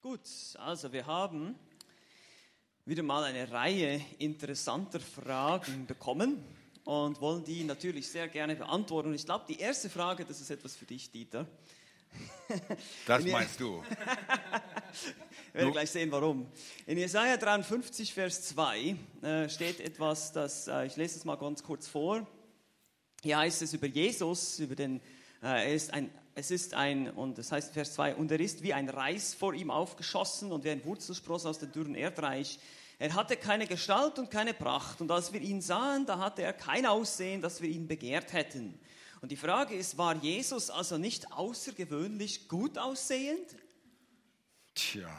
Gut, 0.00 0.20
also 0.58 0.92
wir 0.92 1.04
haben 1.06 1.56
wieder 2.84 3.02
mal 3.02 3.24
eine 3.24 3.50
Reihe 3.50 4.00
interessanter 4.20 5.00
Fragen 5.00 5.86
bekommen 5.88 6.44
und 6.84 7.20
wollen 7.20 7.42
die 7.42 7.64
natürlich 7.64 8.08
sehr 8.08 8.28
gerne 8.28 8.54
beantworten. 8.54 9.08
Und 9.08 9.16
ich 9.16 9.24
glaube, 9.24 9.46
die 9.48 9.58
erste 9.58 9.90
Frage, 9.90 10.24
das 10.24 10.40
ist 10.40 10.50
etwas 10.50 10.76
für 10.76 10.84
dich, 10.84 11.10
Dieter. 11.10 11.48
Das 13.08 13.24
meinst 13.24 13.58
du? 13.58 13.82
Wir 15.52 15.62
werden 15.62 15.72
gleich 15.72 15.90
sehen, 15.90 16.12
warum. 16.12 16.46
In 16.86 16.96
Jesaja 16.96 17.36
53, 17.36 18.14
Vers 18.14 18.44
2 18.50 18.96
äh, 19.22 19.48
steht 19.48 19.80
etwas, 19.80 20.30
das, 20.30 20.68
äh, 20.68 20.86
ich 20.86 20.94
lese 20.94 21.18
es 21.18 21.24
mal 21.24 21.36
ganz 21.36 21.60
kurz 21.64 21.88
vor. 21.88 22.24
Hier 23.24 23.38
heißt 23.38 23.62
es 23.62 23.74
über 23.74 23.88
Jesus, 23.88 24.60
über 24.60 24.76
den, 24.76 25.00
äh, 25.42 25.66
er 25.66 25.74
ist 25.74 25.92
ein, 25.92 26.08
es 26.38 26.52
ist 26.52 26.74
ein, 26.74 27.10
und 27.10 27.36
das 27.36 27.50
heißt 27.50 27.74
Vers 27.74 27.94
2, 27.94 28.14
und 28.14 28.30
er 28.30 28.38
ist 28.38 28.62
wie 28.62 28.72
ein 28.72 28.88
Reis 28.88 29.34
vor 29.34 29.54
ihm 29.54 29.72
aufgeschossen 29.72 30.52
und 30.52 30.62
wie 30.62 30.70
ein 30.70 30.84
Wurzelspross 30.84 31.44
aus 31.46 31.58
dem 31.58 31.72
dürren 31.72 31.96
Erdreich. 31.96 32.60
Er 33.00 33.12
hatte 33.14 33.36
keine 33.36 33.66
Gestalt 33.66 34.20
und 34.20 34.30
keine 34.30 34.54
Pracht. 34.54 35.00
Und 35.00 35.10
als 35.10 35.32
wir 35.32 35.40
ihn 35.40 35.60
sahen, 35.60 36.06
da 36.06 36.20
hatte 36.20 36.42
er 36.42 36.52
kein 36.52 36.86
Aussehen, 36.86 37.42
dass 37.42 37.60
wir 37.60 37.68
ihn 37.68 37.88
begehrt 37.88 38.32
hätten. 38.34 38.78
Und 39.20 39.32
die 39.32 39.36
Frage 39.36 39.74
ist, 39.74 39.98
war 39.98 40.14
Jesus 40.14 40.70
also 40.70 40.96
nicht 40.96 41.32
außergewöhnlich 41.32 42.46
gut 42.46 42.78
aussehend? 42.78 43.56
Tja. 44.76 45.10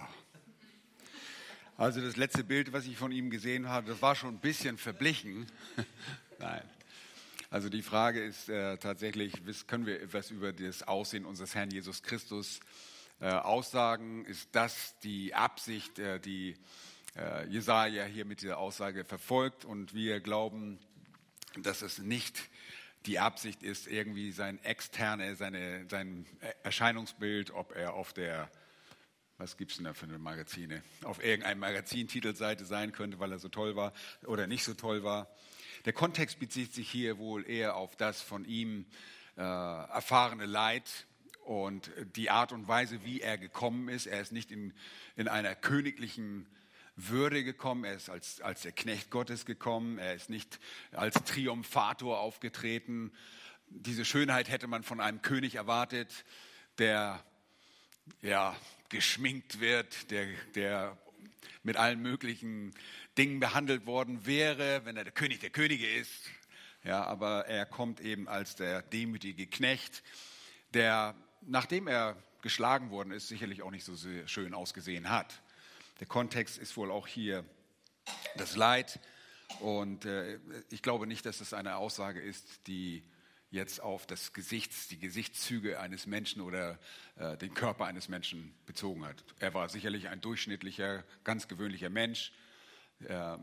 Also 1.75 1.99
das 1.99 2.15
letzte 2.15 2.45
Bild, 2.45 2.71
was 2.71 2.85
ich 2.85 2.95
von 2.95 3.11
ihm 3.11 3.29
gesehen 3.29 3.67
habe, 3.67 3.91
das 3.91 4.01
war 4.01 4.15
schon 4.15 4.35
ein 4.35 4.39
bisschen 4.39 4.77
verblichen. 4.77 5.47
Nein. 6.39 6.63
Also 7.51 7.69
die 7.69 7.81
Frage 7.81 8.23
ist 8.23 8.47
äh, 8.47 8.77
tatsächlich, 8.77 9.33
können 9.65 9.87
wir 9.87 10.01
etwas 10.01 10.29
über 10.29 10.53
das 10.53 10.83
Aussehen 10.83 11.25
unseres 11.25 11.55
Herrn 11.55 11.71
Jesus 11.71 12.03
Christus 12.03 12.59
äh, 13.19 13.25
aussagen? 13.25 14.23
Ist 14.25 14.49
das 14.51 14.99
die 14.99 15.33
Absicht, 15.33 15.97
äh, 15.97 16.19
die 16.19 16.55
äh, 17.15 17.47
Jesaja 17.47 18.05
hier 18.05 18.25
mit 18.25 18.43
dieser 18.43 18.59
Aussage 18.59 19.03
verfolgt 19.03 19.65
und 19.65 19.95
wir 19.95 20.19
glauben, 20.19 20.77
dass 21.57 21.81
es 21.81 21.97
nicht 21.97 22.39
die 23.07 23.17
Absicht 23.17 23.63
ist, 23.63 23.87
irgendwie 23.87 24.31
sein 24.31 24.63
externe, 24.63 25.35
seine, 25.35 25.87
sein 25.89 26.27
Erscheinungsbild, 26.61 27.49
ob 27.49 27.75
er 27.75 27.93
auf 27.95 28.13
der, 28.13 28.51
was 29.39 29.57
gibt 29.57 29.71
es 29.71 29.77
denn 29.77 29.85
da 29.85 29.93
für 29.95 30.05
eine 30.05 30.19
Magazine, 30.19 30.83
auf 31.03 31.23
irgendeinem 31.23 31.59
Magazintitelseite 31.59 32.65
sein 32.65 32.91
könnte, 32.91 33.17
weil 33.17 33.31
er 33.31 33.39
so 33.39 33.49
toll 33.49 33.75
war 33.75 33.93
oder 34.23 34.45
nicht 34.45 34.63
so 34.63 34.75
toll 34.75 35.03
war. 35.03 35.27
Der 35.85 35.93
Kontext 35.93 36.39
bezieht 36.39 36.73
sich 36.73 36.89
hier 36.89 37.17
wohl 37.17 37.49
eher 37.49 37.75
auf 37.75 37.95
das 37.95 38.21
von 38.21 38.45
ihm 38.45 38.85
äh, 39.37 39.41
erfahrene 39.41 40.45
Leid 40.45 41.07
und 41.45 41.91
die 42.15 42.29
Art 42.29 42.51
und 42.51 42.67
Weise, 42.67 43.03
wie 43.05 43.21
er 43.21 43.37
gekommen 43.37 43.89
ist. 43.89 44.05
Er 44.05 44.21
ist 44.21 44.31
nicht 44.31 44.51
in, 44.51 44.73
in 45.15 45.27
einer 45.27 45.55
königlichen 45.55 46.47
würde 46.95 47.43
gekommen, 47.43 47.85
er 47.85 47.93
ist 47.93 48.09
als, 48.09 48.41
als 48.41 48.61
der 48.63 48.73
Knecht 48.73 49.09
Gottes 49.09 49.45
gekommen, 49.45 49.97
er 49.97 50.15
ist 50.15 50.29
nicht 50.29 50.59
als 50.91 51.15
Triumphator 51.23 52.19
aufgetreten. 52.19 53.11
Diese 53.69 54.03
Schönheit 54.03 54.49
hätte 54.49 54.67
man 54.67 54.83
von 54.83 54.99
einem 54.99 55.21
König 55.21 55.55
erwartet, 55.55 56.25
der 56.77 57.23
ja, 58.21 58.55
geschminkt 58.89 59.59
wird, 59.59 60.11
der, 60.11 60.27
der 60.55 60.97
mit 61.63 61.77
allen 61.77 62.01
möglichen 62.01 62.73
Dingen 63.17 63.39
behandelt 63.39 63.85
worden 63.85 64.25
wäre, 64.25 64.85
wenn 64.85 64.97
er 64.97 65.03
der 65.03 65.13
König 65.13 65.39
der 65.39 65.49
Könige 65.49 65.87
ist. 65.87 66.29
Ja, 66.83 67.03
aber 67.03 67.45
er 67.47 67.65
kommt 67.65 67.99
eben 67.99 68.27
als 68.27 68.55
der 68.55 68.81
demütige 68.81 69.47
Knecht, 69.47 70.03
der, 70.73 71.15
nachdem 71.41 71.87
er 71.87 72.15
geschlagen 72.41 72.89
worden 72.89 73.11
ist, 73.11 73.27
sicherlich 73.27 73.61
auch 73.61 73.71
nicht 73.71 73.83
so 73.83 73.95
schön 74.25 74.53
ausgesehen 74.53 75.09
hat. 75.09 75.41
Der 75.99 76.07
Kontext 76.07 76.57
ist 76.57 76.77
wohl 76.77 76.91
auch 76.91 77.07
hier 77.07 77.43
das 78.37 78.55
Leid. 78.55 78.99
Und 79.59 80.05
äh, 80.05 80.39
ich 80.69 80.81
glaube 80.81 81.07
nicht, 81.07 81.25
dass 81.25 81.41
es 81.41 81.53
eine 81.53 81.75
Aussage 81.75 82.21
ist, 82.21 82.67
die 82.67 83.03
jetzt 83.51 83.81
auf 83.81 84.05
das 84.05 84.33
Gesichts, 84.33 84.87
die 84.87 84.99
Gesichtszüge 84.99 85.79
eines 85.79 86.05
Menschen 86.05 86.41
oder 86.41 86.79
äh, 87.15 87.37
den 87.37 87.53
Körper 87.53 87.85
eines 87.85 88.07
Menschen 88.07 88.53
bezogen 88.65 89.05
hat. 89.05 89.23
Er 89.39 89.53
war 89.53 89.69
sicherlich 89.69 90.07
ein 90.09 90.21
durchschnittlicher, 90.21 91.03
ganz 91.23 91.47
gewöhnlicher 91.47 91.89
Mensch, 91.89 92.31
äh, 92.99 93.37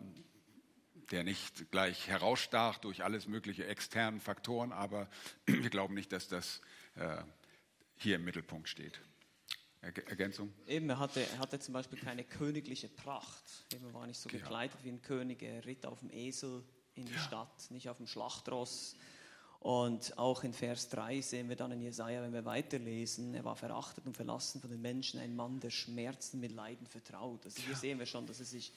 der 1.11 1.25
nicht 1.25 1.71
gleich 1.71 2.09
herausstach 2.09 2.79
durch 2.79 3.05
alles 3.05 3.27
mögliche 3.27 3.67
externen 3.67 4.21
Faktoren, 4.21 4.73
aber 4.73 5.09
wir 5.47 5.71
glauben 5.71 5.95
nicht, 5.95 6.13
dass 6.13 6.29
das 6.29 6.61
äh, 6.95 7.19
hier 7.97 8.17
im 8.17 8.25
Mittelpunkt 8.25 8.69
steht. 8.69 9.01
Ergänzung? 9.81 10.53
Eben, 10.67 10.89
er 10.91 10.99
hatte, 10.99 11.21
er 11.21 11.39
hatte 11.39 11.61
zum 11.61 11.75
Beispiel 11.75 11.99
keine 11.99 12.25
königliche 12.25 12.89
Pracht. 12.89 13.45
Eben, 13.73 13.85
er 13.85 13.95
war 13.95 14.07
nicht 14.07 14.19
so 14.19 14.29
genau. 14.29 14.43
gekleidet 14.43 14.77
wie 14.83 14.89
ein 14.89 15.03
König. 15.03 15.43
Er 15.43 15.65
ritt 15.65 15.87
auf 15.87 16.01
dem 16.01 16.11
Esel 16.11 16.65
in 16.95 17.07
die 17.07 17.13
ja. 17.13 17.21
Stadt, 17.21 17.71
nicht 17.71 17.89
auf 17.89 17.99
dem 17.99 18.09
Schlachtross. 18.09 18.97
Und 19.61 20.17
auch 20.19 20.45
in 20.45 20.53
Vers 20.53 20.89
3 20.91 21.21
sehen 21.21 21.49
wir 21.49 21.57
dann 21.57 21.73
in 21.73 21.81
Jesaja, 21.81 22.23
wenn 22.23 22.33
wir 22.33 22.45
weiterlesen, 22.45 23.35
er 23.35 23.45
war 23.45 23.57
verachtet 23.57 24.07
und 24.07 24.17
verlassen 24.17 24.61
von 24.61 24.71
den 24.71 24.83
Menschen, 24.83 25.19
ein 25.19 25.35
Mann, 25.35 25.59
der 25.61 25.71
Schmerzen 25.71 26.41
mit 26.41 26.53
Leiden 26.53 26.87
vertraut. 26.87 27.45
Also 27.45 27.63
hier 27.63 27.75
sehen 27.75 27.99
wir 27.99 28.07
schon, 28.07 28.27
dass 28.27 28.39
er 28.39 28.47
sich 28.47 28.73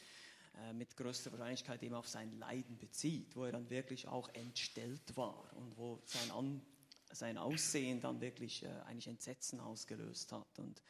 äh, 0.68 0.74
mit 0.74 0.96
größter 0.98 1.32
Wahrscheinlichkeit 1.32 1.84
eben 1.84 1.96
auf 1.96 2.08
sein 2.08 2.32
Leiden 2.40 2.78
bezieht, 2.78 3.36
wo 3.36 3.46
er 3.46 3.52
dann 3.52 3.70
wirklich 3.70 4.08
auch 4.08 4.30
entstellt 4.34 5.16
war 5.16 5.46
und 5.56 5.78
wo 5.78 6.00
sein 6.06 6.32
An 6.32 6.62
sein 7.12 7.38
Aussehen 7.38 8.00
dann 8.00 8.22
wirklich 8.22 8.64
äh, 8.64 8.68
eigentlich 8.86 9.08
Entsetzen 9.08 9.60
ausgelöst 9.60 10.32
hat. 10.32 10.60
Und 10.60 10.82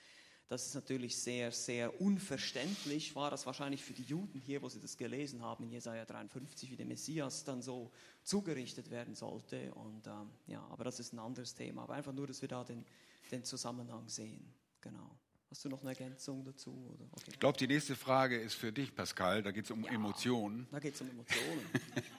das 0.49 0.65
ist 0.65 0.73
natürlich 0.73 1.15
sehr, 1.15 1.51
sehr 1.51 2.01
unverständlich, 2.01 3.15
war 3.15 3.29
das 3.29 3.45
wahrscheinlich 3.45 3.83
für 3.83 3.93
die 3.93 4.01
Juden 4.01 4.39
hier, 4.39 4.63
wo 4.63 4.67
sie 4.67 4.79
das 4.79 4.97
gelesen 4.97 5.43
haben 5.43 5.63
in 5.63 5.71
Jesaja 5.71 6.05
53, 6.05 6.71
wie 6.71 6.75
der 6.75 6.87
Messias 6.87 7.43
dann 7.43 7.61
so 7.61 7.91
zugerichtet 8.23 8.89
werden 8.89 9.13
sollte. 9.13 9.71
Und 9.75 10.07
ähm, 10.07 10.31
ja, 10.47 10.65
aber 10.71 10.83
das 10.83 10.99
ist 10.99 11.13
ein 11.13 11.19
anderes 11.19 11.53
Thema. 11.53 11.83
Aber 11.83 11.93
einfach 11.93 12.13
nur, 12.13 12.25
dass 12.25 12.41
wir 12.41 12.49
da 12.49 12.63
den, 12.63 12.83
den 13.31 13.43
Zusammenhang 13.43 14.09
sehen. 14.09 14.51
Genau. 14.81 15.15
Hast 15.51 15.65
du 15.65 15.69
noch 15.69 15.81
eine 15.81 15.89
Ergänzung 15.89 16.45
dazu? 16.45 16.95
Okay. 17.11 17.31
Ich 17.31 17.39
glaube, 17.39 17.57
die 17.57 17.65
nächste 17.65 17.95
Frage 17.95 18.37
ist 18.37 18.53
für 18.53 18.71
dich, 18.71 18.93
Pascal. 18.93 19.41
Da 19.41 19.49
geht 19.49 19.65
es 19.65 19.71
um 19.71 19.83
ja, 19.83 19.91
Emotionen. 19.91 20.67
Da 20.71 20.77
geht 20.77 20.93
es 20.93 21.01
um 21.01 21.09
Emotionen. 21.09 21.65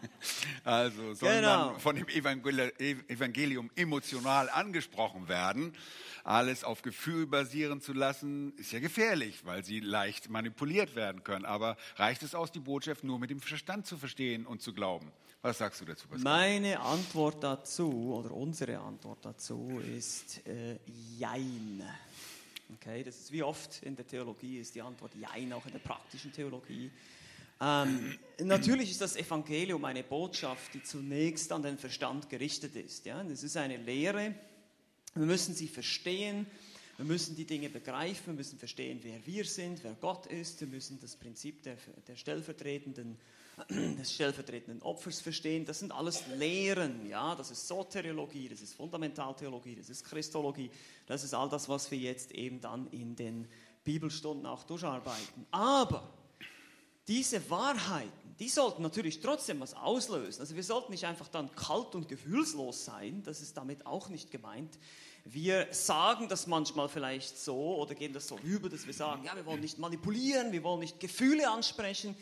also 0.64 1.14
soll 1.14 1.36
genau. 1.36 1.70
man 1.70 1.80
von 1.80 1.94
dem 1.94 2.08
Evangelium 2.08 3.70
emotional 3.76 4.50
angesprochen 4.50 5.28
werden. 5.28 5.76
Alles 6.24 6.64
auf 6.64 6.82
Gefühl 6.82 7.28
basieren 7.28 7.80
zu 7.80 7.92
lassen, 7.92 8.52
ist 8.56 8.72
ja 8.72 8.80
gefährlich, 8.80 9.44
weil 9.46 9.64
sie 9.64 9.78
leicht 9.78 10.28
manipuliert 10.28 10.96
werden 10.96 11.22
können. 11.22 11.44
Aber 11.44 11.76
reicht 11.96 12.24
es 12.24 12.34
aus, 12.34 12.50
die 12.50 12.58
Botschaft 12.58 13.04
nur 13.04 13.20
mit 13.20 13.30
dem 13.30 13.40
Verstand 13.40 13.86
zu 13.86 13.96
verstehen 13.96 14.44
und 14.44 14.60
zu 14.60 14.74
glauben? 14.74 15.12
Was 15.40 15.58
sagst 15.58 15.80
du 15.80 15.84
dazu? 15.84 16.08
Pascal? 16.08 16.24
Meine 16.24 16.80
Antwort 16.80 17.44
dazu 17.44 18.12
oder 18.12 18.32
unsere 18.32 18.80
Antwort 18.80 19.24
dazu 19.24 19.80
ist 19.96 20.44
äh, 20.48 20.80
Jein. 21.16 21.84
Okay, 22.74 23.02
das 23.02 23.16
ist 23.16 23.32
wie 23.32 23.42
oft 23.42 23.82
in 23.82 23.96
der 23.96 24.06
Theologie 24.06 24.58
ist 24.58 24.74
die 24.74 24.82
Antwort 24.82 25.12
Jein, 25.14 25.52
auch 25.52 25.66
in 25.66 25.72
der 25.72 25.80
praktischen 25.80 26.32
Theologie. 26.32 26.90
Ähm, 27.60 28.18
natürlich 28.38 28.90
ist 28.90 29.00
das 29.00 29.16
Evangelium 29.16 29.84
eine 29.84 30.02
Botschaft, 30.02 30.72
die 30.74 30.82
zunächst 30.82 31.52
an 31.52 31.62
den 31.62 31.78
Verstand 31.78 32.30
gerichtet 32.30 32.76
ist. 32.76 33.04
Ja? 33.06 33.22
Das 33.24 33.42
ist 33.42 33.56
eine 33.56 33.76
Lehre. 33.76 34.34
Wir 35.14 35.26
müssen 35.26 35.54
sie 35.54 35.68
verstehen. 35.68 36.46
Wir 36.96 37.04
müssen 37.04 37.34
die 37.34 37.44
Dinge 37.44 37.68
begreifen. 37.68 38.26
Wir 38.28 38.34
müssen 38.34 38.58
verstehen, 38.58 39.00
wer 39.02 39.26
wir 39.26 39.44
sind, 39.44 39.82
wer 39.82 39.94
Gott 39.94 40.26
ist. 40.26 40.60
Wir 40.60 40.68
müssen 40.68 40.98
das 41.00 41.16
Prinzip 41.16 41.62
der, 41.62 41.76
der 42.06 42.16
stellvertretenden 42.16 43.18
des 43.68 44.12
stellvertretenden 44.12 44.82
Opfers 44.82 45.20
verstehen. 45.20 45.64
Das 45.64 45.80
sind 45.80 45.92
alles 45.92 46.24
Lehren, 46.36 47.06
ja. 47.06 47.34
Das 47.34 47.50
ist 47.50 47.66
Soteriologie, 47.66 48.48
das 48.48 48.60
ist 48.60 48.74
Fundamentaltheologie, 48.74 49.76
das 49.76 49.90
ist 49.90 50.04
Christologie. 50.04 50.70
Das 51.06 51.24
ist 51.24 51.34
all 51.34 51.48
das, 51.48 51.68
was 51.68 51.90
wir 51.90 51.98
jetzt 51.98 52.32
eben 52.32 52.60
dann 52.60 52.86
in 52.88 53.16
den 53.16 53.48
Bibelstunden 53.84 54.46
auch 54.46 54.64
durcharbeiten. 54.64 55.46
Aber 55.50 56.08
diese 57.08 57.48
Wahrheiten, 57.50 58.36
die 58.38 58.48
sollten 58.48 58.82
natürlich 58.82 59.20
trotzdem 59.20 59.60
was 59.60 59.74
auslösen. 59.74 60.40
Also 60.40 60.54
wir 60.54 60.62
sollten 60.62 60.92
nicht 60.92 61.04
einfach 61.04 61.28
dann 61.28 61.54
kalt 61.54 61.94
und 61.94 62.08
gefühlslos 62.08 62.84
sein. 62.84 63.22
Das 63.24 63.40
ist 63.40 63.56
damit 63.56 63.84
auch 63.86 64.08
nicht 64.08 64.30
gemeint. 64.30 64.78
Wir 65.24 65.66
sagen 65.70 66.28
das 66.28 66.46
manchmal 66.46 66.88
vielleicht 66.88 67.38
so 67.38 67.76
oder 67.76 67.94
gehen 67.94 68.12
das 68.12 68.26
so 68.26 68.38
über, 68.38 68.68
dass 68.68 68.86
wir 68.86 68.94
sagen, 68.94 69.24
ja, 69.24 69.36
wir 69.36 69.44
wollen 69.44 69.60
nicht 69.60 69.78
manipulieren, 69.78 70.52
wir 70.52 70.62
wollen 70.62 70.80
nicht 70.80 70.98
Gefühle 71.00 71.50
ansprechen. 71.50 72.16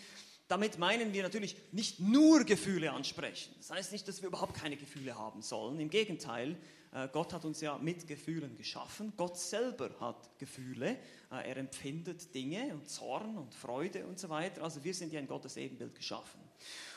Damit 0.48 0.78
meinen 0.78 1.12
wir 1.12 1.22
natürlich 1.22 1.56
nicht 1.72 2.00
nur 2.00 2.42
Gefühle 2.44 2.90
ansprechen. 2.92 3.54
Das 3.58 3.70
heißt 3.70 3.92
nicht, 3.92 4.08
dass 4.08 4.22
wir 4.22 4.28
überhaupt 4.28 4.54
keine 4.54 4.78
Gefühle 4.78 5.16
haben 5.16 5.42
sollen. 5.42 5.78
Im 5.78 5.90
Gegenteil, 5.90 6.56
äh, 6.92 7.06
Gott 7.12 7.34
hat 7.34 7.44
uns 7.44 7.60
ja 7.60 7.76
mit 7.76 8.06
Gefühlen 8.06 8.56
geschaffen. 8.56 9.12
Gott 9.18 9.36
selber 9.38 9.90
hat 10.00 10.38
Gefühle. 10.38 10.92
Äh, 11.30 11.50
er 11.50 11.56
empfindet 11.58 12.34
Dinge 12.34 12.72
und 12.72 12.88
Zorn 12.88 13.36
und 13.36 13.54
Freude 13.54 14.06
und 14.06 14.18
so 14.18 14.30
weiter. 14.30 14.62
Also 14.62 14.82
wir 14.82 14.94
sind 14.94 15.12
ja 15.12 15.20
in 15.20 15.26
Gottes 15.26 15.58
Ebenbild 15.58 15.94
geschaffen. 15.94 16.40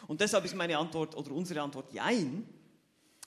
Und 0.07 0.21
deshalb 0.21 0.45
ist 0.45 0.55
meine 0.55 0.77
Antwort 0.77 1.15
oder 1.17 1.31
unsere 1.31 1.61
Antwort 1.61 1.91
Jein, 1.91 2.47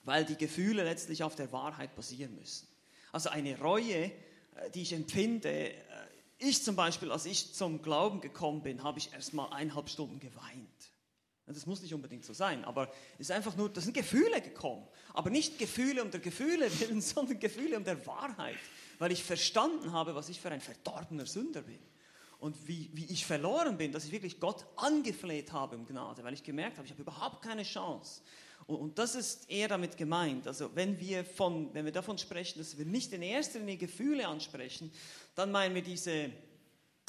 weil 0.04 0.24
die 0.24 0.36
Gefühle 0.36 0.84
letztlich 0.84 1.22
auf 1.22 1.34
der 1.36 1.52
Wahrheit 1.52 1.94
basieren 1.94 2.34
müssen. 2.34 2.66
Also 3.12 3.28
eine 3.28 3.58
Reue, 3.60 4.04
äh, 4.04 4.10
die 4.74 4.80
ich 4.80 4.94
empfinde, 4.94 5.74
ich 6.44 6.62
zum 6.62 6.76
Beispiel, 6.76 7.10
als 7.10 7.26
ich 7.26 7.54
zum 7.54 7.82
Glauben 7.82 8.20
gekommen 8.20 8.62
bin, 8.62 8.82
habe 8.82 8.98
ich 8.98 9.12
erst 9.12 9.34
mal 9.34 9.46
eineinhalb 9.46 9.88
Stunden 9.88 10.20
geweint. 10.20 10.68
Das 11.46 11.66
muss 11.66 11.82
nicht 11.82 11.92
unbedingt 11.92 12.24
so 12.24 12.32
sein, 12.32 12.64
aber 12.64 12.90
es 13.18 13.28
ist 13.28 13.30
einfach 13.30 13.54
nur, 13.54 13.68
das 13.68 13.84
sind 13.84 13.92
Gefühle 13.92 14.40
gekommen. 14.40 14.86
Aber 15.12 15.28
nicht 15.28 15.58
Gefühle 15.58 16.02
um 16.02 16.10
der 16.10 16.20
Gefühle 16.20 16.70
willen, 16.80 17.00
sondern 17.02 17.38
Gefühle 17.38 17.76
um 17.76 17.84
der 17.84 18.06
Wahrheit. 18.06 18.56
Weil 18.98 19.12
ich 19.12 19.22
verstanden 19.22 19.92
habe, 19.92 20.14
was 20.14 20.30
ich 20.30 20.40
für 20.40 20.50
ein 20.50 20.62
verdorbener 20.62 21.26
Sünder 21.26 21.60
bin. 21.60 21.78
Und 22.38 22.66
wie, 22.66 22.90
wie 22.94 23.04
ich 23.06 23.26
verloren 23.26 23.76
bin, 23.76 23.92
dass 23.92 24.04
ich 24.04 24.12
wirklich 24.12 24.40
Gott 24.40 24.66
angefleht 24.76 25.52
habe 25.52 25.76
um 25.76 25.86
Gnade, 25.86 26.24
weil 26.24 26.34
ich 26.34 26.42
gemerkt 26.42 26.78
habe, 26.78 26.86
ich 26.86 26.92
habe 26.92 27.02
überhaupt 27.02 27.42
keine 27.42 27.62
Chance. 27.62 28.22
Und, 28.66 28.76
und 28.76 28.98
das 28.98 29.14
ist 29.14 29.50
eher 29.50 29.68
damit 29.68 29.96
gemeint. 29.96 30.46
Also 30.46 30.70
wenn 30.74 30.98
wir, 30.98 31.24
von, 31.24 31.72
wenn 31.74 31.84
wir 31.84 31.92
davon 31.92 32.18
sprechen, 32.18 32.58
dass 32.58 32.78
wir 32.78 32.84
nicht 32.84 33.12
in 33.12 33.22
erster 33.22 33.58
Linie 33.58 33.76
Gefühle 33.76 34.26
ansprechen, 34.26 34.92
dann 35.34 35.50
meinen 35.50 35.74
wir 35.74 35.82
diese 35.82 36.30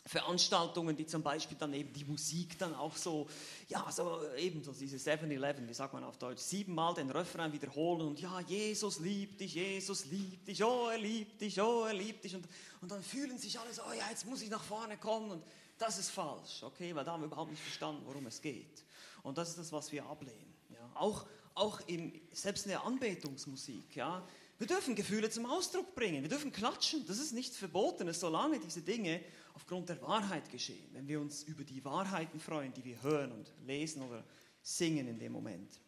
Veranstaltungen, 0.08 0.96
die 0.96 1.08
zum 1.08 1.24
Beispiel 1.24 1.58
dann 1.58 1.74
eben 1.74 1.92
die 1.92 2.06
Musik 2.06 2.60
dann 2.60 2.76
auch 2.76 2.96
so, 2.96 3.28
ja, 3.68 3.92
so 3.92 4.20
eben 4.38 4.64
so 4.64 4.72
diese 4.72 4.98
7-Eleven, 4.98 5.68
wie 5.68 5.74
sagt 5.74 5.94
man 5.94 6.04
auf 6.04 6.18
Deutsch, 6.18 6.42
siebenmal 6.42 6.94
den 6.94 7.10
Refrain 7.10 7.52
wiederholen 7.52 8.02
und 8.02 8.22
ja, 8.22 8.40
Jesus 8.42 9.00
liebt 9.00 9.42
dich, 9.42 9.56
Jesus 9.56 10.06
liebt 10.06 10.48
dich, 10.48 10.64
oh, 10.64 10.90
er 10.90 11.00
liebt 11.00 11.42
dich, 11.42 11.60
oh, 11.60 11.86
er 11.86 11.96
liebt 11.96 12.24
dich 12.24 12.36
und, 12.36 12.48
und 12.82 12.92
dann 12.92 13.02
fühlen 13.02 13.40
sich 13.40 13.60
alle 13.60 13.74
so, 13.74 13.82
oh 13.82 13.94
ja, 13.94 14.08
jetzt 14.12 14.28
muss 14.28 14.44
ich 14.44 14.50
nach 14.52 14.64
vorne 14.64 14.96
kommen 14.98 15.32
und 15.32 15.44
das 15.80 15.98
ist 15.98 16.12
falsch, 16.12 16.62
okay, 16.62 16.94
weil 16.94 17.04
da 17.04 17.14
haben 17.14 17.22
wir 17.22 17.28
überhaupt 17.28 17.50
nicht 17.50 17.64
verstanden, 17.64 18.04
worum 18.06 18.28
es 18.28 18.40
geht. 18.40 18.84
Und 19.24 19.40
das 19.40 19.50
ist 19.50 19.58
das, 19.58 19.72
was 19.72 19.92
wir 19.92 20.06
ablehnen. 20.06 20.54
Ja. 20.70 20.92
Auch, 20.94 21.26
auch 21.56 21.82
im, 21.88 22.14
selbst 22.32 22.66
in 22.66 22.70
der 22.70 22.84
Anbetungsmusik, 22.84 23.96
ja, 23.96 24.26
wir 24.58 24.68
dürfen 24.68 24.96
Gefühle 24.96 25.30
zum 25.30 25.46
Ausdruck 25.46 25.96
bringen, 25.96 26.22
wir 26.22 26.30
dürfen 26.30 26.52
klatschen, 26.52 27.06
das 27.08 27.20
ist 27.20 27.34
nichts 27.34 27.58
Verbotenes, 27.58 28.20
solange 28.20 28.60
diese 28.60 28.82
Dinge 28.82 29.22
aufgrund 29.54 29.90
der 29.90 30.02
Wahrheit 30.02 30.50
geschehen, 30.50 30.88
wenn 30.94 31.08
wir 31.08 31.20
uns 31.20 31.44
über 31.44 31.64
die 31.64 31.84
Wahrheiten 31.84 32.40
freuen, 32.40 32.74
die 32.74 32.84
wir 32.84 33.02
hören 33.02 33.32
und 33.32 33.52
lesen 33.66 34.02
oder 34.02 34.24
singen 34.62 35.08
in 35.08 35.20
dem 35.20 35.32
Moment. 35.32 35.80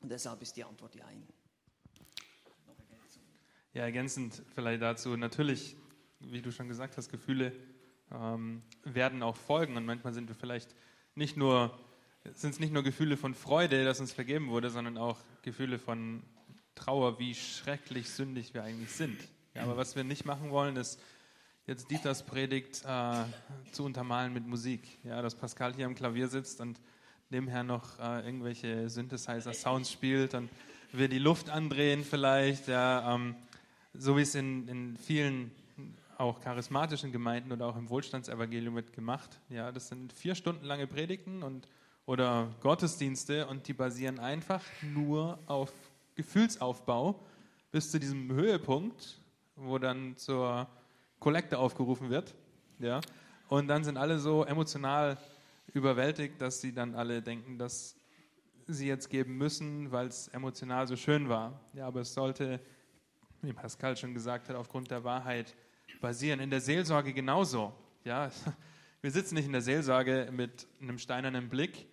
Und 0.00 0.10
deshalb 0.10 0.42
ist 0.42 0.56
die 0.56 0.64
Antwort 0.64 0.94
ja 0.94 1.06
ein. 1.06 1.26
Ja, 3.72 3.82
ergänzend 3.82 4.42
vielleicht 4.54 4.80
dazu, 4.80 5.16
natürlich, 5.16 5.76
wie 6.20 6.40
du 6.40 6.50
schon 6.50 6.68
gesagt 6.68 6.96
hast, 6.96 7.10
Gefühle 7.10 7.52
ähm, 8.10 8.62
werden 8.84 9.22
auch 9.22 9.36
folgen. 9.36 9.76
Und 9.76 9.84
manchmal 9.84 10.14
sind 10.14 10.28
wir 10.28 10.34
vielleicht 10.34 10.74
nicht 11.14 11.36
nur, 11.36 11.78
sind 12.34 12.50
es 12.50 12.60
nicht 12.60 12.72
nur 12.72 12.82
Gefühle 12.82 13.16
von 13.16 13.34
Freude, 13.34 13.84
dass 13.84 14.00
uns 14.00 14.12
vergeben 14.12 14.48
wurde, 14.48 14.70
sondern 14.70 14.98
auch 14.98 15.18
Gefühle 15.42 15.78
von 15.78 16.22
Trauer, 16.74 17.18
wie 17.18 17.34
schrecklich 17.34 18.10
sündig 18.10 18.54
wir 18.54 18.62
eigentlich 18.62 18.90
sind. 18.90 19.18
Ja, 19.54 19.62
aber 19.62 19.76
was 19.76 19.96
wir 19.96 20.04
nicht 20.04 20.24
machen 20.24 20.50
wollen, 20.50 20.76
ist 20.76 21.00
jetzt 21.66 21.90
Dieters 21.90 22.24
Predigt 22.24 22.84
äh, 22.84 23.24
zu 23.72 23.84
untermalen 23.84 24.32
mit 24.32 24.46
Musik. 24.46 24.82
Ja, 25.02 25.22
dass 25.22 25.34
Pascal 25.34 25.74
hier 25.74 25.86
am 25.86 25.94
Klavier 25.94 26.28
sitzt 26.28 26.60
und 26.60 26.80
nebenher 27.30 27.64
noch 27.64 27.98
äh, 27.98 28.24
irgendwelche 28.24 28.88
Synthesizer-Sounds 28.88 29.90
spielt 29.90 30.34
und 30.34 30.50
wir 30.92 31.08
die 31.08 31.18
Luft 31.18 31.50
andrehen 31.50 32.04
vielleicht. 32.04 32.68
Ja, 32.68 33.14
ähm, 33.14 33.34
so 33.94 34.16
wie 34.16 34.22
es 34.22 34.34
in, 34.34 34.68
in 34.68 34.96
vielen 34.96 35.50
auch 36.18 36.40
charismatischen 36.40 37.12
Gemeinden 37.12 37.52
oder 37.52 37.66
auch 37.66 37.76
im 37.76 37.88
Wohlstandsevangelium 37.88 38.74
wird 38.74 38.92
gemacht. 38.92 39.38
Ja, 39.48 39.72
das 39.72 39.88
sind 39.88 40.12
vier 40.12 40.34
Stunden 40.34 40.64
lange 40.64 40.86
Predigten 40.86 41.42
und, 41.42 41.68
oder 42.06 42.48
Gottesdienste 42.60 43.46
und 43.48 43.66
die 43.66 43.74
basieren 43.74 44.18
einfach 44.20 44.62
nur 44.82 45.38
auf 45.46 45.72
Gefühlsaufbau 46.14 47.20
bis 47.72 47.90
zu 47.90 47.98
diesem 47.98 48.32
Höhepunkt, 48.32 49.20
wo 49.56 49.78
dann 49.78 50.16
zur 50.16 50.68
Kollekte 51.18 51.58
aufgerufen 51.58 52.08
wird. 52.08 52.34
Ja? 52.78 53.00
Und 53.48 53.68
dann 53.68 53.84
sind 53.84 53.96
alle 53.96 54.18
so 54.18 54.44
emotional 54.44 55.18
überwältigt, 55.74 56.40
dass 56.40 56.60
sie 56.60 56.72
dann 56.72 56.94
alle 56.94 57.20
denken, 57.20 57.58
dass 57.58 57.96
sie 58.68 58.86
jetzt 58.86 59.10
geben 59.10 59.36
müssen, 59.36 59.90
weil 59.92 60.06
es 60.06 60.28
emotional 60.28 60.86
so 60.86 60.96
schön 60.96 61.28
war. 61.28 61.60
Ja, 61.74 61.86
aber 61.86 62.00
es 62.00 62.14
sollte, 62.14 62.60
wie 63.42 63.52
Pascal 63.52 63.96
schon 63.96 64.14
gesagt 64.14 64.48
hat, 64.48 64.56
aufgrund 64.56 64.90
der 64.90 65.04
Wahrheit 65.04 65.54
basieren. 66.00 66.40
In 66.40 66.50
der 66.50 66.60
Seelsorge 66.60 67.12
genauso. 67.12 67.72
Ja, 68.04 68.30
wir 69.02 69.10
sitzen 69.10 69.34
nicht 69.34 69.46
in 69.46 69.52
der 69.52 69.60
Seelsorge 69.60 70.28
mit 70.32 70.66
einem 70.80 70.98
steinernen 70.98 71.48
Blick 71.48 71.86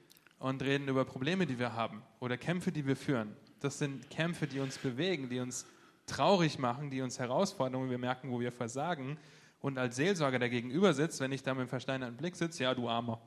und 0.44 0.62
reden 0.62 0.90
über 0.90 1.06
Probleme, 1.06 1.45
die 1.45 1.57
wir 1.57 1.72
haben 1.72 2.04
oder 2.19 2.36
Kämpfe, 2.36 2.74
die 2.74 2.86
wir 2.86 2.98
führen. 2.98 3.34
Das 3.62 3.80
sind 3.80 4.10
Kämpfe, 4.10 4.45
die 4.45 4.60
uns 4.60 4.78
bewegen, 4.78 5.30
die 5.30 5.40
uns 5.40 5.66
traurig 6.06 6.60
machen, 6.60 6.90
die 6.90 7.01
uns 7.01 7.18
herausfordern 7.18 7.81
und 7.81 7.90
wir 7.90 7.98
merken, 7.98 8.30
wo 8.30 8.42
wir 8.42 8.51
versagen. 8.51 9.18
Und 9.62 9.78
als 9.78 9.95
Seelsorger 9.95 10.40
der 10.40 10.50
gegenüber 10.50 10.94
sitzt, 10.94 11.22
wenn 11.22 11.31
ich 11.31 11.44
da 11.44 11.54
mit 11.54 11.62
dem 11.62 11.69
versteinerten 11.69 12.18
Blick 12.18 12.36
sitze, 12.36 12.63
ja, 12.63 12.75
du 12.75 12.90
Armer. 12.90 13.22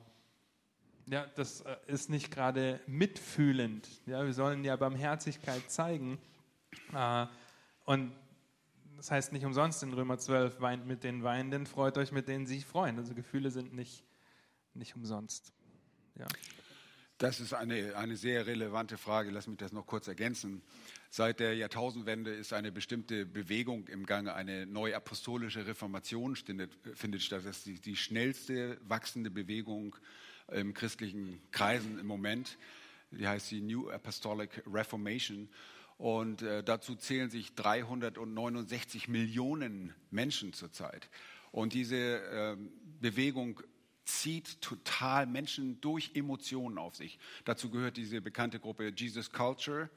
Ja, 1.07 1.25
das 1.33 1.61
äh, 1.61 1.75
ist 1.87 2.11
nicht 2.11 2.29
gerade 2.29 2.79
mitfühlend. 2.85 3.89
Ja, 4.05 4.23
wir 4.23 4.33
sollen 4.33 4.63
ja 4.63 4.75
Barmherzigkeit 4.75 5.71
zeigen. 5.71 6.19
Äh, 6.93 7.25
und 7.85 8.11
das 8.95 9.09
heißt 9.09 9.33
nicht 9.33 9.45
umsonst 9.45 9.81
in 9.81 9.91
Römer 9.91 10.19
12, 10.19 10.61
weint 10.61 10.85
mit 10.85 11.03
den 11.03 11.23
Weinenden, 11.23 11.65
freut 11.65 11.97
euch 11.97 12.11
mit 12.11 12.27
denen, 12.27 12.45
sie 12.45 12.57
sich 12.57 12.65
freuen. 12.67 12.99
Also 12.99 13.15
Gefühle 13.15 13.49
sind 13.49 13.73
nicht, 13.73 14.03
nicht 14.75 14.95
umsonst. 14.95 15.51
Ja. 16.19 16.27
Das 17.17 17.39
ist 17.39 17.53
eine, 17.53 17.95
eine 17.95 18.15
sehr 18.15 18.45
relevante 18.45 18.95
Frage. 18.95 19.31
Lass 19.31 19.47
mich 19.47 19.57
das 19.57 19.71
noch 19.71 19.87
kurz 19.87 20.07
ergänzen. 20.07 20.61
Seit 21.09 21.39
der 21.39 21.55
Jahrtausendwende 21.55 22.31
ist 22.31 22.53
eine 22.53 22.71
bestimmte 22.71 23.25
Bewegung 23.25 23.87
im 23.87 24.05
Gange, 24.05 24.35
eine 24.35 24.67
neuapostolische 24.67 25.65
Reformation 25.65 26.35
findet, 26.35 26.77
findet 26.93 27.23
statt. 27.23 27.41
Das 27.43 27.57
ist 27.57 27.65
die, 27.65 27.79
die 27.79 27.95
schnellste 27.95 28.77
wachsende 28.87 29.31
Bewegung 29.31 29.95
im 30.51 30.75
christlichen 30.75 31.41
Kreisen 31.49 31.97
im 31.97 32.05
Moment. 32.05 32.59
Die 33.09 33.27
heißt 33.27 33.49
die 33.49 33.61
New 33.61 33.89
Apostolic 33.89 34.63
Reformation. 34.71 35.49
Und 35.97 36.43
äh, 36.43 36.63
dazu 36.63 36.95
zählen 36.95 37.31
sich 37.31 37.55
369 37.55 39.07
Millionen 39.07 39.95
Menschen 40.11 40.53
zurzeit. 40.53 41.09
Und 41.51 41.73
diese 41.73 41.95
äh, 41.95 42.57
Bewegung 43.01 43.63
zieht 44.07 44.61
total 44.61 45.27
Menschen 45.27 45.79
durch 45.81 46.11
Emotionen 46.15 46.77
auf 46.77 46.95
sich. 46.95 47.19
Dazu 47.45 47.69
gehört 47.69 47.97
diese 47.97 48.21
bekannte 48.21 48.59
Gruppe 48.59 48.93
Jesus 48.95 49.31
Culture 49.31 49.89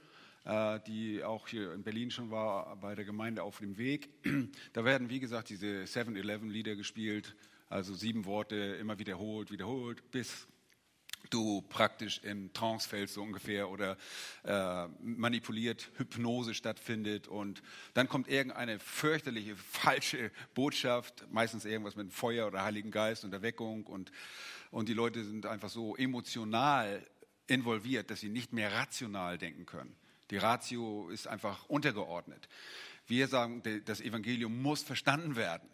äh, 0.44 0.80
die 0.86 1.22
auch 1.22 1.48
hier 1.48 1.74
in 1.74 1.82
Berlin 1.82 2.10
schon 2.10 2.30
war, 2.30 2.76
bei 2.76 2.94
der 2.94 3.04
Gemeinde 3.04 3.42
auf 3.42 3.58
dem 3.58 3.76
Weg. 3.76 4.08
Da 4.72 4.84
werden, 4.84 5.10
wie 5.10 5.20
gesagt, 5.20 5.50
diese 5.50 5.84
7-Eleven-Lieder 5.84 6.76
gespielt, 6.76 7.34
also 7.68 7.94
sieben 7.94 8.24
Worte 8.24 8.56
immer 8.56 8.98
wiederholt, 8.98 9.50
wiederholt, 9.50 10.10
bis 10.10 10.48
du 11.28 11.62
praktisch 11.62 12.18
in 12.24 12.52
Trance 12.52 12.88
fällst 12.88 13.14
so 13.14 13.22
ungefähr 13.22 13.68
oder 13.68 13.96
äh, 14.44 14.86
manipuliert 15.02 15.90
Hypnose 15.96 16.54
stattfindet 16.54 17.28
und 17.28 17.62
dann 17.94 18.08
kommt 18.08 18.28
irgendeine 18.28 18.78
fürchterliche 18.78 19.56
falsche 19.56 20.30
Botschaft, 20.54 21.26
meistens 21.30 21.64
irgendwas 21.64 21.96
mit 21.96 22.12
Feuer 22.12 22.46
oder 22.46 22.64
Heiligen 22.64 22.90
Geist 22.90 23.24
und 23.24 23.32
Erweckung 23.32 23.84
und, 23.84 24.10
und 24.70 24.88
die 24.88 24.94
Leute 24.94 25.24
sind 25.24 25.46
einfach 25.46 25.70
so 25.70 25.96
emotional 25.96 27.06
involviert, 27.46 28.10
dass 28.10 28.20
sie 28.20 28.28
nicht 28.28 28.52
mehr 28.52 28.72
rational 28.72 29.36
denken 29.36 29.66
können. 29.66 29.94
Die 30.30 30.36
Ratio 30.36 31.10
ist 31.10 31.26
einfach 31.26 31.68
untergeordnet. 31.68 32.48
Wir 33.06 33.26
sagen, 33.26 33.62
das 33.84 34.00
Evangelium 34.00 34.62
muss 34.62 34.82
verstanden 34.82 35.34
werden. 35.34 35.68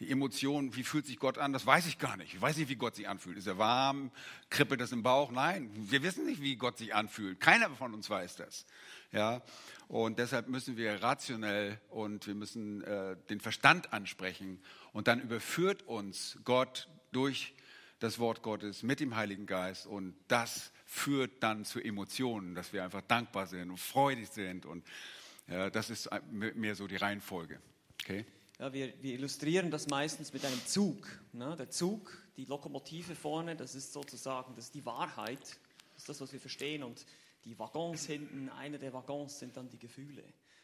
Die 0.00 0.10
Emotion, 0.10 0.74
wie 0.74 0.82
fühlt 0.82 1.06
sich 1.06 1.18
Gott 1.18 1.38
an, 1.38 1.52
das 1.52 1.66
weiß 1.66 1.86
ich 1.86 1.98
gar 1.98 2.16
nicht. 2.16 2.34
Ich 2.34 2.40
weiß 2.40 2.56
nicht, 2.56 2.68
wie 2.68 2.74
Gott 2.74 2.96
sich 2.96 3.08
anfühlt. 3.08 3.38
Ist 3.38 3.46
er 3.46 3.58
warm? 3.58 4.10
Kribbelt 4.50 4.80
das 4.80 4.90
im 4.90 5.04
Bauch? 5.04 5.30
Nein, 5.30 5.70
wir 5.72 6.02
wissen 6.02 6.26
nicht, 6.26 6.42
wie 6.42 6.56
Gott 6.56 6.78
sich 6.78 6.94
anfühlt. 6.94 7.38
Keiner 7.38 7.70
von 7.70 7.94
uns 7.94 8.10
weiß 8.10 8.34
das. 8.36 8.66
Ja, 9.12 9.42
und 9.86 10.18
deshalb 10.18 10.48
müssen 10.48 10.76
wir 10.76 11.00
rationell 11.00 11.80
und 11.90 12.26
wir 12.26 12.34
müssen 12.34 12.82
äh, 12.82 13.16
den 13.30 13.38
Verstand 13.38 13.92
ansprechen. 13.92 14.60
Und 14.92 15.06
dann 15.06 15.20
überführt 15.20 15.84
uns 15.84 16.38
Gott 16.42 16.88
durch 17.12 17.54
das 18.00 18.18
Wort 18.18 18.42
Gottes 18.42 18.82
mit 18.82 18.98
dem 18.98 19.14
Heiligen 19.14 19.46
Geist. 19.46 19.86
Und 19.86 20.16
das 20.26 20.72
führt 20.84 21.42
dann 21.42 21.64
zu 21.64 21.80
Emotionen, 21.80 22.56
dass 22.56 22.72
wir 22.72 22.82
einfach 22.82 23.02
dankbar 23.02 23.46
sind 23.46 23.70
und 23.70 23.78
freudig 23.78 24.28
sind. 24.28 24.66
Und 24.66 24.84
ja, 25.46 25.70
das 25.70 25.90
ist 25.90 26.10
mehr 26.32 26.74
so 26.74 26.88
die 26.88 26.96
Reihenfolge. 26.96 27.60
Okay? 28.02 28.26
Ja, 28.58 28.72
wir, 28.72 28.92
wir, 29.02 29.14
illustrieren 29.14 29.70
das 29.70 29.88
meistens 29.88 30.32
mit 30.32 30.44
einem 30.44 30.64
Zug. 30.64 31.08
Ne? 31.32 31.56
Der 31.56 31.70
Zug, 31.70 32.16
die 32.36 32.44
Lokomotive 32.44 33.16
vorne, 33.16 33.56
das 33.56 33.74
ist 33.74 33.92
sozusagen 33.92 34.54
das 34.54 34.66
ist 34.66 34.74
die 34.74 34.86
Wahrheit, 34.86 35.40
das 35.40 36.02
ist 36.02 36.08
das, 36.08 36.20
was 36.20 36.32
wir 36.32 36.40
verstehen. 36.40 36.84
Und 36.84 37.04
die 37.44 37.58
Waggons 37.58 38.06
hinten, 38.06 38.48
einer 38.50 38.78
der 38.78 38.92
Waggons 38.92 39.40
sind 39.40 39.56
dann 39.56 39.68
die 39.70 39.78
Gefühle. 39.78 40.22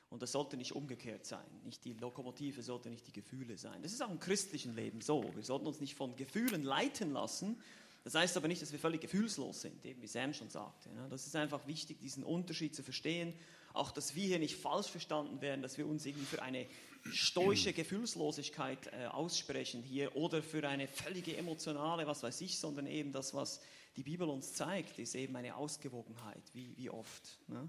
Und 0.08 0.22
das 0.22 0.32
sollte 0.32 0.56
nicht 0.56 0.72
umgekehrt 0.72 1.26
sein. 1.26 1.44
Nicht 1.64 1.84
die 1.84 1.94
Lokomotive 1.94 2.62
sollte 2.62 2.90
nicht 2.90 3.06
die 3.08 3.12
Gefühle 3.12 3.56
sein. 3.58 3.82
Das 3.82 3.92
ist 3.92 4.02
auch 4.02 4.10
im 4.10 4.20
christlichen 4.20 4.74
Leben 4.74 5.00
so. 5.00 5.24
Wir 5.34 5.42
sollten 5.42 5.66
uns 5.66 5.80
nicht 5.80 5.94
von 5.94 6.14
Gefühlen 6.16 6.62
leiten 6.62 7.12
lassen, 7.12 7.60
das 8.04 8.14
heißt 8.14 8.36
aber 8.36 8.48
nicht, 8.48 8.62
dass 8.62 8.72
wir 8.72 8.78
völlig 8.78 9.02
gefühlslos 9.02 9.60
sind, 9.60 9.84
eben 9.84 10.00
wie 10.00 10.06
Sam 10.06 10.32
schon 10.32 10.48
sagte. 10.48 10.88
Das 11.10 11.26
ist 11.26 11.36
einfach 11.36 11.66
wichtig, 11.66 12.00
diesen 12.00 12.24
Unterschied 12.24 12.74
zu 12.74 12.82
verstehen. 12.82 13.34
Auch, 13.72 13.92
dass 13.92 14.14
wir 14.14 14.26
hier 14.26 14.38
nicht 14.38 14.56
falsch 14.56 14.88
verstanden 14.88 15.40
werden, 15.40 15.62
dass 15.62 15.76
wir 15.76 15.86
uns 15.86 16.06
irgendwie 16.06 16.24
für 16.24 16.42
eine 16.42 16.66
stoische 17.12 17.72
Gefühlslosigkeit 17.72 18.90
äh, 18.92 19.06
aussprechen 19.06 19.82
hier 19.82 20.14
oder 20.16 20.42
für 20.42 20.68
eine 20.68 20.88
völlige 20.88 21.36
emotionale, 21.36 22.06
was 22.06 22.22
weiß 22.22 22.40
ich, 22.42 22.58
sondern 22.58 22.86
eben 22.86 23.12
das, 23.12 23.34
was 23.34 23.60
die 23.96 24.02
Bibel 24.02 24.28
uns 24.28 24.54
zeigt, 24.54 24.98
ist 24.98 25.14
eben 25.14 25.34
eine 25.36 25.56
Ausgewogenheit, 25.56 26.42
wie, 26.52 26.76
wie 26.76 26.90
oft. 26.90 27.38
Ne? 27.48 27.68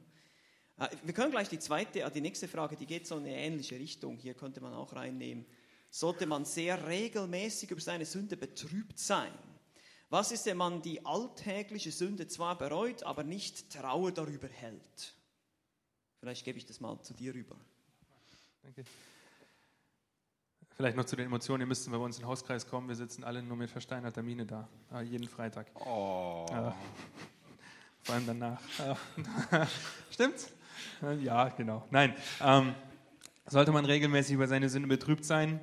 Äh, 0.78 0.90
wir 1.04 1.14
können 1.14 1.32
gleich 1.32 1.50
die 1.50 1.60
zweite, 1.60 2.02
äh, 2.02 2.12
die 2.12 2.22
nächste 2.22 2.48
Frage, 2.48 2.76
die 2.76 2.86
geht 2.86 3.08
so 3.08 3.18
in 3.18 3.24
eine 3.24 3.36
ähnliche 3.36 3.76
Richtung. 3.76 4.18
Hier 4.18 4.34
könnte 4.34 4.62
man 4.62 4.74
auch 4.74 4.94
reinnehmen. 4.94 5.46
Sollte 5.90 6.26
man 6.26 6.46
sehr 6.46 6.88
regelmäßig 6.88 7.72
über 7.72 7.82
seine 7.82 8.06
Sünde 8.06 8.38
betrübt 8.38 8.98
sein? 8.98 9.34
Was 10.10 10.32
ist, 10.32 10.46
wenn 10.46 10.58
man 10.58 10.82
die 10.82 11.06
alltägliche 11.06 11.92
Sünde 11.92 12.28
zwar 12.28 12.58
bereut, 12.58 13.04
aber 13.04 13.24
nicht 13.24 13.70
Trauer 13.72 14.12
darüber 14.12 14.48
hält? 14.48 15.16
Vielleicht 16.20 16.46
gebe 16.46 16.58
ich 16.58 16.66
das 16.66 16.80
mal 16.80 17.02
zu 17.02 17.14
dir 17.14 17.34
rüber. 17.34 17.56
Danke. 18.62 18.84
Vielleicht 20.76 20.98
noch 20.98 21.06
zu 21.06 21.16
den 21.16 21.26
Emotionen. 21.26 21.62
Ihr 21.62 21.68
müsst 21.68 21.90
bei 21.90 21.98
uns 21.98 22.18
in 22.18 22.24
den 22.24 22.30
Hauskreis 22.30 22.68
kommen. 22.68 22.88
Wir 22.88 22.96
sitzen 22.96 23.24
alle 23.24 23.44
nur 23.44 23.58
mit 23.58 23.70
versteinerter 23.70 24.24
Miene 24.24 24.46
da. 24.46 24.68
Äh, 24.94 25.04
jeden 25.04 25.28
Freitag. 25.28 25.68
Oh. 25.76 26.46
Äh, 26.50 26.72
vor 28.04 28.16
allem 28.16 28.26
danach. 28.26 28.62
Äh, 28.80 29.66
Stimmt's? 30.12 30.52
Ja, 31.22 31.50
genau. 31.50 31.86
Nein. 31.92 32.16
Ähm, 32.42 32.74
sollte 33.46 33.72
man 33.72 33.86
regelmäßig 33.86 34.36
über 34.36 34.48
seine 34.48 34.70
Sünde 34.70 34.88
betrübt 34.88 35.26
sein? 35.26 35.60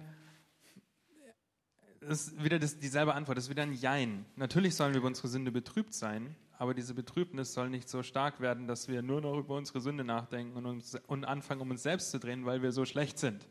Das 2.00 2.28
ist 2.28 2.44
wieder 2.44 2.58
das, 2.58 2.78
dieselbe 2.78 3.14
Antwort. 3.14 3.38
Das 3.38 3.44
ist 3.44 3.50
wieder 3.50 3.62
ein 3.62 3.72
Jein. 3.72 4.24
Natürlich 4.36 4.74
sollen 4.76 4.92
wir 4.92 4.98
über 4.98 5.08
unsere 5.08 5.28
Sünde 5.28 5.50
betrübt 5.50 5.94
sein, 5.94 6.36
aber 6.58 6.74
diese 6.74 6.94
Betrübnis 6.94 7.52
soll 7.52 7.70
nicht 7.70 7.88
so 7.88 8.02
stark 8.02 8.40
werden, 8.40 8.66
dass 8.66 8.88
wir 8.88 9.02
nur 9.02 9.20
noch 9.20 9.38
über 9.38 9.56
unsere 9.56 9.80
Sünde 9.80 10.04
nachdenken 10.04 10.56
und, 10.56 10.66
uns, 10.66 10.96
und 11.06 11.24
anfangen, 11.24 11.60
um 11.60 11.70
uns 11.70 11.82
selbst 11.82 12.10
zu 12.10 12.18
drehen, 12.18 12.46
weil 12.46 12.62
wir 12.62 12.72
so 12.72 12.84
schlecht 12.84 13.18
sind. 13.18 13.46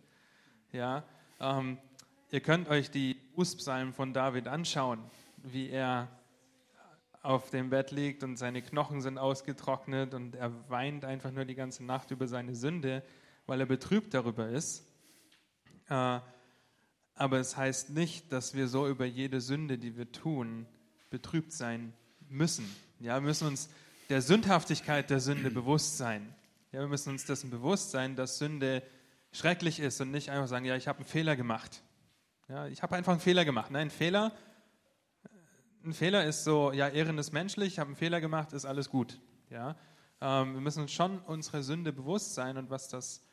Ja, 0.71 1.03
ähm, 1.39 1.77
ihr 2.31 2.41
könnt 2.41 2.69
euch 2.69 2.91
die 2.91 3.15
Bußpsalmen 3.35 3.93
von 3.93 4.13
David 4.13 4.47
anschauen, 4.47 4.99
wie 5.43 5.69
er 5.69 6.07
auf 7.21 7.49
dem 7.49 7.69
Bett 7.69 7.91
liegt 7.91 8.23
und 8.23 8.37
seine 8.37 8.61
Knochen 8.61 9.01
sind 9.01 9.17
ausgetrocknet 9.17 10.13
und 10.13 10.35
er 10.35 10.51
weint 10.69 11.03
einfach 11.03 11.31
nur 11.31 11.45
die 11.45 11.55
ganze 11.55 11.83
Nacht 11.83 12.11
über 12.11 12.27
seine 12.27 12.55
Sünde, 12.55 13.03
weil 13.45 13.59
er 13.59 13.65
betrübt 13.65 14.13
darüber 14.13 14.49
ist. 14.49 14.85
Äh, 15.89 16.19
aber 17.15 17.39
es 17.39 17.57
heißt 17.57 17.89
nicht, 17.89 18.31
dass 18.31 18.53
wir 18.53 18.67
so 18.67 18.87
über 18.87 19.05
jede 19.05 19.41
Sünde, 19.41 19.77
die 19.77 19.97
wir 19.97 20.11
tun, 20.11 20.67
betrübt 21.09 21.51
sein 21.51 21.93
müssen. 22.29 22.69
Ja, 22.99 23.15
wir 23.15 23.27
müssen 23.27 23.47
uns 23.47 23.69
der 24.09 24.21
Sündhaftigkeit 24.21 25.09
der 25.09 25.19
Sünde 25.19 25.51
bewusst 25.51 25.97
sein. 25.97 26.33
Ja, 26.71 26.81
wir 26.81 26.87
müssen 26.87 27.09
uns 27.09 27.25
dessen 27.25 27.49
bewusst 27.49 27.91
sein, 27.91 28.15
dass 28.15 28.37
Sünde 28.37 28.83
schrecklich 29.31 29.79
ist 29.79 29.99
und 30.01 30.11
nicht 30.11 30.29
einfach 30.29 30.47
sagen, 30.47 30.65
ja, 30.65 30.75
ich 30.75 30.87
habe 30.87 30.99
einen 30.99 31.07
Fehler 31.07 31.35
gemacht. 31.35 31.83
Ja, 32.49 32.67
ich 32.67 32.81
habe 32.81 32.95
einfach 32.95 33.11
einen 33.11 33.21
Fehler 33.21 33.45
gemacht. 33.45 33.71
Nein, 33.71 33.87
ein 33.87 33.91
Fehler, 33.91 34.31
ein 35.83 35.93
Fehler 35.93 36.25
ist 36.25 36.43
so, 36.43 36.71
ja, 36.71 36.87
Ehren 36.87 37.17
ist 37.17 37.31
menschlich, 37.31 37.73
ich 37.73 37.79
habe 37.79 37.87
einen 37.87 37.95
Fehler 37.95 38.21
gemacht, 38.21 38.53
ist 38.53 38.65
alles 38.65 38.89
gut. 38.89 39.19
Ja, 39.49 39.75
ähm, 40.21 40.53
wir 40.53 40.61
müssen 40.61 40.81
uns 40.81 40.91
schon 40.91 41.19
unserer 41.19 41.63
Sünde 41.63 41.93
bewusst 41.93 42.33
sein 42.33 42.57
und 42.57 42.69
was 42.69 42.89
das 42.89 43.23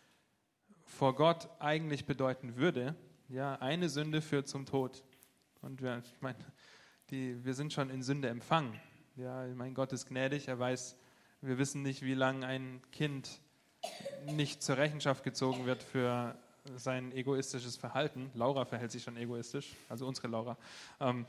vor 0.84 1.14
Gott 1.14 1.48
eigentlich 1.60 2.06
bedeuten 2.06 2.56
würde. 2.56 2.94
Ja, 3.28 3.56
eine 3.56 3.88
Sünde 3.88 4.20
führt 4.20 4.48
zum 4.48 4.66
Tod. 4.66 5.02
Und 5.62 5.80
wir, 5.80 6.02
ich 6.04 6.20
meine, 6.20 6.38
die, 7.10 7.44
wir 7.44 7.54
sind 7.54 7.72
schon 7.72 7.90
in 7.90 8.02
Sünde 8.02 8.28
empfangen. 8.28 8.78
Ja, 9.16 9.46
mein 9.54 9.74
Gott 9.74 9.92
ist 9.92 10.06
gnädig, 10.06 10.48
er 10.48 10.58
weiß, 10.58 10.96
wir 11.40 11.58
wissen 11.58 11.82
nicht, 11.82 12.02
wie 12.02 12.14
lange 12.14 12.46
ein 12.46 12.82
Kind 12.90 13.40
nicht 14.26 14.62
zur 14.62 14.76
Rechenschaft 14.76 15.24
gezogen 15.24 15.66
wird 15.66 15.82
für 15.82 16.36
sein 16.76 17.12
egoistisches 17.12 17.76
Verhalten. 17.76 18.30
Laura 18.34 18.64
verhält 18.64 18.90
sich 18.90 19.02
schon 19.02 19.16
egoistisch, 19.16 19.74
also 19.88 20.06
unsere 20.06 20.28
Laura. 20.28 20.56
Ähm, 21.00 21.26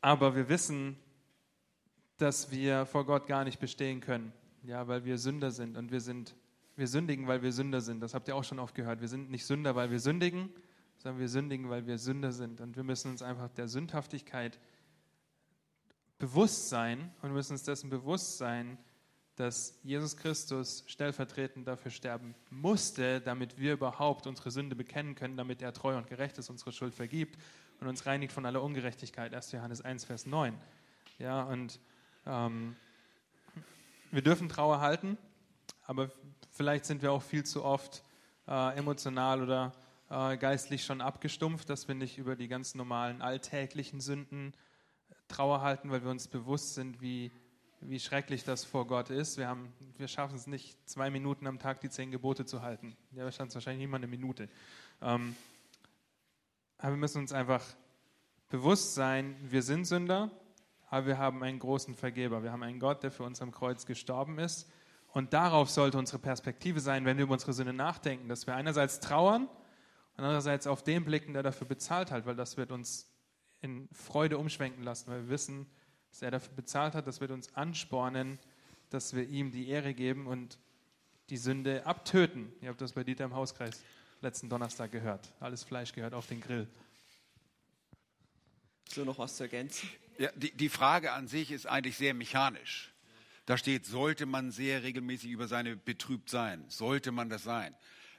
aber 0.00 0.34
wir 0.34 0.48
wissen, 0.48 0.98
dass 2.18 2.50
wir 2.50 2.84
vor 2.86 3.06
Gott 3.06 3.26
gar 3.26 3.44
nicht 3.44 3.60
bestehen 3.60 4.00
können, 4.00 4.32
ja, 4.62 4.86
weil 4.88 5.04
wir 5.04 5.16
Sünder 5.16 5.50
sind 5.50 5.76
und 5.76 5.90
wir 5.90 6.00
sind 6.00 6.34
wir 6.80 6.88
sündigen, 6.88 7.26
weil 7.26 7.42
wir 7.42 7.52
Sünder 7.52 7.82
sind. 7.82 8.00
Das 8.00 8.14
habt 8.14 8.26
ihr 8.28 8.34
auch 8.34 8.42
schon 8.42 8.58
oft 8.58 8.74
gehört. 8.74 9.02
Wir 9.02 9.08
sind 9.08 9.30
nicht 9.30 9.44
Sünder, 9.44 9.76
weil 9.76 9.90
wir 9.90 10.00
sündigen, 10.00 10.48
sondern 10.96 11.20
wir 11.20 11.28
sündigen, 11.28 11.68
weil 11.68 11.86
wir 11.86 11.98
Sünder 11.98 12.32
sind. 12.32 12.60
Und 12.62 12.74
wir 12.74 12.84
müssen 12.84 13.10
uns 13.10 13.22
einfach 13.22 13.50
der 13.50 13.68
Sündhaftigkeit 13.68 14.58
bewusst 16.18 16.70
sein 16.70 17.12
und 17.20 17.32
müssen 17.32 17.52
uns 17.52 17.64
dessen 17.64 17.90
bewusst 17.90 18.38
sein, 18.38 18.78
dass 19.36 19.78
Jesus 19.82 20.16
Christus 20.16 20.84
stellvertretend 20.86 21.66
dafür 21.66 21.90
sterben 21.90 22.34
musste, 22.50 23.20
damit 23.20 23.58
wir 23.58 23.74
überhaupt 23.74 24.26
unsere 24.26 24.50
Sünde 24.50 24.76
bekennen 24.76 25.14
können, 25.14 25.36
damit 25.36 25.62
er 25.62 25.72
treu 25.72 25.96
und 25.96 26.06
gerecht 26.06 26.38
ist, 26.38 26.50
unsere 26.50 26.72
Schuld 26.72 26.94
vergibt 26.94 27.38
und 27.80 27.88
uns 27.88 28.06
reinigt 28.06 28.32
von 28.32 28.44
aller 28.44 28.62
Ungerechtigkeit. 28.62 29.34
1. 29.34 29.52
Johannes 29.52 29.80
1, 29.80 30.04
Vers 30.04 30.26
9. 30.26 30.54
Ja, 31.18 31.42
und 31.42 31.80
ähm, 32.26 32.76
wir 34.10 34.22
dürfen 34.22 34.48
Trauer 34.48 34.80
halten, 34.80 35.16
aber 35.86 36.10
vielleicht 36.50 36.84
sind 36.84 37.02
wir 37.02 37.12
auch 37.12 37.22
viel 37.22 37.44
zu 37.44 37.64
oft 37.64 38.02
äh, 38.46 38.76
emotional 38.76 39.42
oder 39.42 39.72
äh, 40.10 40.36
geistlich 40.36 40.84
schon 40.84 41.00
abgestumpft, 41.00 41.70
dass 41.70 41.88
wir 41.88 41.94
nicht 41.94 42.18
über 42.18 42.36
die 42.36 42.48
ganz 42.48 42.74
normalen 42.74 43.22
alltäglichen 43.22 44.00
Sünden 44.00 44.52
Trauer 45.28 45.60
halten, 45.60 45.90
weil 45.90 46.02
wir 46.02 46.10
uns 46.10 46.28
bewusst 46.28 46.74
sind, 46.74 47.00
wie 47.00 47.30
wie 47.80 47.98
schrecklich 47.98 48.44
das 48.44 48.64
vor 48.64 48.86
Gott 48.86 49.10
ist. 49.10 49.38
Wir, 49.38 49.48
haben, 49.48 49.72
wir 49.96 50.08
schaffen 50.08 50.36
es 50.36 50.46
nicht, 50.46 50.76
zwei 50.88 51.10
Minuten 51.10 51.46
am 51.46 51.58
Tag 51.58 51.80
die 51.80 51.88
zehn 51.88 52.10
Gebote 52.10 52.44
zu 52.44 52.62
halten. 52.62 52.96
Ja, 53.12 53.24
wir 53.24 53.32
schaffen 53.32 53.48
es 53.48 53.54
wahrscheinlich 53.54 53.82
nicht 53.82 53.90
mal 53.90 53.96
eine 53.96 54.06
Minute. 54.06 54.48
Ähm, 55.00 55.34
aber 56.78 56.92
wir 56.92 56.98
müssen 56.98 57.18
uns 57.18 57.32
einfach 57.32 57.64
bewusst 58.48 58.94
sein, 58.94 59.36
wir 59.42 59.62
sind 59.62 59.86
Sünder, 59.86 60.30
aber 60.90 61.06
wir 61.06 61.18
haben 61.18 61.42
einen 61.42 61.58
großen 61.58 61.94
Vergeber. 61.94 62.42
Wir 62.42 62.52
haben 62.52 62.62
einen 62.62 62.80
Gott, 62.80 63.02
der 63.02 63.10
für 63.10 63.22
uns 63.22 63.40
am 63.40 63.52
Kreuz 63.52 63.86
gestorben 63.86 64.38
ist. 64.38 64.68
Und 65.12 65.32
darauf 65.32 65.70
sollte 65.70 65.98
unsere 65.98 66.18
Perspektive 66.18 66.80
sein, 66.80 67.04
wenn 67.04 67.16
wir 67.16 67.24
über 67.24 67.32
unsere 67.32 67.52
Sünde 67.52 67.72
nachdenken, 67.72 68.28
dass 68.28 68.46
wir 68.46 68.54
einerseits 68.54 69.00
trauern 69.00 69.44
und 70.16 70.24
andererseits 70.24 70.66
auf 70.66 70.82
den 70.82 71.04
blicken, 71.04 71.32
der 71.32 71.42
dafür 71.42 71.66
bezahlt 71.66 72.10
hat, 72.10 72.26
weil 72.26 72.36
das 72.36 72.56
wird 72.56 72.72
uns 72.72 73.10
in 73.60 73.88
Freude 73.92 74.38
umschwenken 74.38 74.82
lassen, 74.82 75.10
weil 75.10 75.22
wir 75.22 75.30
wissen, 75.30 75.66
dass 76.10 76.22
er 76.22 76.30
dafür 76.30 76.54
bezahlt 76.54 76.94
hat, 76.94 77.06
das 77.06 77.20
wird 77.20 77.30
uns 77.30 77.54
anspornen, 77.54 78.38
dass 78.90 79.14
wir 79.14 79.26
ihm 79.28 79.52
die 79.52 79.68
Ehre 79.68 79.94
geben 79.94 80.26
und 80.26 80.58
die 81.30 81.36
Sünde 81.36 81.86
abtöten. 81.86 82.52
Ihr 82.60 82.68
habt 82.68 82.80
das 82.80 82.92
bei 82.92 83.04
Dieter 83.04 83.24
im 83.24 83.34
Hauskreis 83.34 83.82
letzten 84.20 84.48
Donnerstag 84.48 84.92
gehört. 84.92 85.32
Alles 85.40 85.62
Fleisch 85.64 85.92
gehört 85.92 86.14
auf 86.14 86.26
den 86.26 86.40
Grill. 86.40 86.68
So 88.88 89.04
noch 89.04 89.18
was 89.18 89.36
zu 89.36 89.44
ergänzen? 89.44 89.88
Ja, 90.18 90.30
die, 90.34 90.50
die 90.52 90.68
Frage 90.68 91.12
an 91.12 91.28
sich 91.28 91.52
ist 91.52 91.66
eigentlich 91.66 91.96
sehr 91.96 92.12
mechanisch. 92.12 92.92
Da 93.46 93.56
steht, 93.56 93.86
sollte 93.86 94.26
man 94.26 94.50
sehr 94.50 94.82
regelmäßig 94.82 95.30
über 95.30 95.48
seine 95.48 95.76
betrübt 95.76 96.28
sein? 96.28 96.64
Sollte 96.68 97.12
man 97.12 97.30
das 97.30 97.44
sein? 97.44 97.74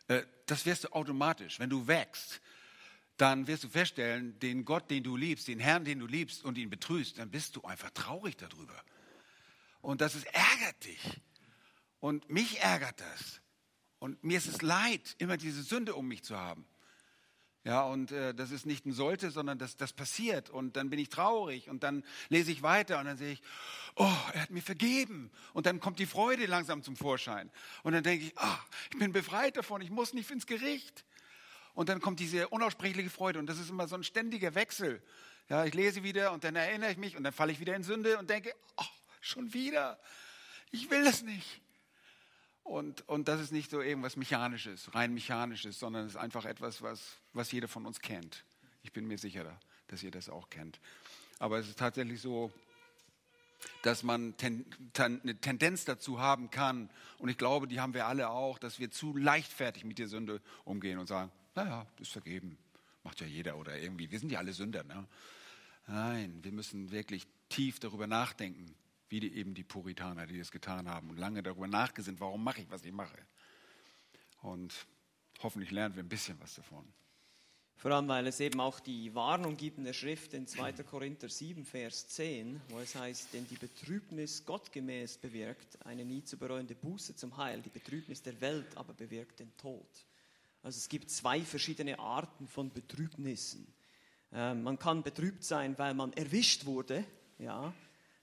Äh, 0.07 0.23
das 0.45 0.65
wirst 0.65 0.85
du 0.85 0.93
automatisch. 0.93 1.59
Wenn 1.59 1.69
du 1.69 1.87
wächst, 1.87 2.41
dann 3.21 3.45
wirst 3.45 3.63
du 3.63 3.69
feststellen, 3.69 4.39
den 4.39 4.65
Gott, 4.65 4.89
den 4.89 5.03
du 5.03 5.15
liebst, 5.15 5.47
den 5.47 5.59
Herrn, 5.59 5.85
den 5.85 5.99
du 5.99 6.07
liebst 6.07 6.43
und 6.43 6.57
ihn 6.57 6.71
betrügst, 6.71 7.19
dann 7.19 7.29
bist 7.29 7.55
du 7.55 7.61
einfach 7.61 7.91
traurig 7.91 8.35
darüber. 8.35 8.73
Und 9.81 10.01
das 10.01 10.15
ist, 10.15 10.25
ärgert 10.25 10.83
dich. 10.83 11.21
Und 11.99 12.29
mich 12.31 12.59
ärgert 12.61 12.99
das. 12.99 13.41
Und 13.99 14.23
mir 14.23 14.39
ist 14.39 14.47
es 14.47 14.63
leid, 14.63 15.15
immer 15.19 15.37
diese 15.37 15.61
Sünde 15.61 15.93
um 15.93 16.07
mich 16.07 16.23
zu 16.23 16.35
haben. 16.35 16.65
Ja, 17.63 17.83
und 17.83 18.11
äh, 18.11 18.33
das 18.33 18.49
ist 18.49 18.65
nicht 18.65 18.87
ein 18.87 18.91
Sollte, 18.91 19.29
sondern 19.29 19.59
das, 19.59 19.77
das 19.77 19.93
passiert. 19.93 20.49
Und 20.49 20.75
dann 20.75 20.89
bin 20.89 20.97
ich 20.97 21.09
traurig 21.09 21.69
und 21.69 21.83
dann 21.83 22.03
lese 22.29 22.51
ich 22.51 22.63
weiter 22.63 22.97
und 22.97 23.05
dann 23.05 23.17
sehe 23.17 23.33
ich, 23.33 23.41
oh, 23.97 24.17
er 24.33 24.41
hat 24.41 24.49
mir 24.49 24.63
vergeben. 24.63 25.29
Und 25.53 25.67
dann 25.67 25.79
kommt 25.79 25.99
die 25.99 26.07
Freude 26.07 26.47
langsam 26.47 26.81
zum 26.81 26.95
Vorschein. 26.95 27.51
Und 27.83 27.93
dann 27.93 28.01
denke 28.01 28.25
ich, 28.25 28.37
ah, 28.39 28.59
ich 28.91 28.97
bin 28.97 29.11
befreit 29.11 29.57
davon, 29.57 29.81
ich 29.81 29.91
muss 29.91 30.13
nicht 30.13 30.31
ins 30.31 30.47
Gericht. 30.47 31.05
Und 31.73 31.89
dann 31.89 32.01
kommt 32.01 32.19
diese 32.19 32.49
unaussprechliche 32.49 33.09
Freude 33.09 33.39
und 33.39 33.47
das 33.47 33.59
ist 33.59 33.69
immer 33.69 33.87
so 33.87 33.95
ein 33.95 34.03
ständiger 34.03 34.55
Wechsel. 34.55 35.01
Ja, 35.49 35.65
ich 35.65 35.73
lese 35.73 36.03
wieder 36.03 36.31
und 36.31 36.43
dann 36.43 36.55
erinnere 36.55 36.91
ich 36.91 36.97
mich 36.97 37.17
und 37.17 37.23
dann 37.23 37.33
falle 37.33 37.51
ich 37.51 37.59
wieder 37.59 37.75
in 37.75 37.83
Sünde 37.83 38.17
und 38.17 38.29
denke, 38.29 38.53
oh, 38.77 38.85
schon 39.21 39.53
wieder. 39.53 39.99
Ich 40.71 40.89
will 40.89 41.03
das 41.03 41.23
nicht. 41.23 41.61
Und, 42.63 43.07
und 43.07 43.27
das 43.27 43.41
ist 43.41 43.51
nicht 43.51 43.71
so 43.71 43.81
irgendwas 43.81 44.15
Mechanisches, 44.15 44.93
rein 44.93 45.13
Mechanisches, 45.13 45.79
sondern 45.79 46.05
es 46.05 46.13
ist 46.13 46.17
einfach 46.17 46.45
etwas, 46.45 46.81
was, 46.81 47.17
was 47.33 47.51
jeder 47.51 47.67
von 47.67 47.85
uns 47.85 47.99
kennt. 47.99 48.45
Ich 48.83 48.93
bin 48.93 49.07
mir 49.07 49.17
sicher, 49.17 49.59
dass 49.87 50.03
ihr 50.03 50.11
das 50.11 50.29
auch 50.29 50.49
kennt. 50.49 50.79
Aber 51.39 51.57
es 51.57 51.67
ist 51.67 51.79
tatsächlich 51.79 52.21
so, 52.21 52.51
dass 53.81 54.03
man 54.03 54.37
ten, 54.37 54.65
ten, 54.93 55.21
eine 55.21 55.35
Tendenz 55.35 55.85
dazu 55.85 56.19
haben 56.19 56.49
kann, 56.49 56.89
und 57.17 57.29
ich 57.29 57.37
glaube, 57.37 57.67
die 57.67 57.79
haben 57.79 57.93
wir 57.93 58.07
alle 58.07 58.29
auch, 58.29 58.57
dass 58.57 58.79
wir 58.79 58.89
zu 58.91 59.15
leichtfertig 59.15 59.83
mit 59.83 59.99
der 59.99 60.07
Sünde 60.07 60.41
umgehen 60.65 60.97
und 60.97 61.07
sagen, 61.07 61.31
naja, 61.55 61.85
ist 61.99 62.11
vergeben. 62.11 62.57
Macht 63.03 63.21
ja 63.21 63.27
jeder 63.27 63.57
oder 63.57 63.77
irgendwie. 63.77 64.09
Wir 64.11 64.19
sind 64.19 64.31
ja 64.31 64.39
alle 64.39 64.53
Sünder. 64.53 64.83
Ne? 64.83 65.07
Nein, 65.87 66.39
wir 66.43 66.51
müssen 66.51 66.91
wirklich 66.91 67.27
tief 67.49 67.79
darüber 67.79 68.07
nachdenken, 68.07 68.75
wie 69.09 69.19
die, 69.19 69.35
eben 69.35 69.53
die 69.53 69.63
Puritaner, 69.63 70.25
die 70.27 70.37
das 70.37 70.51
getan 70.51 70.87
haben 70.87 71.09
und 71.09 71.17
lange 71.17 71.43
darüber 71.43 71.67
nachgesinnt, 71.67 72.19
warum 72.19 72.43
mache 72.43 72.61
ich, 72.61 72.69
was 72.69 72.83
ich 72.83 72.93
mache. 72.93 73.17
Und 74.41 74.73
hoffentlich 75.41 75.71
lernen 75.71 75.95
wir 75.95 76.03
ein 76.03 76.09
bisschen 76.09 76.39
was 76.39 76.55
davon. 76.55 76.85
Vor 77.75 77.91
allem, 77.91 78.07
weil 78.07 78.27
es 78.27 78.39
eben 78.39 78.59
auch 78.59 78.79
die 78.79 79.13
Warnung 79.15 79.57
gibt 79.57 79.79
in 79.79 79.83
der 79.83 79.93
Schrift 79.93 80.35
in 80.35 80.45
2. 80.45 80.71
Korinther 80.83 81.29
7, 81.29 81.65
Vers 81.65 82.07
10, 82.09 82.61
wo 82.69 82.79
es 82.79 82.95
heißt, 82.95 83.33
denn 83.33 83.47
die 83.47 83.55
Betrübnis 83.55 84.45
gottgemäß 84.45 85.17
bewirkt 85.17 85.83
eine 85.83 86.05
nie 86.05 86.23
zu 86.23 86.37
bereuende 86.37 86.75
Buße 86.75 87.15
zum 87.15 87.35
Heil, 87.37 87.61
die 87.61 87.69
Betrübnis 87.69 88.21
der 88.21 88.39
Welt 88.39 88.77
aber 88.77 88.93
bewirkt 88.93 89.39
den 89.39 89.57
Tod. 89.57 89.87
Also 90.63 90.77
es 90.77 90.89
gibt 90.89 91.09
zwei 91.09 91.41
verschiedene 91.41 91.99
Arten 91.99 92.47
von 92.47 92.71
Betrübnissen. 92.71 93.67
Ähm, 94.31 94.63
man 94.63 94.77
kann 94.77 95.03
betrübt 95.03 95.43
sein, 95.43 95.77
weil 95.77 95.93
man 95.93 96.13
erwischt 96.13 96.65
wurde, 96.65 97.03
ja, 97.39 97.73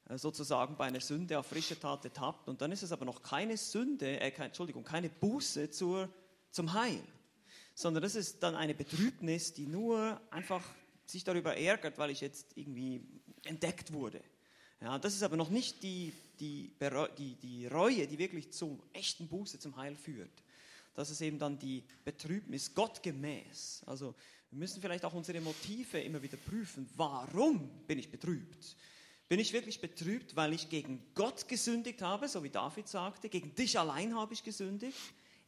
äh, 0.08 0.16
sozusagen 0.16 0.76
bei 0.76 0.86
einer 0.86 1.00
Sünde 1.00 1.38
auf 1.38 1.46
frische 1.46 1.78
Tat 1.78 2.04
ertappt. 2.04 2.48
Und 2.48 2.60
dann 2.62 2.72
ist 2.72 2.82
es 2.82 2.92
aber 2.92 3.04
noch 3.04 3.22
keine 3.22 3.56
Sünde, 3.56 4.20
äh, 4.20 4.30
keine, 4.30 4.46
Entschuldigung, 4.46 4.84
keine 4.84 5.08
Buße 5.08 5.70
zur, 5.70 6.08
zum 6.50 6.72
Heil 6.72 7.02
sondern 7.78 8.02
das 8.02 8.16
ist 8.16 8.42
dann 8.42 8.56
eine 8.56 8.74
Betrübnis, 8.74 9.52
die 9.52 9.68
nur 9.68 10.20
einfach 10.32 10.64
sich 11.06 11.22
darüber 11.22 11.56
ärgert, 11.56 11.96
weil 11.96 12.10
ich 12.10 12.20
jetzt 12.20 12.56
irgendwie 12.56 13.00
entdeckt 13.44 13.92
wurde. 13.92 14.20
Ja, 14.80 14.98
das 14.98 15.14
ist 15.14 15.22
aber 15.22 15.36
noch 15.36 15.48
nicht 15.48 15.80
die, 15.84 16.12
die, 16.40 16.72
die, 17.16 17.34
die 17.36 17.66
Reue, 17.68 18.08
die 18.08 18.18
wirklich 18.18 18.50
zum 18.50 18.82
echten 18.92 19.28
Buße, 19.28 19.60
zum 19.60 19.76
Heil 19.76 19.94
führt. 19.94 20.42
Das 20.98 21.10
ist 21.10 21.20
eben 21.20 21.38
dann 21.38 21.56
die 21.60 21.84
Betrübnis 22.04 22.74
gottgemäß. 22.74 23.84
Also 23.86 24.16
wir 24.50 24.58
müssen 24.58 24.82
vielleicht 24.82 25.04
auch 25.04 25.14
unsere 25.14 25.40
Motive 25.40 26.00
immer 26.00 26.20
wieder 26.20 26.36
prüfen. 26.36 26.90
Warum 26.96 27.70
bin 27.86 28.00
ich 28.00 28.10
betrübt? 28.10 28.76
Bin 29.28 29.38
ich 29.38 29.52
wirklich 29.52 29.80
betrübt, 29.80 30.34
weil 30.34 30.54
ich 30.54 30.68
gegen 30.68 31.00
Gott 31.14 31.46
gesündigt 31.46 32.02
habe, 32.02 32.26
so 32.26 32.42
wie 32.42 32.50
David 32.50 32.88
sagte, 32.88 33.28
gegen 33.28 33.54
dich 33.54 33.78
allein 33.78 34.16
habe 34.16 34.34
ich 34.34 34.42
gesündigt? 34.42 34.98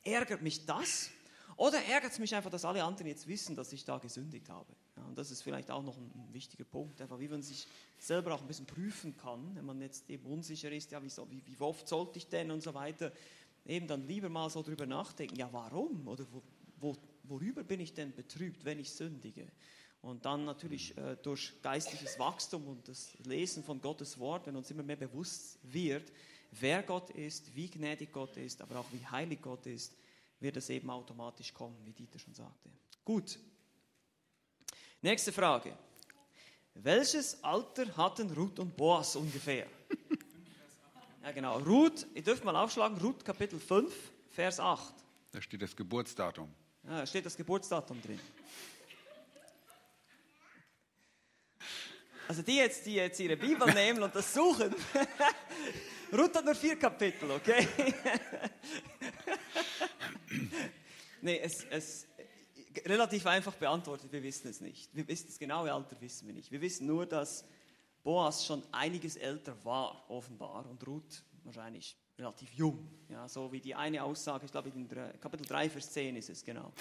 Ärgert 0.04 0.40
mich 0.40 0.66
das? 0.66 1.11
Oder 1.57 1.85
ärgert 1.85 2.12
es 2.12 2.21
mich 2.21 2.33
einfach, 2.33 2.50
dass 2.50 2.64
alle 2.64 2.85
anderen 2.85 3.09
jetzt 3.09 3.26
wissen, 3.26 3.57
dass 3.57 3.73
ich 3.73 3.85
da 3.85 3.99
gesündigt 3.99 4.49
habe? 4.50 4.73
Ja, 4.97 5.02
und 5.02 5.19
das 5.19 5.33
ist 5.33 5.42
vielleicht 5.42 5.73
auch 5.73 5.83
noch 5.83 5.97
ein, 5.97 6.12
ein, 6.14 6.33
wichtiger 6.33 6.64
Punkt, 6.64 7.00
einfach 7.00 7.19
wie 7.19 7.28
man 7.28 7.42
sich 7.42 7.66
selber 7.99 8.35
auch 8.35 8.40
ein 8.40 8.47
bisschen 8.47 8.66
prüfen 8.66 9.16
kann, 9.16 9.57
wenn 9.57 9.66
man 9.66 9.80
jetzt 9.80 10.09
eben 10.11 10.26
unsicher 10.26 10.71
ist, 10.71 10.92
ja, 10.92 11.02
wie, 11.02 11.11
wie, 11.28 11.42
wie 11.45 11.61
oft 11.61 11.88
sollte 11.88 12.19
ich 12.19 12.28
denn 12.28 12.52
und 12.52 12.62
so 12.62 12.73
weiter. 12.73 13.12
Eben 13.70 13.86
dann 13.86 14.04
lieber 14.08 14.28
mal 14.28 14.50
so 14.50 14.64
drüber 14.64 14.84
nachdenken, 14.84 15.36
ja, 15.36 15.48
warum? 15.52 16.08
Oder 16.08 16.26
wo, 16.32 16.42
wo, 16.80 16.96
worüber 17.22 17.62
bin 17.62 17.78
ich 17.78 17.94
denn 17.94 18.12
betrübt, 18.12 18.64
wenn 18.64 18.80
ich 18.80 18.90
sündige? 18.90 19.46
Und 20.02 20.24
dann 20.24 20.44
natürlich 20.44 20.96
äh, 20.98 21.16
durch 21.22 21.52
geistliches 21.62 22.18
Wachstum 22.18 22.66
und 22.66 22.88
das 22.88 23.16
Lesen 23.24 23.62
von 23.62 23.80
Gottes 23.80 24.18
Wort, 24.18 24.48
wenn 24.48 24.56
uns 24.56 24.72
immer 24.72 24.82
mehr 24.82 24.96
bewusst 24.96 25.60
wird, 25.62 26.10
wer 26.50 26.82
Gott 26.82 27.10
ist, 27.10 27.54
wie 27.54 27.70
gnädig 27.70 28.10
Gott 28.10 28.36
ist, 28.38 28.60
aber 28.60 28.80
auch 28.80 28.86
wie 28.90 29.06
heilig 29.06 29.40
Gott 29.40 29.64
ist, 29.66 29.94
wird 30.40 30.56
es 30.56 30.68
eben 30.68 30.90
automatisch 30.90 31.54
kommen, 31.54 31.76
wie 31.84 31.92
Dieter 31.92 32.18
schon 32.18 32.34
sagte. 32.34 32.70
Gut. 33.04 33.38
Nächste 35.00 35.32
Frage. 35.32 35.78
Welches 36.74 37.44
Alter 37.44 37.96
hatten 37.96 38.32
Ruth 38.32 38.58
und 38.58 38.76
Boas 38.76 39.14
ungefähr? 39.14 39.68
Ja, 41.22 41.32
genau. 41.32 41.58
Ruth, 41.58 42.06
ihr 42.14 42.22
dürft 42.22 42.44
mal 42.44 42.56
aufschlagen, 42.56 42.98
Ruth 42.98 43.24
Kapitel 43.24 43.60
5, 43.60 43.92
Vers 44.30 44.58
8. 44.58 44.94
Da 45.32 45.42
steht 45.42 45.60
das 45.60 45.76
Geburtsdatum. 45.76 46.48
Ja, 46.84 47.00
da 47.00 47.06
steht 47.06 47.26
das 47.26 47.36
Geburtsdatum 47.36 48.00
drin. 48.00 48.18
Also 52.26 52.42
die 52.42 52.56
jetzt, 52.56 52.86
die 52.86 52.94
jetzt 52.94 53.20
ihre 53.20 53.36
Bibel 53.36 53.70
nehmen 53.74 54.02
und 54.02 54.14
das 54.14 54.32
suchen. 54.32 54.74
Ruth 56.12 56.34
hat 56.36 56.44
nur 56.44 56.54
vier 56.54 56.76
Kapitel, 56.76 57.30
okay? 57.30 57.66
nee, 61.20 61.38
es, 61.40 61.64
es 61.70 62.06
relativ 62.86 63.26
einfach 63.26 63.54
beantwortet, 63.54 64.10
wir 64.10 64.22
wissen 64.22 64.48
es 64.48 64.60
nicht. 64.60 64.94
Wir 64.94 65.06
wissen 65.06 65.26
das 65.26 65.38
genaue 65.38 65.72
Alter 65.72 66.00
wissen 66.00 66.26
wir 66.26 66.34
nicht. 66.34 66.50
Wir 66.50 66.60
wissen 66.60 66.86
nur, 66.86 67.04
dass 67.04 67.44
Boas 68.02 68.47
schon 68.47 68.62
einiges 68.73 69.16
älter 69.16 69.56
war, 69.65 70.04
offenbar, 70.08 70.67
und 70.67 70.86
Ruth 70.86 71.23
wahrscheinlich 71.45 71.97
relativ 72.19 72.52
jung. 72.52 72.89
Ja, 73.08 73.28
so 73.28 73.50
wie 73.52 73.60
die 73.60 73.75
eine 73.75 74.02
Aussage, 74.02 74.47
ich 74.47 74.52
glaube 74.52 74.71
in 74.71 74.89
Kapitel 75.21 75.47
3, 75.47 75.71
Vers 75.71 75.93
10 75.93 76.17
ist 76.17 76.30
es 76.30 76.45
genau, 76.45 76.73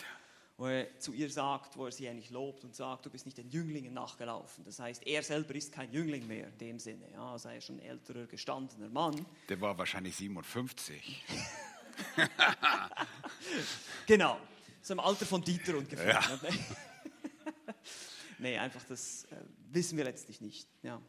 wo 0.57 0.67
er 0.67 0.99
zu 0.99 1.13
ihr 1.13 1.29
sagt, 1.29 1.77
wo 1.77 1.85
er 1.85 1.91
sie 1.91 2.07
eigentlich 2.07 2.29
lobt 2.29 2.63
und 2.63 2.75
sagt, 2.75 3.05
du 3.05 3.09
bist 3.09 3.25
nicht 3.25 3.37
den 3.37 3.49
Jünglingen 3.49 3.93
nachgelaufen. 3.93 4.63
Das 4.65 4.79
heißt, 4.79 5.05
er 5.07 5.23
selber 5.23 5.55
ist 5.55 5.71
kein 5.71 5.91
Jüngling 5.91 6.27
mehr 6.27 6.47
in 6.47 6.57
dem 6.57 6.79
Sinne. 6.79 7.09
Ja, 7.11 7.31
also 7.31 7.49
er 7.49 7.57
ist 7.57 7.65
schon 7.65 7.77
ein 7.77 7.85
älterer, 7.85 8.25
gestandener 8.25 8.89
Mann. 8.89 9.25
Der 9.47 9.59
war 9.61 9.77
wahrscheinlich 9.77 10.15
57. 10.15 11.23
genau, 14.07 14.37
so 14.81 14.93
im 14.93 14.99
Alter 14.99 15.25
von 15.25 15.41
Dieter 15.41 15.77
ungefähr. 15.77 16.13
Ja. 16.13 16.39
Nee, 18.39 18.57
einfach 18.57 18.83
das 18.83 19.25
äh, 19.25 19.35
wissen 19.71 19.97
wir 19.97 20.03
letztlich 20.03 20.41
nicht. 20.41 20.67
Ja. 20.83 21.01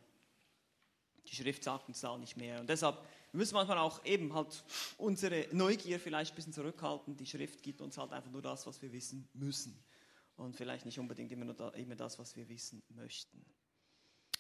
Die 1.27 1.37
Schrift 1.37 1.65
sagt 1.65 1.89
uns 1.89 2.01
da 2.01 2.11
auch 2.11 2.19
nicht 2.19 2.37
mehr. 2.37 2.61
Und 2.61 2.69
deshalb 2.69 2.99
müssen 3.33 3.55
wir 3.55 3.59
manchmal 3.59 3.79
auch 3.79 4.05
eben 4.05 4.35
halt 4.35 4.65
unsere 4.97 5.47
Neugier 5.53 6.01
vielleicht 6.01 6.33
ein 6.33 6.37
bisschen 6.37 6.53
zurückhalten. 6.53 7.17
Die 7.17 7.27
Schrift 7.27 7.63
gibt 7.63 7.81
uns 7.81 7.99
halt 7.99 8.13
einfach 8.13 8.31
nur 8.31 8.43
das, 8.43 8.67
was 8.67 8.83
wir 8.83 8.93
wissen 8.93 9.29
müssen. 9.35 9.79
Und 10.37 10.57
vielleicht 10.57 10.87
nicht 10.87 10.99
unbedingt 10.99 11.31
immer, 11.33 11.45
nur 11.45 11.55
da, 11.55 11.69
immer 11.71 11.97
das, 11.97 12.19
was 12.19 12.35
wir 12.35 12.49
wissen 12.49 12.83
möchten. 12.89 13.45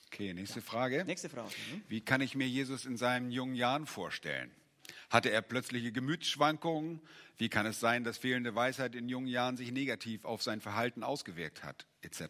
Okay, 0.07 0.33
nächste 0.35 0.61
ja. 0.61 0.65
Frage. 0.65 1.05
Nächste 1.05 1.29
Frage. 1.29 1.55
Ne? 1.73 1.83
Wie 1.89 2.01
kann 2.01 2.21
ich 2.21 2.35
mir 2.35 2.49
Jesus 2.49 2.85
in 2.87 2.97
seinen 2.97 3.31
jungen 3.31 3.55
Jahren 3.55 3.87
vorstellen? 3.87 4.51
Hatte 5.09 5.31
er 5.31 5.43
plötzliche 5.43 5.93
Gemütsschwankungen? 5.93 7.01
Wie 7.37 7.49
kann 7.49 7.67
es 7.67 7.81
sein, 7.81 8.03
dass 8.03 8.19
fehlende 8.19 8.55
Weisheit 8.55 8.95
in 8.95 9.09
jungen 9.09 9.29
Jahren 9.29 9.57
sich 9.57 9.73
negativ 9.73 10.25
auf 10.25 10.43
sein 10.43 10.61
Verhalten 10.61 11.05
ausgewirkt 11.05 11.63
hat, 11.63 11.87
etc.? 12.03 12.25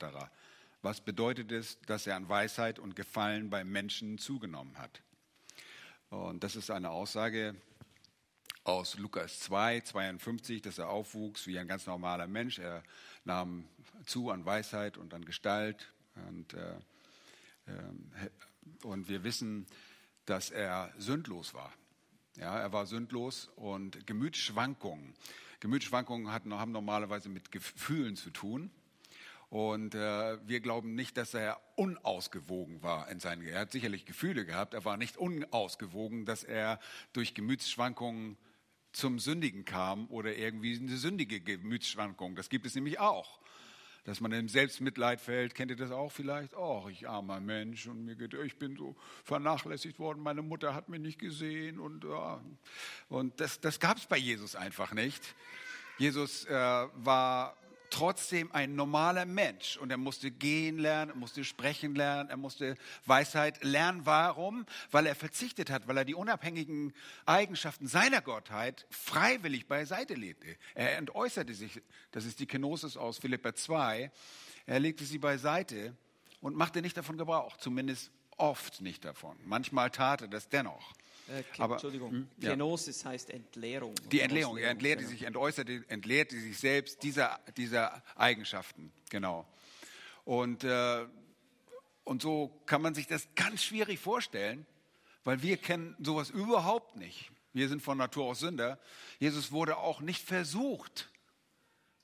Was 0.83 1.03
bedeutet 1.03 1.53
es, 1.53 1.79
dass 1.83 2.07
er 2.07 2.17
an 2.17 2.29
Weisheit 2.29 2.79
und 2.79 2.97
Gefallen 2.97 3.51
beim 3.51 3.71
Menschen 3.71 4.17
zugenommen 4.17 4.79
hat? 4.79 5.03
Und 6.09 6.43
das 6.43 6.57
ist 6.57 6.71
eine 6.71 6.91
Aussage 6.91 7.55
aus 8.65 8.97
Lukas 8.97 9.41
2, 9.41 9.81
52, 9.81 10.63
dass 10.63 10.79
er 10.79 10.89
aufwuchs 10.89 11.47
wie 11.47 11.59
ein 11.59 11.69
ganz 11.69 11.87
normaler 11.87 12.27
Mensch. 12.27 12.59
Er 12.59 12.83
nahm 13.25 13.69
zu 14.07 14.31
an 14.31 14.45
Weisheit 14.47 14.97
und 14.97 15.13
an 15.13 15.25
Gestalt. 15.25 15.93
Und, 16.29 16.55
äh, 16.55 16.77
äh, 17.67 18.31
und 18.83 19.09
wir 19.09 19.23
wissen, 19.23 19.67
dass 20.25 20.51
er 20.51 20.93
sündlos 20.97 21.53
war. 21.53 21.73
Ja, 22.37 22.59
er 22.59 22.73
war 22.73 22.87
sündlos 22.87 23.51
und 23.57 24.07
Gemütsschwankungen. 24.07 25.15
Gemütsschwankungen 25.61 26.33
hatten, 26.33 26.55
haben 26.55 26.73
normalerweise 26.73 27.29
mit 27.29 27.53
Gefühlen 27.53 28.17
zu 28.17 28.31
tun. 28.31 28.71
Und 29.51 29.97
äh, 29.97 30.39
wir 30.47 30.61
glauben 30.61 30.95
nicht, 30.95 31.17
dass 31.17 31.35
er 31.35 31.61
unausgewogen 31.75 32.83
war 32.83 33.11
in 33.11 33.19
seinen. 33.19 33.43
Er 33.43 33.61
hat 33.61 33.73
sicherlich 33.73 34.07
Gefühle 34.07 34.47
gehabt, 34.47 34.75
er 34.75 34.85
war 34.85 34.97
nicht 34.97 35.17
unausgewogen, 35.17 36.25
dass 36.25 36.45
er 36.45 36.79
durch 37.13 37.35
Gemütsschwankungen 37.35 38.39
zum 38.93 39.19
Sündigen 39.19 39.65
kam 39.65 40.09
oder 40.09 40.37
irgendwie 40.37 40.79
eine 40.79 40.97
sündige 40.97 41.41
Gemütsschwankung. 41.41 42.37
Das 42.37 42.49
gibt 42.49 42.65
es 42.65 42.75
nämlich 42.75 43.01
auch 43.01 43.41
dass 44.05 44.21
man 44.21 44.33
im 44.33 44.49
Selbstmitleid 44.49 45.21
fällt. 45.21 45.55
Kennt 45.55 45.71
ihr 45.71 45.77
das 45.77 45.91
auch 45.91 46.11
vielleicht? 46.11 46.57
Oh, 46.57 46.89
ich 46.91 47.09
armer 47.09 47.41
Mensch 47.41 47.87
und 47.87 48.05
mir 48.05 48.17
geht, 48.17 48.35
ich 48.35 48.57
bin 48.57 48.77
so 48.77 48.97
vernachlässigt 49.25 49.99
worden, 49.99 50.23
meine 50.23 50.43
Mutter 50.43 50.75
hat 50.75 50.89
mich 50.89 51.01
nicht 51.01 51.19
gesehen 51.19 51.79
und, 51.79 52.05
ja. 52.05 52.41
und 53.09 53.39
das, 53.41 53.61
das 53.61 53.79
gab 53.79 53.99
es 53.99 54.07
bei 54.07 54.17
Jesus 54.17 54.57
einfach 54.57 54.93
nicht. 54.95 55.35
Jesus 55.99 56.47
äh, 56.47 56.55
war 56.55 57.57
trotzdem 57.91 58.51
ein 58.53 58.75
normaler 58.75 59.27
Mensch 59.27 59.77
und 59.77 59.91
er 59.91 59.97
musste 59.97 60.31
gehen 60.31 60.79
lernen, 60.79 61.11
er 61.11 61.17
musste 61.17 61.45
sprechen 61.45 61.95
lernen, 61.95 62.31
er 62.31 62.37
musste 62.37 62.77
Weisheit 63.07 63.63
lernen. 63.63 64.07
Warum? 64.07 64.65
Weil 64.91 65.07
er 65.07 65.15
verzichtet 65.15 65.71
hat, 65.71 65.89
weil 65.89 65.97
er 65.97 66.05
die 66.05 66.15
unabhängigen 66.15 66.95
Eigenschaften 67.27 67.87
seiner 67.87 68.23
Gottheit 68.23 68.87
freiwillig 68.91 69.67
beiseite 69.67 70.15
legte. 70.15 70.57
Er 70.75 70.97
entäußerte 70.97 71.55
sich, 71.55 71.83
das 72.13 72.25
ist 72.25 72.41
die 72.41 72.47
Kenosis 72.47 72.97
aus 72.97 73.19
Philippa 73.19 73.55
2, 73.55 74.11
er 74.67 74.81
legte 74.81 75.05
sie 75.05 75.19
beiseite 75.19 75.97
und 76.41 76.57
machte 76.57 76.83
nicht 76.83 76.97
davon 76.97 77.19
Gebrauch, 77.19 77.57
zumindest 77.57 78.11
oft 78.41 78.81
nicht 78.81 79.05
davon. 79.05 79.37
Manchmal 79.45 79.91
tat 79.91 80.23
er 80.23 80.29
das 80.29 80.49
dennoch. 80.49 80.93
Äh, 81.29 81.45
Aber, 81.59 81.75
Entschuldigung, 81.75 82.11
hm, 82.11 82.29
ja. 82.39 82.51
Kenosis 82.51 83.05
heißt 83.05 83.31
Entleerung. 83.31 83.95
Die 84.11 84.21
Entleerung, 84.21 84.57
er 84.57 84.71
entleerte 84.71 85.03
genau. 85.03 85.11
sich, 85.11 85.23
entäußerte, 85.23 85.85
entleerte 85.89 86.41
sich 86.41 86.59
selbst 86.59 87.03
dieser, 87.03 87.39
dieser 87.57 88.03
Eigenschaften, 88.17 88.93
genau. 89.11 89.47
Und, 90.25 90.65
äh, 90.65 91.07
und 92.05 92.23
so 92.23 92.61
kann 92.67 92.83
man 92.83 92.95
sich 92.95 93.07
das 93.07 93.29
ganz 93.37 93.63
schwierig 93.63 94.01
vorstellen, 94.01 94.67
weil 95.23 95.43
wir 95.43 95.57
kennen 95.57 95.95
sowas 96.01 96.31
überhaupt 96.31 96.97
nicht. 96.97 97.31
Wir 97.53 97.69
sind 97.69 97.83
von 97.83 97.99
Natur 97.99 98.27
aus 98.27 98.41
Sünder. 98.41 98.79
Jesus 99.19 99.53
wurde 99.53 99.77
auch 99.77 100.01
nicht 100.01 100.25
versucht. 100.25 101.10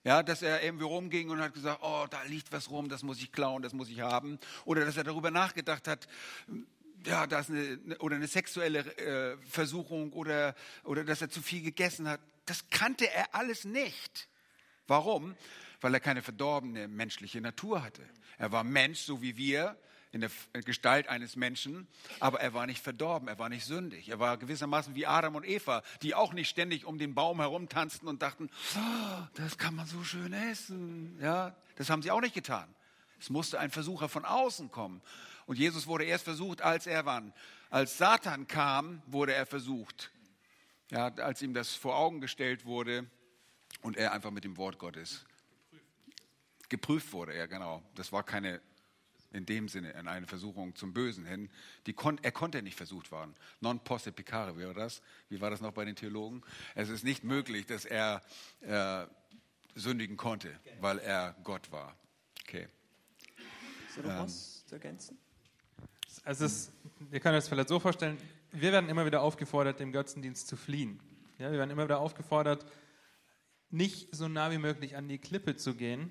Ja, 0.06 0.22
dass 0.22 0.40
er 0.40 0.62
irgendwie 0.62 0.84
rumging 0.84 1.30
und 1.30 1.40
hat 1.40 1.52
gesagt, 1.52 1.80
oh, 1.82 2.06
da 2.08 2.22
liegt 2.22 2.52
was 2.52 2.70
rum, 2.70 2.88
das 2.88 3.02
muss 3.02 3.18
ich 3.18 3.32
klauen, 3.32 3.62
das 3.62 3.72
muss 3.72 3.88
ich 3.88 4.02
haben. 4.02 4.38
Oder 4.64 4.84
dass 4.84 4.96
er 4.96 5.02
darüber 5.02 5.32
nachgedacht 5.32 5.88
hat, 5.88 6.06
ja, 7.04 7.26
da 7.26 7.40
ist 7.40 7.50
eine, 7.50 7.98
oder 7.98 8.14
eine 8.14 8.28
sexuelle 8.28 8.86
äh, 8.98 9.36
Versuchung 9.50 10.12
oder, 10.12 10.54
oder 10.84 11.02
dass 11.02 11.22
er 11.22 11.28
zu 11.28 11.42
viel 11.42 11.60
gegessen 11.60 12.06
hat. 12.06 12.20
Das 12.44 12.70
kannte 12.70 13.10
er 13.10 13.34
alles 13.34 13.64
nicht. 13.64 14.28
Warum? 14.86 15.34
Weil 15.80 15.94
er 15.94 15.98
keine 15.98 16.22
verdorbene 16.22 16.86
menschliche 16.86 17.40
Natur 17.40 17.82
hatte. 17.82 18.02
Er 18.38 18.52
war 18.52 18.62
Mensch, 18.62 19.00
so 19.00 19.22
wie 19.22 19.36
wir, 19.36 19.76
in 20.16 20.22
der 20.52 20.62
Gestalt 20.62 21.08
eines 21.08 21.36
Menschen, 21.36 21.86
aber 22.20 22.40
er 22.40 22.54
war 22.54 22.66
nicht 22.66 22.82
verdorben, 22.82 23.28
er 23.28 23.38
war 23.38 23.48
nicht 23.48 23.64
sündig. 23.64 24.08
Er 24.08 24.18
war 24.18 24.36
gewissermaßen 24.38 24.94
wie 24.94 25.06
Adam 25.06 25.36
und 25.36 25.46
Eva, 25.46 25.82
die 26.02 26.14
auch 26.14 26.32
nicht 26.32 26.48
ständig 26.48 26.84
um 26.84 26.98
den 26.98 27.14
Baum 27.14 27.40
herumtanzten 27.40 28.08
und 28.08 28.22
dachten, 28.22 28.50
oh, 28.76 29.26
das 29.34 29.58
kann 29.58 29.74
man 29.74 29.86
so 29.86 30.02
schön 30.02 30.32
essen. 30.32 31.18
Ja, 31.20 31.54
das 31.76 31.90
haben 31.90 32.02
sie 32.02 32.10
auch 32.10 32.20
nicht 32.20 32.34
getan. 32.34 32.74
Es 33.20 33.30
musste 33.30 33.60
ein 33.60 33.70
Versucher 33.70 34.08
von 34.08 34.24
außen 34.24 34.70
kommen. 34.70 35.02
Und 35.46 35.58
Jesus 35.58 35.86
wurde 35.86 36.04
erst 36.04 36.24
versucht, 36.24 36.62
als 36.62 36.86
er 36.86 37.06
wann? 37.06 37.32
Als 37.70 37.98
Satan 37.98 38.48
kam, 38.48 39.02
wurde 39.06 39.32
er 39.32 39.46
versucht. 39.46 40.10
Ja, 40.90 41.08
als 41.08 41.42
ihm 41.42 41.54
das 41.54 41.74
vor 41.74 41.96
Augen 41.96 42.20
gestellt 42.20 42.64
wurde 42.64 43.06
und 43.82 43.96
er 43.96 44.12
einfach 44.12 44.30
mit 44.30 44.44
dem 44.44 44.56
Wort 44.56 44.78
Gottes 44.78 45.24
geprüft 46.68 47.12
wurde. 47.12 47.36
Ja, 47.36 47.46
genau. 47.46 47.82
Das 47.94 48.12
war 48.12 48.22
keine 48.22 48.60
in 49.36 49.46
dem 49.46 49.68
Sinne 49.68 49.90
in 49.92 50.08
eine 50.08 50.26
Versuchung 50.26 50.74
zum 50.74 50.92
Bösen 50.92 51.24
hin. 51.24 51.50
Die 51.86 51.92
kon 51.92 52.18
er 52.22 52.32
konnte 52.32 52.62
nicht 52.62 52.76
versucht 52.76 53.12
werden. 53.12 53.34
Non 53.60 53.80
posse 53.80 54.12
peccare 54.12 54.56
wäre 54.56 54.74
das. 54.74 55.02
Wie 55.28 55.40
war 55.40 55.50
das 55.50 55.60
noch 55.60 55.72
bei 55.72 55.84
den 55.84 55.96
Theologen? 55.96 56.42
Es 56.74 56.88
ist 56.88 57.04
nicht 57.04 57.22
möglich, 57.22 57.66
dass 57.66 57.84
er 57.84 58.22
äh, 58.62 59.06
sündigen 59.74 60.16
konnte, 60.16 60.50
weil 60.80 60.98
er 60.98 61.36
Gott 61.44 61.70
war. 61.70 61.94
Okay. 62.42 62.66
Ist 63.88 63.98
noch 63.98 64.10
ähm, 64.10 64.18
was 64.18 64.64
zu 64.66 64.74
ergänzen? 64.74 65.18
Also 66.24 66.46
es, 66.46 66.72
wir 66.98 67.20
können 67.20 67.36
uns 67.36 67.48
vielleicht 67.48 67.68
so 67.68 67.78
vorstellen, 67.78 68.16
wir 68.52 68.72
werden 68.72 68.88
immer 68.88 69.06
wieder 69.06 69.20
aufgefordert, 69.20 69.80
dem 69.80 69.92
Götzendienst 69.92 70.48
zu 70.48 70.56
fliehen. 70.56 71.00
Ja, 71.38 71.50
wir 71.50 71.58
werden 71.58 71.70
immer 71.70 71.84
wieder 71.84 72.00
aufgefordert, 72.00 72.64
nicht 73.70 74.14
so 74.14 74.28
nah 74.28 74.50
wie 74.50 74.58
möglich 74.58 74.96
an 74.96 75.08
die 75.08 75.18
Klippe 75.18 75.56
zu 75.56 75.74
gehen 75.74 76.10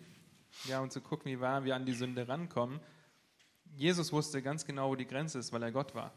ja, 0.65 0.79
und 0.79 0.91
zu 0.91 1.01
gucken, 1.01 1.31
wie 1.31 1.39
wahr 1.39 1.63
wir 1.63 1.75
an 1.75 1.85
die 1.85 1.93
Sünde 1.93 2.27
rankommen, 2.27 2.79
Jesus 3.75 4.11
wusste 4.11 4.41
ganz 4.41 4.65
genau, 4.65 4.89
wo 4.89 4.95
die 4.95 5.07
Grenze 5.07 5.39
ist, 5.39 5.51
weil 5.51 5.63
er 5.63 5.71
Gott 5.71 5.93
war. 5.95 6.13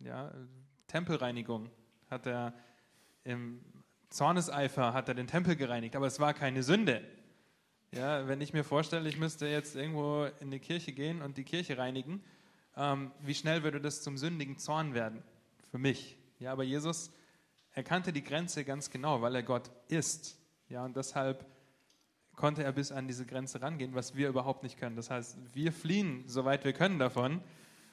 Ja, 0.00 0.32
Tempelreinigung 0.86 1.70
hat 2.08 2.26
er 2.26 2.54
im 3.24 3.60
Zorneseifer 4.10 4.92
hat 4.92 5.08
er 5.08 5.14
den 5.14 5.26
Tempel 5.26 5.56
gereinigt, 5.56 5.96
aber 5.96 6.06
es 6.06 6.20
war 6.20 6.34
keine 6.34 6.62
Sünde. 6.62 7.02
Ja, 7.90 8.28
wenn 8.28 8.40
ich 8.40 8.52
mir 8.52 8.62
vorstelle, 8.62 9.08
ich 9.08 9.18
müsste 9.18 9.46
jetzt 9.46 9.74
irgendwo 9.74 10.26
in 10.40 10.50
die 10.50 10.60
Kirche 10.60 10.92
gehen 10.92 11.20
und 11.20 11.36
die 11.36 11.44
Kirche 11.44 11.78
reinigen, 11.78 12.22
ähm, 12.76 13.10
wie 13.20 13.34
schnell 13.34 13.62
würde 13.64 13.80
das 13.80 14.02
zum 14.02 14.16
sündigen 14.16 14.58
Zorn 14.58 14.94
werden? 14.94 15.22
Für 15.70 15.78
mich. 15.78 16.16
Ja, 16.38 16.52
aber 16.52 16.62
Jesus 16.62 17.12
erkannte 17.72 18.12
die 18.12 18.22
Grenze 18.22 18.64
ganz 18.64 18.90
genau, 18.90 19.20
weil 19.22 19.34
er 19.34 19.42
Gott 19.42 19.70
ist. 19.88 20.38
Ja, 20.68 20.84
und 20.84 20.96
deshalb 20.96 21.44
konnte 22.36 22.64
er 22.64 22.72
bis 22.72 22.92
an 22.92 23.06
diese 23.06 23.26
Grenze 23.26 23.62
rangehen, 23.62 23.94
was 23.94 24.14
wir 24.14 24.28
überhaupt 24.28 24.62
nicht 24.62 24.78
können. 24.78 24.96
Das 24.96 25.10
heißt, 25.10 25.38
wir 25.54 25.72
fliehen, 25.72 26.24
soweit 26.26 26.64
wir 26.64 26.72
können 26.72 26.98
davon. 26.98 27.40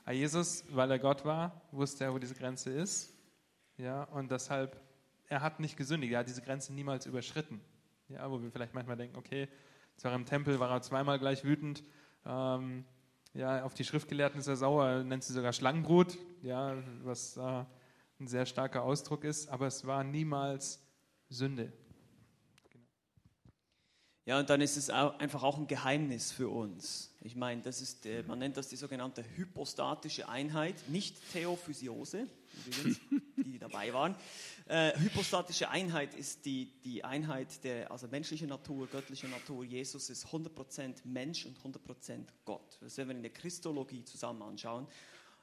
Aber 0.03 0.13
Jesus, 0.13 0.63
weil 0.69 0.89
er 0.91 0.99
Gott 0.99 1.25
war, 1.25 1.61
wusste 1.71 2.05
er, 2.05 2.13
wo 2.13 2.19
diese 2.19 2.35
Grenze 2.35 2.71
ist. 2.71 3.13
Ja, 3.77 4.03
und 4.03 4.31
deshalb, 4.31 4.79
er 5.27 5.41
hat 5.41 5.59
nicht 5.59 5.77
gesündigt, 5.77 6.13
er 6.13 6.19
hat 6.19 6.27
diese 6.27 6.41
Grenze 6.41 6.73
niemals 6.73 7.05
überschritten. 7.05 7.61
Ja, 8.09 8.29
wo 8.29 8.41
wir 8.41 8.51
vielleicht 8.51 8.73
manchmal 8.73 8.97
denken, 8.97 9.15
okay, 9.15 9.47
zwar 9.95 10.13
im 10.13 10.25
Tempel 10.25 10.59
war 10.59 10.69
er 10.71 10.81
zweimal 10.81 11.19
gleich 11.19 11.43
wütend, 11.43 11.83
ähm, 12.25 12.85
ja, 13.33 13.63
auf 13.63 13.73
die 13.73 13.85
Schriftgelehrten 13.85 14.39
ist 14.39 14.47
er 14.47 14.57
sauer, 14.57 14.85
er 14.85 15.03
nennt 15.03 15.23
sie 15.23 15.33
sogar 15.33 15.53
Schlangenbrut, 15.53 16.17
ja, 16.41 16.75
was 17.03 17.37
äh, 17.37 17.63
ein 18.19 18.27
sehr 18.27 18.45
starker 18.45 18.83
Ausdruck 18.83 19.23
ist, 19.23 19.49
aber 19.49 19.67
es 19.67 19.85
war 19.87 20.03
niemals 20.03 20.83
Sünde. 21.29 21.71
Ja, 24.31 24.39
und 24.39 24.49
dann 24.49 24.61
ist 24.61 24.77
es 24.77 24.89
auch 24.89 25.19
einfach 25.19 25.43
auch 25.43 25.57
ein 25.57 25.67
Geheimnis 25.67 26.31
für 26.31 26.47
uns. 26.47 27.13
Ich 27.19 27.35
meine, 27.35 27.61
das 27.63 27.81
ist, 27.81 28.05
äh, 28.05 28.23
man 28.23 28.39
nennt 28.39 28.55
das 28.55 28.69
die 28.69 28.77
sogenannte 28.77 29.25
hypostatische 29.35 30.29
Einheit, 30.29 30.75
nicht 30.87 31.17
Theophysiose, 31.33 32.27
übrigens, 32.65 33.01
die, 33.35 33.43
die 33.43 33.59
dabei 33.59 33.91
waren. 33.91 34.15
Äh, 34.67 34.97
hypostatische 34.97 35.67
Einheit 35.69 36.13
ist 36.13 36.45
die, 36.45 36.71
die 36.85 37.03
Einheit 37.03 37.61
der 37.65 37.91
also 37.91 38.07
menschlichen 38.07 38.47
Natur, 38.47 38.87
göttlicher 38.87 39.27
Natur. 39.27 39.65
Jesus 39.65 40.09
ist 40.09 40.27
100% 40.27 41.01
Mensch 41.03 41.45
und 41.45 41.59
100% 41.59 42.23
Gott. 42.45 42.77
Das 42.79 42.95
werden 42.95 43.09
wir 43.09 43.15
in 43.17 43.23
der 43.23 43.33
Christologie 43.33 44.05
zusammen 44.05 44.43
anschauen. 44.43 44.87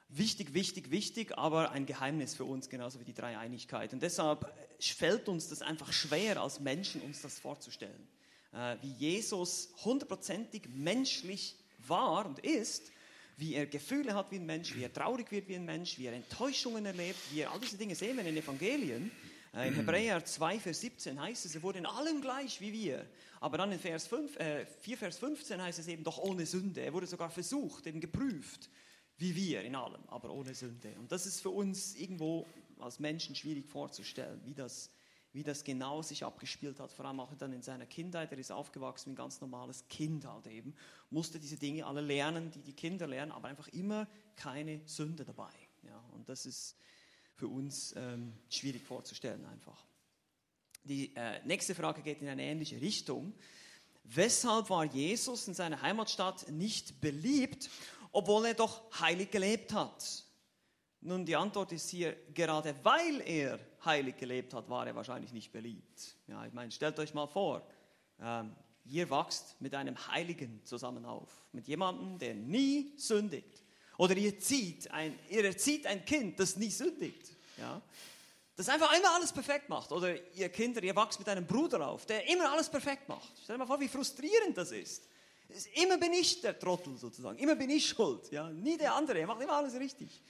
Wichtig, 0.07 0.55
wichtig, 0.55 0.89
wichtig, 0.89 1.37
aber 1.37 1.73
ein 1.73 1.85
Geheimnis 1.85 2.33
für 2.33 2.45
uns, 2.45 2.69
genauso 2.69 2.99
wie 2.99 3.05
die 3.05 3.13
Dreieinigkeit. 3.13 3.93
Und 3.93 4.01
deshalb 4.01 4.51
fällt 4.79 5.29
uns 5.29 5.47
das 5.47 5.61
einfach 5.61 5.93
schwer, 5.93 6.41
als 6.41 6.59
Menschen 6.59 7.01
uns 7.01 7.21
das 7.21 7.37
vorzustellen. 7.37 8.07
Äh, 8.51 8.77
wie 8.81 8.91
Jesus 8.93 9.69
hundertprozentig 9.83 10.63
menschlich 10.73 11.55
war 11.87 12.25
und 12.25 12.39
ist, 12.39 12.91
wie 13.37 13.53
er 13.53 13.67
Gefühle 13.67 14.15
hat 14.15 14.31
wie 14.31 14.37
ein 14.37 14.45
Mensch, 14.45 14.75
wie 14.75 14.83
er 14.83 14.91
traurig 14.91 15.31
wird 15.31 15.47
wie 15.47 15.55
ein 15.55 15.65
Mensch, 15.65 15.97
wie 15.97 16.07
er 16.07 16.13
Enttäuschungen 16.13 16.85
erlebt, 16.85 17.19
wie 17.31 17.41
er 17.41 17.51
all 17.51 17.59
diese 17.59 17.77
Dinge 17.77 17.95
sehen 17.95 18.17
wir 18.17 18.25
in 18.25 18.35
den 18.35 18.43
Evangelien. 18.43 19.11
Äh, 19.53 19.67
in 19.67 19.75
Hebräer 19.75 20.25
2, 20.25 20.59
Vers 20.59 20.81
17 20.81 21.21
heißt 21.21 21.45
es, 21.45 21.55
er 21.55 21.61
wurde 21.61 21.79
in 21.79 21.85
allem 21.85 22.21
gleich 22.21 22.59
wie 22.59 22.73
wir. 22.73 23.05
Aber 23.39 23.57
dann 23.57 23.71
in 23.71 23.79
Vers 23.79 24.07
5, 24.07 24.35
äh, 24.37 24.65
4, 24.65 24.97
Vers 24.97 25.19
15 25.19 25.61
heißt 25.61 25.79
es 25.79 25.87
eben 25.87 26.03
doch 26.03 26.17
ohne 26.17 26.45
Sünde. 26.45 26.81
Er 26.81 26.93
wurde 26.93 27.07
sogar 27.07 27.29
versucht, 27.29 27.85
eben 27.85 28.01
geprüft, 28.01 28.69
wie 29.17 29.35
wir 29.35 29.61
in 29.61 29.75
allem, 29.75 30.01
aber 30.07 30.31
ohne 30.31 30.55
Sünde. 30.55 30.93
Und 30.99 31.11
das 31.11 31.25
ist 31.25 31.41
für 31.41 31.51
uns 31.51 31.95
irgendwo 31.95 32.47
als 32.79 32.99
Menschen 32.99 33.35
schwierig 33.35 33.67
vorzustellen, 33.67 34.41
wie 34.43 34.53
das 34.53 34.89
wie 35.31 35.43
das 35.43 35.63
genau 35.63 36.01
sich 36.01 36.23
abgespielt 36.23 36.79
hat, 36.79 36.91
vor 36.91 37.05
allem 37.05 37.19
auch 37.19 37.33
dann 37.35 37.53
in 37.53 37.61
seiner 37.61 37.85
Kindheit. 37.85 38.31
Er 38.31 38.37
ist 38.37 38.51
aufgewachsen 38.51 39.07
wie 39.07 39.13
ein 39.13 39.15
ganz 39.15 39.41
normales 39.41 39.87
Kind 39.87 40.25
halt 40.25 40.47
eben, 40.47 40.75
musste 41.09 41.39
diese 41.39 41.57
Dinge 41.57 41.85
alle 41.85 42.01
lernen, 42.01 42.51
die 42.51 42.61
die 42.61 42.73
Kinder 42.73 43.07
lernen, 43.07 43.31
aber 43.31 43.47
einfach 43.47 43.67
immer 43.69 44.07
keine 44.35 44.81
Sünde 44.85 45.25
dabei. 45.25 45.51
Ja, 45.83 45.99
und 46.13 46.27
das 46.29 46.45
ist 46.45 46.75
für 47.35 47.47
uns 47.47 47.93
ähm, 47.95 48.33
schwierig 48.49 48.83
vorzustellen 48.83 49.45
einfach. 49.45 49.85
Die 50.83 51.15
äh, 51.15 51.45
nächste 51.45 51.75
Frage 51.75 52.01
geht 52.01 52.21
in 52.21 52.27
eine 52.27 52.43
ähnliche 52.43 52.81
Richtung. 52.81 53.33
Weshalb 54.03 54.69
war 54.69 54.85
Jesus 54.85 55.47
in 55.47 55.53
seiner 55.53 55.81
Heimatstadt 55.81 56.49
nicht 56.49 56.99
beliebt, 56.99 57.69
obwohl 58.11 58.47
er 58.47 58.53
doch 58.55 58.81
heilig 58.99 59.29
gelebt 59.29 59.71
hat? 59.73 60.25
Nun, 61.01 61.25
die 61.25 61.35
Antwort 61.35 61.71
ist 61.71 61.89
hier, 61.89 62.15
gerade 62.33 62.75
weil 62.83 63.21
er 63.21 63.59
heilig 63.85 64.17
gelebt 64.17 64.53
hat, 64.53 64.69
war 64.69 64.87
er 64.87 64.95
wahrscheinlich 64.95 65.33
nicht 65.33 65.51
beliebt. 65.51 66.15
Ja, 66.27 66.45
ich 66.45 66.53
meine, 66.53 66.71
stellt 66.71 66.99
euch 66.99 67.13
mal 67.13 67.27
vor, 67.27 67.65
ähm, 68.21 68.55
ihr 68.85 69.09
wachst 69.09 69.59
mit 69.59 69.75
einem 69.75 69.95
Heiligen 70.07 70.61
zusammen 70.65 71.05
auf, 71.05 71.29
mit 71.51 71.67
jemandem, 71.67 72.17
der 72.17 72.35
nie 72.35 72.93
sündigt. 72.97 73.63
Oder 73.97 74.15
ihr, 74.15 74.39
zieht 74.39 74.89
ein, 74.91 75.17
ihr 75.29 75.43
erzieht 75.43 75.85
ein 75.85 76.05
Kind, 76.05 76.39
das 76.39 76.55
nie 76.55 76.69
sündigt. 76.69 77.31
Ja? 77.57 77.81
Das 78.55 78.69
einfach 78.69 78.97
immer 78.97 79.13
alles 79.15 79.31
perfekt 79.31 79.69
macht. 79.69 79.91
Oder 79.91 80.15
ihr 80.33 80.49
Kinder, 80.49 80.81
ihr 80.83 80.95
wachst 80.95 81.19
mit 81.19 81.27
einem 81.27 81.45
Bruder 81.45 81.85
auf, 81.87 82.05
der 82.05 82.27
immer 82.29 82.51
alles 82.51 82.69
perfekt 82.69 83.07
macht. 83.09 83.31
Stell 83.43 83.55
dir 83.55 83.59
mal 83.59 83.65
vor, 83.65 83.79
wie 83.79 83.87
frustrierend 83.87 84.57
das 84.57 84.71
ist. 84.71 85.03
Immer 85.73 85.97
bin 85.97 86.13
ich 86.13 86.41
der 86.41 86.57
Trottel 86.57 86.95
sozusagen, 86.95 87.37
immer 87.39 87.55
bin 87.55 87.69
ich 87.71 87.87
schuld. 87.87 88.31
Ja? 88.31 88.49
Nie 88.49 88.77
der 88.77 88.95
andere, 88.95 89.19
er 89.19 89.27
macht 89.27 89.41
immer 89.41 89.57
alles 89.57 89.73
richtig. 89.73 90.21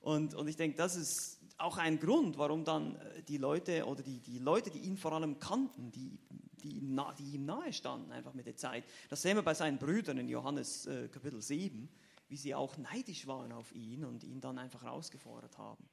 Und, 0.00 0.34
und 0.34 0.48
ich 0.48 0.56
denke, 0.56 0.76
das 0.76 0.96
ist 0.96 1.39
auch 1.60 1.76
ein 1.78 1.98
Grund, 1.98 2.38
warum 2.38 2.64
dann 2.64 2.96
äh, 2.96 3.22
die 3.22 3.38
Leute 3.38 3.86
oder 3.86 4.02
die, 4.02 4.20
die 4.20 4.38
Leute, 4.38 4.70
die 4.70 4.80
ihn 4.80 4.96
vor 4.96 5.12
allem 5.12 5.38
kannten, 5.38 5.90
die, 5.90 6.18
die, 6.62 6.78
ihm, 6.78 6.94
nah, 6.94 7.12
die 7.12 7.34
ihm 7.34 7.44
nahe 7.44 7.72
standen, 7.72 8.12
einfach 8.12 8.34
mit 8.34 8.46
der 8.46 8.56
Zeit. 8.56 8.84
Das 9.08 9.22
sehen 9.22 9.36
wir 9.36 9.42
bei 9.42 9.54
seinen 9.54 9.78
Brüdern 9.78 10.18
in 10.18 10.28
Johannes 10.28 10.86
äh, 10.86 11.08
Kapitel 11.08 11.40
7, 11.40 11.88
wie 12.28 12.36
sie 12.36 12.54
auch 12.54 12.76
neidisch 12.76 13.26
waren 13.26 13.52
auf 13.52 13.72
ihn 13.74 14.04
und 14.04 14.24
ihn 14.24 14.40
dann 14.40 14.58
einfach 14.58 14.82
herausgefordert 14.82 15.58
haben. 15.58 15.88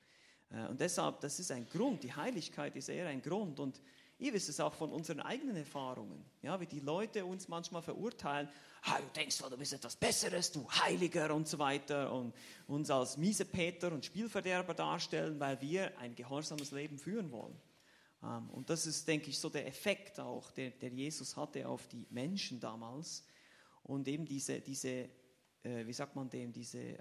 Äh, 0.49 0.67
und 0.67 0.79
deshalb, 0.79 1.19
das 1.21 1.39
ist 1.39 1.51
ein 1.51 1.67
Grund, 1.67 2.03
die 2.03 2.13
Heiligkeit 2.13 2.75
ist 2.75 2.89
eher 2.89 3.07
ein 3.07 3.21
Grund. 3.21 3.59
Und 3.59 3.81
Ihr 4.19 4.33
wisst 4.33 4.49
es 4.49 4.59
auch 4.59 4.73
von 4.73 4.91
unseren 4.91 5.19
eigenen 5.19 5.55
Erfahrungen, 5.57 6.25
ja, 6.41 6.59
wie 6.59 6.65
die 6.65 6.79
Leute 6.79 7.23
uns 7.23 7.47
manchmal 7.47 7.83
verurteilen. 7.83 8.49
Ah, 8.83 8.97
du 8.97 9.07
denkst, 9.15 9.37
du 9.37 9.57
bist 9.57 9.73
etwas 9.73 9.95
Besseres, 9.95 10.51
du 10.51 10.67
Heiliger 10.69 11.35
und 11.35 11.47
so 11.47 11.59
weiter 11.59 12.11
und 12.11 12.33
uns 12.65 12.89
als 12.89 13.17
miese 13.17 13.45
Peter 13.45 13.91
und 13.91 14.05
Spielverderber 14.05 14.73
darstellen, 14.73 15.39
weil 15.39 15.61
wir 15.61 15.97
ein 15.99 16.15
gehorsames 16.15 16.71
Leben 16.71 16.97
führen 16.97 17.31
wollen. 17.31 17.55
Ähm, 18.23 18.49
und 18.49 18.69
das 18.71 18.87
ist, 18.87 19.07
denke 19.07 19.29
ich, 19.29 19.37
so 19.37 19.49
der 19.49 19.67
Effekt 19.67 20.19
auch, 20.19 20.49
der, 20.51 20.71
der 20.71 20.89
Jesus 20.89 21.37
hatte 21.37 21.67
auf 21.67 21.87
die 21.87 22.07
Menschen 22.09 22.59
damals. 22.59 23.23
Und 23.83 24.07
eben 24.07 24.25
diese, 24.25 24.61
diese 24.61 25.09
äh, 25.67 25.85
wie 25.85 25.93
sagt 25.93 26.15
man 26.15 26.29
dem, 26.29 26.51
diese 26.51 26.79
äh, 26.79 26.97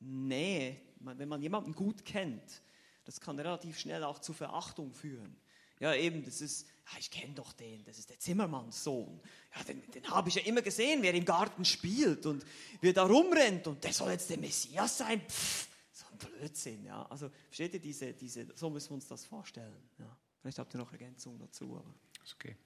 Nähe, 0.00 0.76
wenn 1.00 1.28
man 1.28 1.42
jemanden 1.42 1.74
gut 1.74 2.04
kennt, 2.04 2.62
das 3.04 3.20
kann 3.20 3.38
relativ 3.38 3.78
schnell 3.78 4.04
auch 4.04 4.18
zu 4.18 4.32
Verachtung 4.32 4.92
führen. 4.92 5.36
Ja, 5.80 5.94
eben, 5.94 6.24
das 6.24 6.40
ist, 6.40 6.66
ja, 6.92 6.98
ich 6.98 7.10
kenne 7.10 7.34
doch 7.34 7.52
den, 7.52 7.84
das 7.84 7.98
ist 7.98 8.10
der 8.10 8.18
Zimmermannssohn. 8.18 9.20
Ja, 9.54 9.62
den, 9.64 9.82
den 9.92 10.08
habe 10.10 10.28
ich 10.28 10.36
ja 10.36 10.42
immer 10.42 10.62
gesehen, 10.62 11.02
wer 11.02 11.14
im 11.14 11.24
Garten 11.24 11.64
spielt 11.64 12.26
und 12.26 12.44
wie 12.80 12.88
er 12.88 12.94
da 12.94 13.04
rumrennt 13.04 13.66
und 13.66 13.82
der 13.84 13.92
soll 13.92 14.10
jetzt 14.10 14.30
der 14.30 14.38
Messias 14.38 14.98
sein. 14.98 15.20
Pff, 15.20 15.68
so 15.92 16.06
ein 16.10 16.18
Blödsinn, 16.18 16.84
ja. 16.84 17.04
Also, 17.06 17.30
versteht 17.46 17.74
ihr, 17.74 17.80
diese, 17.80 18.12
diese, 18.12 18.46
so 18.54 18.70
müssen 18.70 18.90
wir 18.90 18.94
uns 18.94 19.06
das 19.06 19.24
vorstellen. 19.24 19.88
Ja. 19.98 20.16
Vielleicht 20.40 20.58
habt 20.58 20.74
ihr 20.74 20.78
noch 20.78 20.92
Ergänzungen 20.92 21.38
dazu. 21.38 21.76
Aber. 21.76 21.94
Ist 22.24 22.34
okay. 22.34 22.56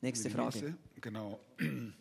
Nächste 0.00 0.30
Frage. 0.30 0.58
nächste, 0.58 0.78
Genau. 1.00 1.40
Äh, 1.58 1.92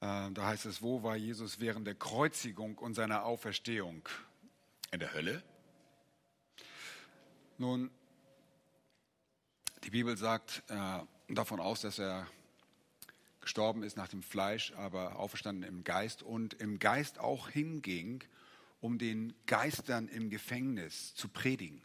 Da 0.00 0.46
heißt 0.46 0.66
es, 0.66 0.82
wo 0.82 1.02
war 1.02 1.16
Jesus 1.16 1.60
während 1.60 1.86
der 1.86 1.94
Kreuzigung 1.94 2.76
und 2.78 2.94
seiner 2.94 3.24
Auferstehung? 3.24 4.06
In 4.90 5.00
der 5.00 5.14
Hölle? 5.14 5.42
Nun, 7.56 7.88
die 9.84 9.90
Bibel 9.90 10.16
sagt 10.16 10.64
äh, 10.68 11.00
davon 11.32 11.60
aus, 11.60 11.82
dass 11.82 12.00
er 12.00 12.26
gestorben 13.40 13.84
ist 13.84 13.96
nach 13.96 14.08
dem 14.08 14.24
Fleisch, 14.24 14.72
aber 14.72 15.20
auferstanden 15.20 15.62
im 15.62 15.84
Geist 15.84 16.24
und 16.24 16.54
im 16.54 16.80
Geist 16.80 17.20
auch 17.20 17.48
hinging, 17.48 18.24
um 18.80 18.98
den 18.98 19.34
Geistern 19.46 20.08
im 20.08 20.30
Gefängnis 20.30 21.14
zu 21.14 21.28
predigen. 21.28 21.80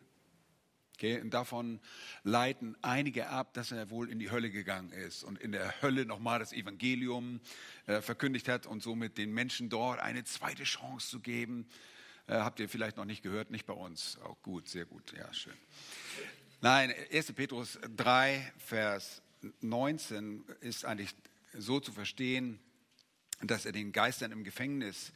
Okay, 0.95 1.21
und 1.21 1.35
davon 1.35 1.79
leiten 2.23 2.75
einige 2.81 3.29
ab, 3.29 3.53
dass 3.53 3.71
er 3.71 3.91
wohl 3.91 4.09
in 4.09 4.17
die 4.17 4.31
Hölle 4.31 4.49
gegangen 4.49 4.91
ist 4.91 5.23
und 5.23 5.37
in 5.37 5.51
der 5.51 5.81
Hölle 5.83 6.05
nochmal 6.05 6.39
das 6.39 6.51
Evangelium 6.51 7.41
äh, 7.85 8.01
verkündigt 8.01 8.47
hat 8.47 8.65
und 8.65 8.81
somit 8.81 9.19
den 9.19 9.31
Menschen 9.33 9.69
dort 9.69 9.99
eine 9.99 10.23
zweite 10.23 10.63
Chance 10.63 11.09
zu 11.11 11.19
geben. 11.19 11.67
Äh, 12.29 12.41
habt 12.41 12.59
ihr 12.59 12.69
vielleicht 12.69 12.97
noch 12.97 13.05
nicht 13.05 13.23
gehört? 13.23 13.49
Nicht 13.49 13.65
bei 13.65 13.73
uns. 13.73 14.19
Auch 14.19 14.39
gut, 14.43 14.67
sehr 14.69 14.85
gut. 14.85 15.13
Ja, 15.17 15.33
schön. 15.33 15.57
Nein, 16.61 16.93
1. 17.11 17.33
Petrus 17.33 17.79
3, 17.95 18.53
Vers 18.57 19.23
19 19.61 20.43
ist 20.61 20.85
eigentlich 20.85 21.15
so 21.53 21.79
zu 21.79 21.91
verstehen, 21.91 22.59
dass 23.41 23.65
er 23.65 23.71
den 23.71 23.91
Geistern 23.91 24.31
im 24.31 24.43
Gefängnis 24.43 25.11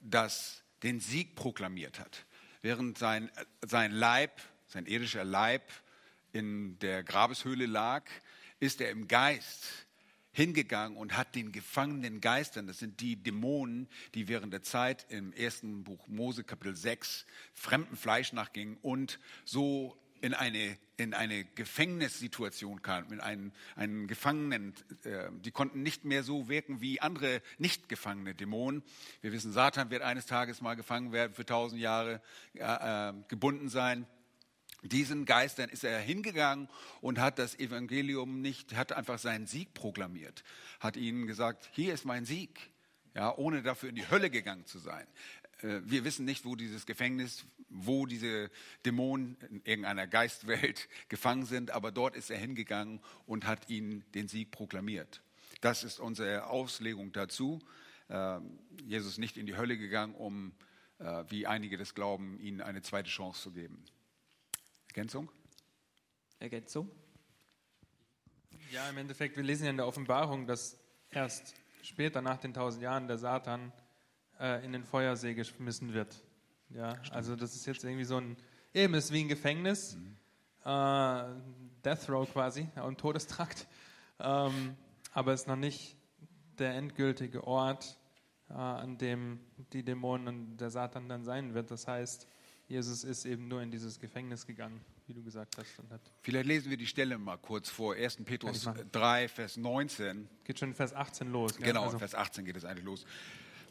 das, 0.00 0.62
den 0.82 1.00
Sieg 1.00 1.34
proklamiert 1.34 1.98
hat. 1.98 2.26
Während 2.60 2.98
sein, 2.98 3.30
sein 3.62 3.92
Leib, 3.92 4.42
sein 4.66 4.84
irdischer 4.84 5.24
Leib 5.24 5.62
in 6.32 6.78
der 6.80 7.04
Grabeshöhle 7.04 7.64
lag, 7.64 8.04
ist 8.60 8.82
er 8.82 8.90
im 8.90 9.08
Geist 9.08 9.86
hingegangen 10.32 10.96
und 10.96 11.16
hat 11.16 11.34
den 11.34 11.52
gefangenen 11.52 12.20
Geistern, 12.20 12.66
das 12.66 12.78
sind 12.78 13.00
die 13.00 13.16
Dämonen, 13.16 13.88
die 14.14 14.28
während 14.28 14.52
der 14.52 14.62
Zeit 14.62 15.06
im 15.10 15.32
ersten 15.32 15.84
Buch 15.84 16.08
Mose 16.08 16.42
Kapitel 16.42 16.74
6 16.74 17.26
fremden 17.54 17.96
Fleisch 17.96 18.32
nachgingen 18.32 18.78
und 18.82 19.18
so 19.44 19.96
in 20.22 20.34
eine, 20.34 20.78
in 20.96 21.14
eine 21.14 21.44
Gefängnissituation 21.44 22.80
kamen, 22.80 23.12
in 23.12 23.20
einen, 23.20 23.52
einen 23.74 24.06
Gefangenen, 24.06 24.72
äh, 25.04 25.28
die 25.32 25.50
konnten 25.50 25.82
nicht 25.82 26.04
mehr 26.04 26.22
so 26.22 26.48
wirken 26.48 26.80
wie 26.80 27.00
andere 27.00 27.42
nicht 27.58 27.88
gefangene 27.88 28.34
Dämonen. 28.34 28.82
Wir 29.20 29.32
wissen, 29.32 29.52
Satan 29.52 29.90
wird 29.90 30.02
eines 30.02 30.26
Tages 30.26 30.60
mal 30.60 30.74
gefangen 30.74 31.12
werden, 31.12 31.34
für 31.34 31.44
tausend 31.44 31.80
Jahre 31.80 32.22
äh, 32.54 33.10
äh, 33.10 33.12
gebunden 33.28 33.68
sein. 33.68 34.06
Diesen 34.82 35.26
Geistern 35.26 35.70
ist 35.70 35.84
er 35.84 36.00
hingegangen 36.00 36.68
und 37.00 37.20
hat 37.20 37.38
das 37.38 37.56
Evangelium 37.58 38.40
nicht, 38.40 38.74
hat 38.74 38.92
einfach 38.92 39.18
seinen 39.18 39.46
Sieg 39.46 39.74
proklamiert, 39.74 40.42
hat 40.80 40.96
ihnen 40.96 41.26
gesagt, 41.28 41.70
hier 41.72 41.94
ist 41.94 42.04
mein 42.04 42.24
Sieg, 42.24 42.70
ja, 43.14 43.36
ohne 43.36 43.62
dafür 43.62 43.90
in 43.90 43.94
die 43.94 44.10
Hölle 44.10 44.28
gegangen 44.28 44.66
zu 44.66 44.78
sein. 44.78 45.06
Äh, 45.62 45.80
Wir 45.84 46.04
wissen 46.04 46.24
nicht, 46.24 46.44
wo 46.44 46.56
dieses 46.56 46.84
Gefängnis, 46.84 47.44
wo 47.68 48.06
diese 48.06 48.50
Dämonen 48.84 49.36
in 49.50 49.62
irgendeiner 49.64 50.08
Geistwelt 50.08 50.88
gefangen 51.08 51.46
sind, 51.46 51.70
aber 51.70 51.92
dort 51.92 52.16
ist 52.16 52.30
er 52.30 52.38
hingegangen 52.38 53.00
und 53.26 53.46
hat 53.46 53.68
ihnen 53.70 54.04
den 54.14 54.26
Sieg 54.26 54.50
proklamiert. 54.50 55.22
Das 55.60 55.84
ist 55.84 56.00
unsere 56.00 56.46
Auslegung 56.46 57.12
dazu. 57.12 57.60
Ähm, 58.10 58.58
Jesus 58.84 59.12
ist 59.12 59.18
nicht 59.18 59.36
in 59.36 59.46
die 59.46 59.56
Hölle 59.56 59.78
gegangen, 59.78 60.14
um, 60.14 60.52
äh, 60.98 61.24
wie 61.28 61.46
einige 61.46 61.76
das 61.78 61.94
glauben, 61.94 62.40
ihnen 62.40 62.60
eine 62.60 62.82
zweite 62.82 63.10
Chance 63.10 63.42
zu 63.42 63.52
geben. 63.52 63.84
Ergänzung? 64.92 65.30
Ergänzung? 66.38 66.90
Ja, 68.70 68.90
im 68.90 68.98
Endeffekt, 68.98 69.38
wir 69.38 69.42
lesen 69.42 69.64
ja 69.64 69.70
in 69.70 69.78
der 69.78 69.86
Offenbarung, 69.86 70.46
dass 70.46 70.78
erst 71.10 71.54
später, 71.82 72.20
nach 72.20 72.36
den 72.36 72.52
tausend 72.52 72.82
Jahren, 72.82 73.08
der 73.08 73.16
Satan 73.16 73.72
äh, 74.38 74.62
in 74.62 74.72
den 74.74 74.84
Feuersee 74.84 75.32
geschmissen 75.32 75.94
wird. 75.94 76.14
Ja, 76.68 77.00
also 77.10 77.36
das 77.36 77.56
ist 77.56 77.64
jetzt 77.64 77.84
irgendwie 77.84 78.04
so 78.04 78.18
ein, 78.18 78.36
eben 78.74 78.92
ist 78.92 79.10
wie 79.14 79.22
ein 79.24 79.28
Gefängnis, 79.28 79.96
äh, 80.62 81.24
Death 81.82 82.10
Row 82.10 82.30
quasi, 82.30 82.68
ein 82.74 82.96
Todestrakt, 82.98 83.66
ähm, 84.20 84.76
aber 85.14 85.32
ist 85.32 85.48
noch 85.48 85.56
nicht 85.56 85.96
der 86.58 86.74
endgültige 86.74 87.46
Ort, 87.46 87.98
äh, 88.50 88.52
an 88.52 88.98
dem 88.98 89.40
die 89.72 89.84
Dämonen 89.84 90.28
und 90.28 90.56
der 90.58 90.68
Satan 90.68 91.08
dann 91.08 91.24
sein 91.24 91.54
wird. 91.54 91.70
Das 91.70 91.88
heißt, 91.88 92.28
Jesus 92.72 93.04
ist 93.04 93.26
eben 93.26 93.48
nur 93.48 93.60
in 93.60 93.70
dieses 93.70 94.00
Gefängnis 94.00 94.46
gegangen, 94.46 94.80
wie 95.06 95.12
du 95.12 95.22
gesagt 95.22 95.58
hast, 95.58 95.78
und 95.78 95.90
hat 95.90 96.00
Vielleicht 96.22 96.46
lesen 96.46 96.70
wir 96.70 96.78
die 96.78 96.86
Stelle 96.86 97.18
mal 97.18 97.36
kurz 97.36 97.68
vor. 97.68 97.94
1. 97.94 98.16
Kann 98.16 98.24
Petrus 98.24 98.56
ich 98.60 98.64
machen. 98.64 98.88
3, 98.90 99.28
Vers 99.28 99.58
19. 99.58 100.26
geht 100.42 100.58
schon 100.58 100.70
in 100.70 100.74
Vers 100.74 100.94
18 100.94 101.30
los. 101.30 101.54
gell? 101.58 101.66
Genau, 101.66 101.82
Also- 101.84 101.98
Vers 101.98 102.14
18 102.14 102.46
geht 102.46 102.56
es 102.56 102.64
eigentlich 102.64 102.86
los. 102.86 103.04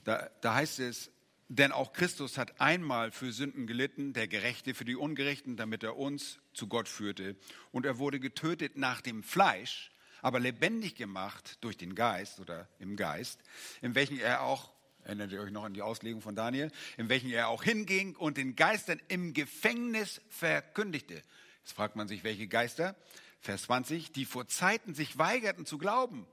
Da, 0.04 0.30
da 0.42 0.54
heißt 0.54 0.80
es, 0.82 1.10
denn 1.48 1.72
auch 1.72 1.94
Christus 1.94 2.38
hat 2.38 2.62
einmal 2.62 3.10
für 3.12 3.32
Sünden 3.32 3.66
gelitten, 3.66 4.14
der 4.14 4.28
Gerechte 4.28 4.76
für 4.76 4.86
die 4.86 4.96
Ungerechten, 4.96 5.58
damit 5.58 5.82
er 5.82 5.98
uns 5.98 6.40
zu 6.54 6.68
Gott 6.68 6.88
führte. 6.88 7.36
Und 7.72 7.88
er 7.88 7.98
wurde 7.98 8.20
getötet 8.20 8.78
nach 8.78 9.02
dem 9.02 9.24
Fleisch, 9.24 9.92
aber 10.22 10.40
lebendig 10.40 10.94
gemacht 10.94 11.58
durch 11.62 11.76
den 11.76 11.96
Geist 11.96 12.40
oder 12.40 12.70
im 12.78 12.96
Geist, 12.96 13.42
in 13.82 13.96
welchen 13.96 14.20
er 14.20 14.44
auch, 14.44 14.72
erinnert 15.04 15.32
ihr 15.32 15.42
euch 15.42 15.52
noch 15.52 15.64
an 15.64 15.74
die 15.74 15.82
Auslegung 15.82 16.22
von 16.22 16.36
Daniel, 16.36 16.72
in 16.98 17.10
welchen 17.10 17.30
er 17.30 17.48
auch 17.48 17.64
hinging 17.64 18.16
und 18.16 18.38
den 18.38 18.56
Geistern 18.56 19.02
im 19.08 19.34
Gefängnis 19.34 20.22
verkündigte. 20.30 21.22
Jetzt 21.64 21.74
fragt 21.74 21.96
man 21.96 22.08
sich, 22.08 22.24
welche 22.24 22.48
Geister? 22.48 22.96
Vers 23.40 23.64
20, 23.64 24.12
die 24.12 24.26
vor 24.26 24.48
Zeiten 24.48 24.94
sich 24.94 25.18
weigerten 25.18 25.66
zu 25.66 25.78
glauben. 25.78 26.28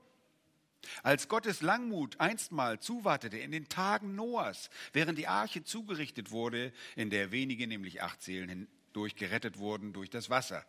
Als 1.03 1.27
Gottes 1.27 1.61
Langmut 1.61 2.19
einstmal 2.19 2.79
zuwartete 2.79 3.37
in 3.37 3.51
den 3.51 3.67
Tagen 3.67 4.15
Noahs, 4.15 4.69
während 4.93 5.17
die 5.17 5.27
Arche 5.27 5.63
zugerichtet 5.63 6.31
wurde, 6.31 6.71
in 6.95 7.09
der 7.09 7.31
wenige, 7.31 7.67
nämlich 7.67 8.01
acht 8.01 8.21
Seelen, 8.21 8.49
hindurch 8.49 9.15
gerettet 9.15 9.57
wurden 9.57 9.93
durch 9.93 10.09
das 10.09 10.29
Wasser. 10.29 10.65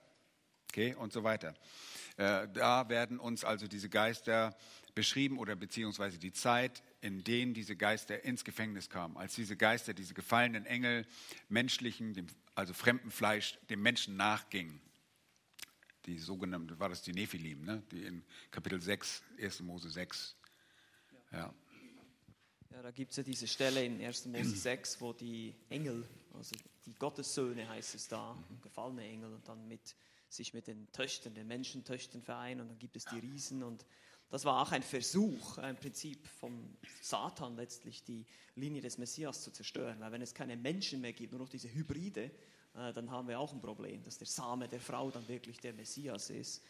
Okay, 0.71 0.95
und 0.95 1.13
so 1.13 1.25
weiter. 1.25 1.55
Äh, 2.21 2.49
da 2.53 2.91
werden 2.91 3.19
uns 3.19 3.45
also 3.45 3.67
diese 3.67 3.89
Geister 3.89 4.55
beschrieben 4.95 5.39
oder 5.39 5.57
beziehungsweise 5.57 6.19
die 6.19 6.33
Zeit, 6.33 6.83
in 7.01 7.25
denen 7.25 7.55
diese 7.55 7.77
Geister 7.77 8.23
ins 8.25 8.45
Gefängnis 8.45 8.91
kamen. 8.91 9.17
Als 9.17 9.37
diese 9.37 9.57
Geister, 9.57 9.95
diese 9.95 10.13
gefallenen 10.13 10.67
Engel, 10.67 11.07
menschlichen, 11.49 12.13
dem, 12.13 12.27
also 12.55 12.75
fremden 12.75 13.11
Fleisch, 13.11 13.59
dem 13.71 13.81
Menschen 13.81 14.17
nachgingen 14.17 14.83
die 16.05 16.19
sogenannte, 16.19 16.79
war 16.79 16.91
das 16.91 17.03
die 17.03 17.13
Nephilim, 17.13 17.63
ne? 17.65 17.83
die 17.91 18.05
in 18.05 18.23
Kapitel 18.51 18.81
6, 18.81 19.23
1. 19.41 19.61
Mose 19.63 19.89
6. 19.89 20.37
Ja. 21.33 21.55
Ja, 22.71 22.83
da 22.83 22.91
gibt 22.91 23.13
es 23.13 23.17
ja 23.17 23.23
diese 23.23 23.49
Stelle 23.49 23.83
in 23.83 24.03
1. 24.03 24.27
Mose 24.27 24.57
6, 24.57 25.01
wo 25.01 25.15
die 25.15 25.55
Engel, 25.71 26.07
also 26.35 26.55
die 26.85 26.95
Gottessöhne 26.95 27.69
heißt 27.69 27.95
es 27.95 28.09
da, 28.09 28.37
gefallene 28.63 29.05
Engel, 29.05 29.33
und 29.33 29.49
dann 29.49 29.67
mit, 29.69 29.95
sich 30.33 30.55
mit 30.55 30.67
den 30.67 30.91
Töchtern, 30.93 31.35
den 31.35 31.49
Menschentöchtern 31.49 32.23
vereinen, 32.23 32.61
und 32.63 32.69
dann 32.69 32.79
gibt 32.79 32.97
es 32.97 33.05
die 33.05 33.19
Riesen. 33.19 33.63
Und 33.63 33.85
das 34.31 34.45
war 34.45 34.63
auch 34.63 34.73
ein 34.73 34.83
Versuch, 34.83 35.59
ein 35.59 35.77
Prinzip 35.77 36.27
vom 36.27 36.77
Satan 37.03 37.57
letztlich, 37.57 38.05
die 38.05 38.25
Linie 38.55 38.81
des 38.81 38.97
Messias 38.97 39.43
zu 39.43 39.51
zerstören. 39.51 40.01
Weil 40.01 40.13
wenn 40.13 40.23
es 40.23 40.35
keine 40.35 40.57
Menschen 40.57 41.01
mehr 41.01 41.13
gibt, 41.13 41.33
nur 41.33 41.41
noch 41.41 41.49
diese 41.49 41.73
Hybride, 41.73 42.31
äh, 42.75 42.93
dann 42.93 43.11
haben 43.11 43.29
wir 43.29 43.41
auch 43.41 43.53
ein 43.53 43.61
Problem, 43.61 44.03
dass 44.05 44.19
der 44.19 44.29
Same 44.29 44.69
der 44.69 44.81
Frau 44.81 45.11
dann 45.11 45.27
wirklich 45.29 45.59
der 45.59 45.73
Messias 45.73 46.31
ist. 46.31 46.63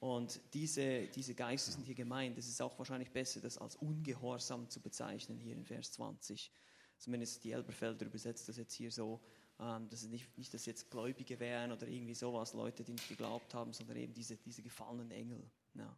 Und 0.00 0.40
diese, 0.54 1.08
diese 1.08 1.34
Geister 1.34 1.72
sind 1.72 1.84
hier 1.84 1.96
gemeint. 1.96 2.38
Es 2.38 2.46
ist 2.46 2.62
auch 2.62 2.78
wahrscheinlich 2.78 3.10
besser, 3.10 3.40
das 3.40 3.58
als 3.58 3.74
ungehorsam 3.76 4.70
zu 4.70 4.80
bezeichnen, 4.80 5.38
hier 5.38 5.54
in 5.54 5.64
Vers 5.64 5.90
20. 5.92 6.52
Zumindest 6.98 7.42
die 7.42 7.50
Elberfelder 7.50 8.06
übersetzt 8.06 8.48
das 8.48 8.58
jetzt 8.58 8.74
hier 8.74 8.92
so, 8.92 9.20
ähm, 9.60 9.88
dass 9.88 10.02
es 10.02 10.08
nicht, 10.08 10.36
nicht, 10.38 10.52
dass 10.54 10.66
jetzt 10.66 10.90
Gläubige 10.90 11.38
wären 11.40 11.72
oder 11.72 11.86
irgendwie 11.86 12.14
sowas, 12.14 12.52
Leute, 12.52 12.84
die 12.84 12.92
nicht 12.92 13.08
geglaubt 13.08 13.54
haben, 13.54 13.72
sondern 13.72 13.96
eben 13.96 14.14
diese, 14.14 14.36
diese 14.36 14.62
gefallenen 14.62 15.10
Engel. 15.10 15.42
Ja. 15.74 15.96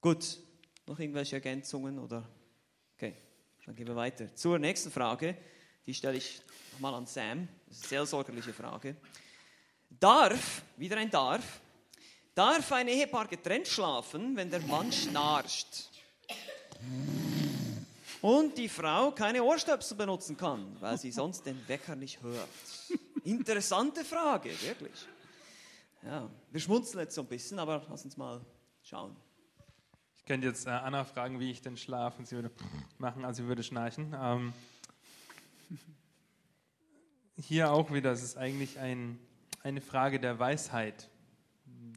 Gut, 0.00 0.38
noch 0.86 0.98
irgendwelche 0.98 1.36
Ergänzungen 1.36 1.98
oder? 1.98 2.28
Okay, 2.96 3.14
dann 3.64 3.74
gehen 3.74 3.86
wir 3.86 3.96
weiter. 3.96 4.34
Zur 4.34 4.58
nächsten 4.58 4.90
Frage, 4.90 5.36
die 5.86 5.94
stelle 5.94 6.18
ich 6.18 6.42
nochmal 6.72 6.94
an 6.94 7.06
Sam. 7.06 7.48
Das 7.66 7.78
ist 7.78 7.84
eine 7.84 7.88
seelsorgerliche 7.88 8.52
Frage. 8.52 8.96
Darf, 9.88 10.62
wieder 10.76 10.96
ein 10.98 11.10
Darf, 11.10 11.60
darf 12.34 12.72
ein 12.72 12.88
Ehepaar 12.88 13.26
getrennt 13.26 13.68
schlafen, 13.68 14.36
wenn 14.36 14.50
der 14.50 14.60
Mann 14.60 14.92
schnarcht? 14.92 15.90
Und 18.22 18.58
die 18.58 18.68
Frau 18.68 19.12
keine 19.12 19.42
Ohrstöpsel 19.42 19.96
benutzen 19.96 20.36
kann, 20.36 20.76
weil 20.80 20.98
sie 20.98 21.10
sonst 21.10 21.46
den 21.46 21.66
Wecker 21.68 21.96
nicht 21.96 22.22
hört. 22.22 22.48
Interessante 23.24 24.04
Frage, 24.04 24.50
wirklich. 24.62 25.06
Ja, 26.02 26.30
wir 26.50 26.60
schmunzeln 26.60 27.00
jetzt 27.00 27.14
so 27.14 27.22
ein 27.22 27.26
bisschen, 27.28 27.58
aber 27.58 27.82
lass 27.88 28.04
uns 28.04 28.16
mal 28.16 28.40
schauen. 28.82 29.16
Ich 30.16 30.24
könnte 30.24 30.46
jetzt 30.46 30.66
äh, 30.66 30.70
Anna 30.70 31.04
fragen, 31.04 31.40
wie 31.40 31.50
ich 31.50 31.62
denn 31.62 31.76
schlafe, 31.76 32.18
und 32.18 32.26
sie 32.26 32.36
würde 32.36 32.50
machen, 32.98 33.24
also 33.24 33.42
sie 33.42 33.48
würde 33.48 33.62
schnarchen. 33.62 34.14
Ähm, 34.18 34.52
hier 37.36 37.72
auch 37.72 37.92
wieder, 37.92 38.12
es 38.12 38.22
ist 38.22 38.36
eigentlich 38.36 38.78
ein, 38.78 39.18
eine 39.62 39.80
Frage 39.80 40.20
der 40.20 40.38
Weisheit. 40.38 41.08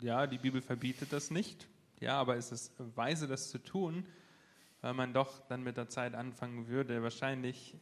Ja, 0.02 0.26
die 0.26 0.38
Bibel 0.38 0.62
verbietet 0.62 1.12
das 1.12 1.32
nicht. 1.32 1.68
Ja, 2.00 2.20
aber 2.20 2.36
ist 2.36 2.52
es 2.52 2.72
weise, 2.78 3.28
das 3.28 3.50
zu 3.50 3.58
tun, 3.58 4.06
weil 4.84 4.94
man 4.94 5.14
doch 5.14 5.40
dann 5.48 5.64
mit 5.64 5.78
der 5.78 5.88
Zeit 5.88 6.14
anfangen 6.14 6.68
würde, 6.68 7.02
wahrscheinlich 7.02 7.78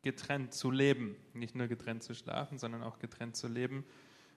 getrennt 0.00 0.54
zu 0.54 0.70
leben. 0.70 1.16
Nicht 1.34 1.54
nur 1.54 1.68
getrennt 1.68 2.02
zu 2.02 2.14
schlafen, 2.14 2.56
sondern 2.56 2.82
auch 2.82 2.98
getrennt 2.98 3.36
zu 3.36 3.46
leben. 3.46 3.84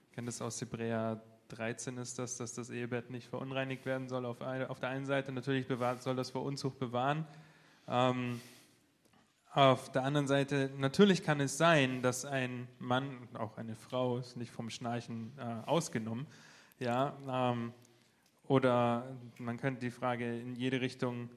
Ich 0.04 0.12
kenne 0.12 0.26
das 0.26 0.42
aus 0.42 0.60
Hebräer 0.60 1.22
13 1.48 1.96
ist 1.96 2.18
das, 2.18 2.36
dass 2.36 2.52
das 2.52 2.68
Ehebett 2.68 3.08
nicht 3.08 3.26
verunreinigt 3.26 3.86
werden 3.86 4.06
soll. 4.06 4.26
Auf, 4.26 4.38
der 4.38 4.88
einen 4.90 5.06
Seite 5.06 5.32
natürlich 5.32 5.66
bewahrt, 5.66 6.02
soll 6.02 6.14
das 6.14 6.28
vor 6.28 6.42
Unzucht 6.42 6.78
bewahren. 6.78 7.26
Ähm, 7.88 8.38
auf 9.54 9.90
der 9.90 10.04
anderen 10.04 10.26
Seite, 10.26 10.70
natürlich 10.76 11.22
kann 11.22 11.40
es 11.40 11.56
sein, 11.56 12.02
dass 12.02 12.26
ein 12.26 12.68
Mann, 12.78 13.28
auch 13.32 13.56
eine 13.56 13.76
Frau, 13.76 14.18
ist 14.18 14.36
nicht 14.36 14.52
vom 14.52 14.68
Schnarchen 14.68 15.32
äh, 15.38 15.66
ausgenommen, 15.66 16.26
ja, 16.80 17.16
ähm, 17.26 17.72
oder 18.44 19.16
man 19.38 19.56
könnte 19.56 19.80
die 19.80 19.90
Frage 19.90 20.38
in 20.38 20.54
jede 20.54 20.82
Richtung 20.82 21.30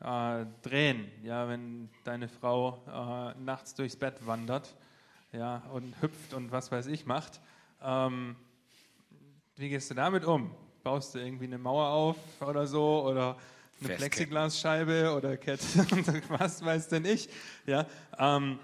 äh, 0.00 0.46
drehen, 0.62 1.10
ja, 1.22 1.48
wenn 1.48 1.88
deine 2.04 2.28
Frau 2.28 2.82
äh, 2.86 3.40
nachts 3.40 3.74
durchs 3.74 3.96
Bett 3.96 4.26
wandert, 4.26 4.76
ja, 5.32 5.62
und 5.72 6.00
hüpft 6.00 6.34
und 6.34 6.52
was 6.52 6.70
weiß 6.70 6.86
ich 6.86 7.06
macht, 7.06 7.40
ähm, 7.82 8.36
wie 9.56 9.68
gehst 9.68 9.90
du 9.90 9.94
damit 9.94 10.24
um? 10.24 10.54
Baust 10.82 11.14
du 11.14 11.18
irgendwie 11.18 11.44
eine 11.44 11.58
Mauer 11.58 11.88
auf 11.88 12.16
oder 12.40 12.66
so 12.66 13.04
oder 13.04 13.36
eine 13.80 13.88
Festketten. 13.88 13.96
Plexiglasscheibe 13.98 15.14
oder 15.16 15.36
Kette, 15.36 15.64
was 16.28 16.64
weiß 16.64 16.88
denn 16.88 17.04
ich? 17.04 17.28
Ja, 17.66 17.86
ähm, 18.18 18.58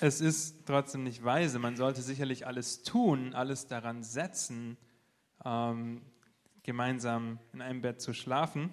es 0.00 0.20
ist 0.20 0.66
trotzdem 0.66 1.04
nicht 1.04 1.24
weise. 1.24 1.58
Man 1.58 1.76
sollte 1.76 2.02
sicherlich 2.02 2.46
alles 2.46 2.82
tun, 2.82 3.34
alles 3.34 3.66
daran 3.66 4.02
setzen, 4.02 4.76
ähm, 5.44 6.02
gemeinsam 6.62 7.38
in 7.52 7.62
einem 7.62 7.80
Bett 7.80 8.00
zu 8.00 8.12
schlafen. 8.12 8.72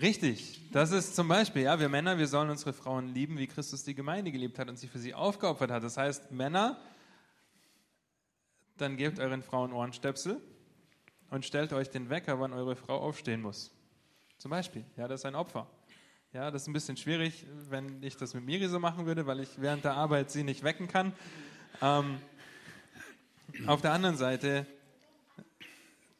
Richtig, 0.00 0.70
das 0.72 0.90
ist 0.90 1.14
zum 1.14 1.28
Beispiel, 1.28 1.62
ja, 1.62 1.78
wir 1.78 1.90
Männer, 1.90 2.16
wir 2.16 2.26
sollen 2.26 2.48
unsere 2.48 2.72
Frauen 2.72 3.08
lieben, 3.08 3.36
wie 3.36 3.46
Christus 3.46 3.84
die 3.84 3.94
Gemeinde 3.94 4.32
geliebt 4.32 4.58
hat 4.58 4.70
und 4.70 4.78
sie 4.78 4.88
für 4.88 4.98
sie 4.98 5.12
aufgeopfert 5.12 5.70
hat. 5.70 5.82
Das 5.82 5.98
heißt, 5.98 6.30
Männer, 6.32 6.80
dann 8.78 8.96
gebt 8.96 9.20
euren 9.20 9.42
Frauen 9.42 9.70
Ohrenstöpsel 9.70 10.40
und 11.28 11.44
stellt 11.44 11.74
euch 11.74 11.90
den 11.90 12.08
Wecker, 12.08 12.40
wann 12.40 12.54
eure 12.54 12.74
Frau 12.74 12.96
aufstehen 13.00 13.42
muss. 13.42 13.70
Zum 14.38 14.50
Beispiel, 14.50 14.82
ja, 14.96 15.06
das 15.08 15.20
ist 15.20 15.26
ein 15.26 15.34
Opfer. 15.34 15.66
Ja, 16.32 16.50
das 16.50 16.62
ist 16.62 16.68
ein 16.68 16.72
bisschen 16.72 16.96
schwierig, 16.96 17.44
wenn 17.68 18.02
ich 18.02 18.16
das 18.16 18.32
mit 18.32 18.46
Miri 18.46 18.68
so 18.68 18.78
machen 18.78 19.04
würde, 19.04 19.26
weil 19.26 19.40
ich 19.40 19.60
während 19.60 19.84
der 19.84 19.92
Arbeit 19.92 20.30
sie 20.30 20.42
nicht 20.42 20.62
wecken 20.64 20.88
kann. 20.88 21.12
Ähm, 21.82 22.18
auf 23.66 23.82
der 23.82 23.92
anderen 23.92 24.16
Seite 24.16 24.66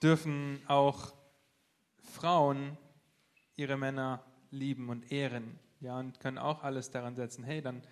dürfen 0.02 0.60
auch 0.66 1.14
Frauen 2.12 2.76
ihre 3.62 3.76
Männer 3.76 4.22
lieben 4.50 4.88
und 4.88 5.10
ehren, 5.10 5.58
ja, 5.80 5.98
und 5.98 6.20
können 6.20 6.38
auch 6.38 6.62
alles 6.62 6.90
daran 6.90 7.16
setzen. 7.16 7.44
Hey, 7.44 7.62
dann 7.62 7.82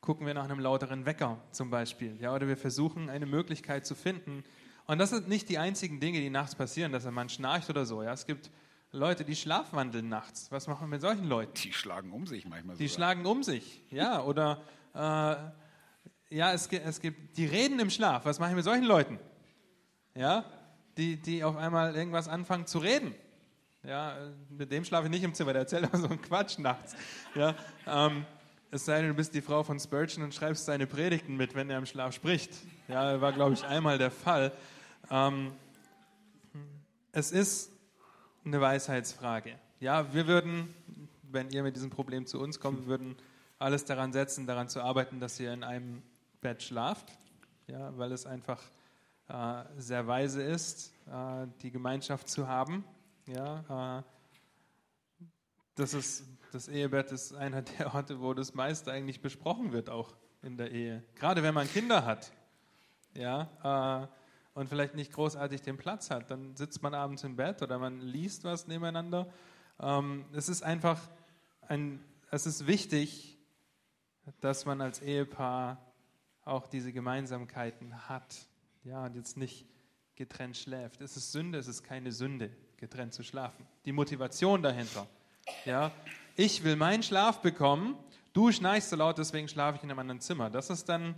gucken 0.00 0.26
wir 0.26 0.34
nach 0.34 0.44
einem 0.44 0.60
lauteren 0.60 1.06
Wecker 1.06 1.38
zum 1.50 1.70
Beispiel, 1.70 2.20
ja, 2.20 2.34
oder 2.34 2.46
wir 2.46 2.56
versuchen 2.56 3.08
eine 3.08 3.26
Möglichkeit 3.26 3.86
zu 3.86 3.94
finden, 3.94 4.44
und 4.86 4.98
das 4.98 5.10
sind 5.10 5.28
nicht 5.28 5.48
die 5.48 5.58
einzigen 5.58 5.98
Dinge, 5.98 6.20
die 6.20 6.30
nachts 6.30 6.54
passieren, 6.54 6.92
dass 6.92 7.06
ein 7.06 7.14
Mann 7.14 7.28
schnarcht 7.28 7.70
oder 7.70 7.86
so. 7.86 8.02
Ja? 8.02 8.12
Es 8.12 8.26
gibt 8.26 8.50
Leute, 8.92 9.24
die 9.24 9.34
schlafwandeln 9.34 10.08
nachts. 10.08 10.52
Was 10.52 10.66
machen 10.66 10.82
wir 10.82 10.88
mit 10.88 11.00
solchen 11.00 11.24
Leuten? 11.24 11.54
Die 11.54 11.72
schlagen 11.72 12.12
um 12.12 12.26
sich 12.26 12.46
manchmal. 12.46 12.76
Die 12.76 12.86
sogar. 12.86 12.94
schlagen 12.94 13.26
um 13.26 13.42
sich, 13.42 13.82
ja. 13.90 14.22
Oder 14.22 14.62
äh, 14.94 16.36
ja, 16.36 16.52
es, 16.52 16.66
es 16.68 17.00
gibt, 17.00 17.36
die 17.38 17.46
reden 17.46 17.80
im 17.80 17.90
Schlaf. 17.90 18.26
Was 18.26 18.38
mache 18.38 18.50
ich 18.50 18.56
mit 18.56 18.64
solchen 18.64 18.84
Leuten? 18.84 19.18
Ja, 20.14 20.44
die, 20.98 21.16
die 21.16 21.42
auf 21.42 21.56
einmal 21.56 21.96
irgendwas 21.96 22.28
anfangen 22.28 22.66
zu 22.66 22.78
reden. 22.78 23.14
Ja, 23.86 24.16
mit 24.48 24.72
dem 24.72 24.84
schlafe 24.84 25.04
ich 25.04 25.10
nicht 25.10 25.24
im 25.24 25.34
Zimmer, 25.34 25.52
der 25.52 25.62
erzählt 25.62 25.84
aber 25.84 25.98
so 25.98 26.08
einen 26.08 26.22
Quatsch 26.22 26.58
nachts. 26.58 26.96
Ja, 27.34 27.54
ähm, 27.86 28.24
es 28.70 28.86
sei 28.86 29.00
denn, 29.00 29.08
du 29.08 29.14
bist 29.14 29.34
die 29.34 29.42
Frau 29.42 29.62
von 29.62 29.78
Spurgeon 29.78 30.24
und 30.24 30.34
schreibst 30.34 30.64
seine 30.64 30.86
Predigten 30.86 31.36
mit, 31.36 31.54
wenn 31.54 31.68
er 31.68 31.78
im 31.78 31.86
Schlaf 31.86 32.14
spricht. 32.14 32.50
Ja, 32.88 33.20
war, 33.20 33.32
glaube 33.32 33.52
ich, 33.52 33.64
einmal 33.64 33.98
der 33.98 34.10
Fall. 34.10 34.52
Ähm, 35.10 35.52
es 37.12 37.30
ist 37.30 37.70
eine 38.44 38.60
Weisheitsfrage. 38.60 39.58
Ja, 39.80 40.12
wir 40.14 40.26
würden, 40.26 40.74
wenn 41.30 41.50
ihr 41.50 41.62
mit 41.62 41.76
diesem 41.76 41.90
Problem 41.90 42.26
zu 42.26 42.40
uns 42.40 42.58
kommt, 42.58 42.86
würden 42.86 43.16
alles 43.58 43.84
daran 43.84 44.12
setzen, 44.12 44.46
daran 44.46 44.68
zu 44.68 44.80
arbeiten, 44.82 45.20
dass 45.20 45.38
ihr 45.38 45.52
in 45.52 45.62
einem 45.62 46.02
Bett 46.40 46.62
schlaft, 46.62 47.12
ja, 47.66 47.96
weil 47.98 48.12
es 48.12 48.24
einfach 48.24 48.62
äh, 49.28 49.62
sehr 49.76 50.06
weise 50.06 50.42
ist, 50.42 50.92
äh, 51.06 51.46
die 51.62 51.70
Gemeinschaft 51.70 52.28
zu 52.28 52.48
haben. 52.48 52.82
Ja, 53.26 53.98
äh, 53.98 55.26
das, 55.76 55.94
ist, 55.94 56.24
das 56.52 56.68
Ehebett 56.68 57.10
ist 57.10 57.34
einer 57.34 57.62
der 57.62 57.94
Orte, 57.94 58.20
wo 58.20 58.34
das 58.34 58.54
meiste 58.54 58.92
eigentlich 58.92 59.22
besprochen 59.22 59.72
wird, 59.72 59.88
auch 59.88 60.14
in 60.42 60.56
der 60.56 60.72
Ehe. 60.72 61.02
Gerade 61.14 61.42
wenn 61.42 61.54
man 61.54 61.68
Kinder 61.68 62.04
hat. 62.04 62.32
Ja, 63.14 64.02
äh, 64.02 64.58
und 64.58 64.68
vielleicht 64.68 64.94
nicht 64.94 65.12
großartig 65.12 65.62
den 65.62 65.76
Platz 65.76 66.10
hat, 66.10 66.30
dann 66.30 66.54
sitzt 66.56 66.82
man 66.82 66.94
abends 66.94 67.24
im 67.24 67.36
Bett 67.36 67.62
oder 67.62 67.78
man 67.78 68.00
liest 68.00 68.44
was 68.44 68.66
nebeneinander. 68.66 69.32
Ähm, 69.80 70.26
es 70.32 70.48
ist 70.48 70.62
einfach 70.62 71.00
ein, 71.62 72.04
es 72.30 72.46
ist 72.46 72.66
wichtig, 72.66 73.38
dass 74.40 74.64
man 74.64 74.80
als 74.80 75.00
Ehepaar 75.00 75.92
auch 76.44 76.66
diese 76.66 76.92
Gemeinsamkeiten 76.92 78.08
hat. 78.08 78.48
Ja, 78.84 79.06
und 79.06 79.16
jetzt 79.16 79.36
nicht 79.36 79.66
getrennt 80.14 80.56
schläft. 80.56 81.00
Es 81.00 81.16
ist 81.16 81.32
Sünde, 81.32 81.58
es 81.58 81.66
ist 81.66 81.82
keine 81.82 82.12
Sünde, 82.12 82.50
getrennt 82.86 83.14
zu 83.14 83.22
schlafen. 83.22 83.66
Die 83.84 83.92
Motivation 83.92 84.62
dahinter. 84.62 85.06
Ja, 85.64 85.90
ich 86.36 86.64
will 86.64 86.76
meinen 86.76 87.02
Schlaf 87.02 87.40
bekommen, 87.40 87.96
du 88.32 88.50
schnarchst 88.52 88.90
so 88.90 88.96
laut, 88.96 89.18
deswegen 89.18 89.48
schlafe 89.48 89.76
ich 89.76 89.82
in 89.82 89.90
einem 89.90 89.98
anderen 89.98 90.20
Zimmer. 90.20 90.50
Das 90.50 90.70
ist 90.70 90.88
dann 90.88 91.14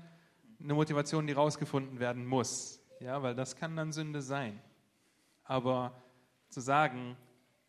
eine 0.61 0.74
Motivation, 0.74 1.26
die 1.26 1.33
rausgefunden 1.33 2.00
werden 2.00 2.26
muss 2.26 2.81
ja, 3.00 3.22
weil 3.22 3.35
das 3.35 3.57
kann 3.57 3.76
dann 3.76 3.92
Sünde 3.92 4.22
sein. 4.22 4.61
Aber 5.44 5.92
zu 6.48 6.61
sagen, 6.61 7.16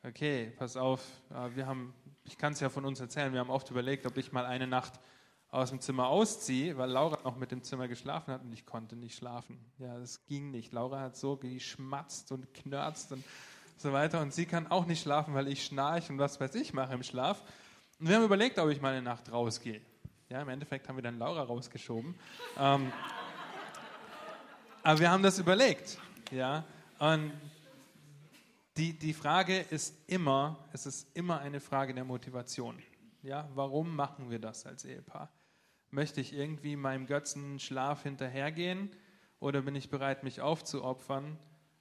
okay, 0.04 0.54
pass 0.58 0.78
auf, 0.78 1.04
äh, 1.30 1.56
wir 1.56 1.68
haben, 1.68 1.94
ich 2.24 2.38
kann 2.38 2.54
es 2.54 2.60
ja 2.60 2.70
von 2.70 2.86
uns 2.86 3.00
erzählen, 3.00 3.34
wir 3.34 3.40
haben 3.40 3.50
oft 3.50 3.70
überlegt, 3.70 4.06
ob 4.06 4.18
ich 4.18 4.32
mal 4.32 4.46
eine 4.46 4.68
Nacht 4.68 4.94
aus 5.50 5.70
dem 5.70 5.80
Zimmer 5.80 6.08
ausziehe, 6.08 6.78
weil 6.78 6.90
Laura 6.90 7.20
noch 7.24 7.38
mit 7.38 7.52
dem 7.52 7.64
Zimmer 7.64 7.88
geschlafen 7.88 8.34
hat 8.34 8.44
und 8.44 8.52
ich 8.52 8.66
konnte 8.66 8.96
nicht 8.96 9.16
schlafen. 9.16 9.60
Ja, 9.80 9.98
das 9.98 10.26
ging 10.26 10.52
nicht. 10.52 10.74
Laura 10.74 11.00
hat 11.00 11.16
so 11.16 11.38
geschmatzt 11.38 12.32
und 12.32 12.54
knörzt 12.54 13.12
und 13.14 13.24
so 13.80 13.94
weiter 13.94 14.22
und 14.22 14.34
sie 14.34 14.46
kann 14.46 14.68
auch 14.68 14.86
nicht 14.86 15.02
schlafen, 15.02 15.34
weil 15.34 15.48
ich 15.48 15.66
schnarche 15.66 16.12
und 16.12 16.20
was 16.20 16.40
weiß 16.40 16.56
ich 16.56 16.74
mache 16.74 16.94
im 16.94 17.04
Schlaf. 17.04 17.42
Und 18.00 18.10
wir 18.10 18.16
haben 18.16 18.26
überlegt, 18.26 18.60
ob 18.60 18.70
ich 18.70 18.82
mal 18.82 18.94
eine 18.94 19.02
Nacht 19.02 19.32
rausgehe. 19.32 19.82
Ja, 20.30 20.42
im 20.42 20.50
Endeffekt 20.50 20.88
haben 20.88 20.98
wir 20.98 21.04
dann 21.04 21.20
Laura 21.20 21.42
rausgeschoben. 21.44 22.16
ähm, 22.58 22.92
aber 24.84 25.00
wir 25.00 25.12
haben 25.12 25.24
das 25.24 25.40
überlegt. 25.40 25.98
Ja? 26.32 26.64
Und 27.00 27.32
die, 28.78 28.94
die 28.94 29.14
Frage 29.14 29.60
ist 29.60 29.96
immer, 30.08 30.58
es 30.72 30.86
ist 30.86 31.08
immer 31.16 31.40
eine 31.40 31.60
Frage 31.60 31.94
der 31.94 32.04
Motivation. 32.04 32.82
Ja? 33.22 33.50
Warum 33.54 33.96
machen 33.96 34.30
wir 34.30 34.40
das 34.40 34.66
als 34.66 34.86
Ehepaar? 34.86 35.30
Möchte 35.90 36.22
ich 36.22 36.34
irgendwie 36.34 36.76
meinem 36.76 37.06
Götzen 37.06 37.60
Schlaf 37.60 38.04
hinterhergehen 38.04 38.92
oder 39.40 39.62
bin 39.62 39.76
ich 39.76 39.90
bereit, 39.90 40.24
mich 40.24 40.42
aufzuopfern? 40.42 41.38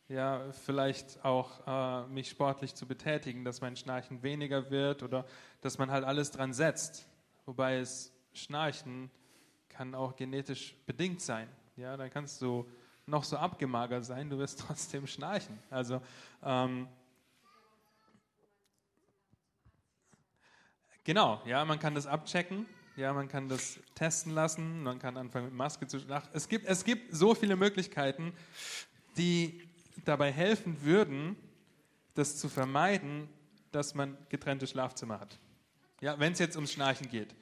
Ja, 0.09 0.53
vielleicht 0.53 1.25
auch 1.25 1.66
äh, 1.66 2.07
mich 2.07 2.31
sportlich 2.31 2.77
zu 2.77 2.87
betätigen, 2.87 3.45
dass 3.45 3.61
mein 3.61 3.75
Schnarchen 3.75 4.23
weniger 4.23 4.71
wird 4.71 5.03
oder 5.03 5.27
dass 5.62 5.79
man 5.79 5.90
halt 5.90 6.05
alles 6.05 6.31
dran 6.31 6.53
setzt. 6.53 7.09
Wobei 7.45 7.79
es 7.79 8.12
Schnarchen 8.33 9.11
kann 9.69 9.97
auch 9.97 10.14
genetisch 10.14 10.77
bedingt 10.87 11.21
sein. 11.21 11.49
Ja, 11.75 11.96
dann 11.96 12.09
kannst 12.09 12.40
du 12.40 12.71
noch 13.07 13.25
so 13.25 13.37
abgemagert 13.37 14.04
sein, 14.04 14.31
du 14.31 14.38
wirst 14.38 14.61
trotzdem 14.67 15.09
schnarchen. 15.09 15.59
Also 15.71 16.00
ähm, 16.44 16.87
genau, 21.02 21.42
ja, 21.46 21.65
man 21.65 21.81
kann 21.81 21.96
das 21.96 22.07
abchecken, 22.07 22.67
ja, 22.94 23.13
man 23.13 23.27
kann 23.27 23.48
das 23.48 23.81
testen 23.96 24.33
lassen, 24.33 24.85
man 24.85 25.00
kann 25.00 25.17
anfangen 25.17 25.46
mit 25.46 25.54
Maske 25.54 25.88
zu 25.88 25.98
schlafen. 25.98 26.31
Es 26.33 26.48
gibt, 26.48 26.67
es 26.69 26.85
gibt 26.85 27.13
so 27.13 27.35
viele 27.35 27.57
Möglichkeiten, 27.57 28.33
die 29.17 29.65
dabei 30.05 30.33
helfen 30.33 30.83
würden, 30.83 31.37
das 32.15 32.37
zu 32.37 32.49
vermeiden, 32.49 33.29
dass 33.73 33.94
man 33.94 34.17
getrennte 34.29 34.67
Schlafzimmer 34.67 35.21
hat. 35.21 35.38
Ja, 36.01 36.19
wenn 36.19 36.33
es 36.33 36.38
jetzt 36.38 36.57
ums 36.57 36.73
Schnarchen 36.73 37.09
geht. 37.09 37.35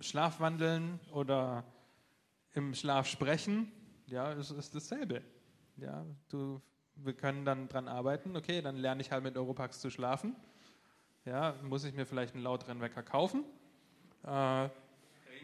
Schlafwandeln 0.00 1.00
oder 1.12 1.64
im 2.54 2.74
Schlaf 2.74 3.06
sprechen, 3.06 3.70
ja, 4.06 4.32
es 4.32 4.50
ist 4.50 4.74
dasselbe. 4.74 5.22
Ja, 5.76 6.04
du, 6.28 6.60
wir 6.96 7.14
können 7.14 7.44
dann 7.44 7.68
dran 7.68 7.88
arbeiten, 7.88 8.36
okay, 8.36 8.60
dann 8.60 8.76
lerne 8.76 9.00
ich 9.00 9.10
halt 9.10 9.24
mit 9.24 9.36
Europax 9.36 9.80
zu 9.80 9.90
schlafen. 9.90 10.36
Ja, 11.24 11.54
muss 11.62 11.84
ich 11.84 11.94
mir 11.94 12.04
vielleicht 12.04 12.34
einen 12.34 12.42
lauteren 12.42 12.80
Wecker 12.80 13.02
kaufen? 13.02 13.44
Äh, 14.24 14.68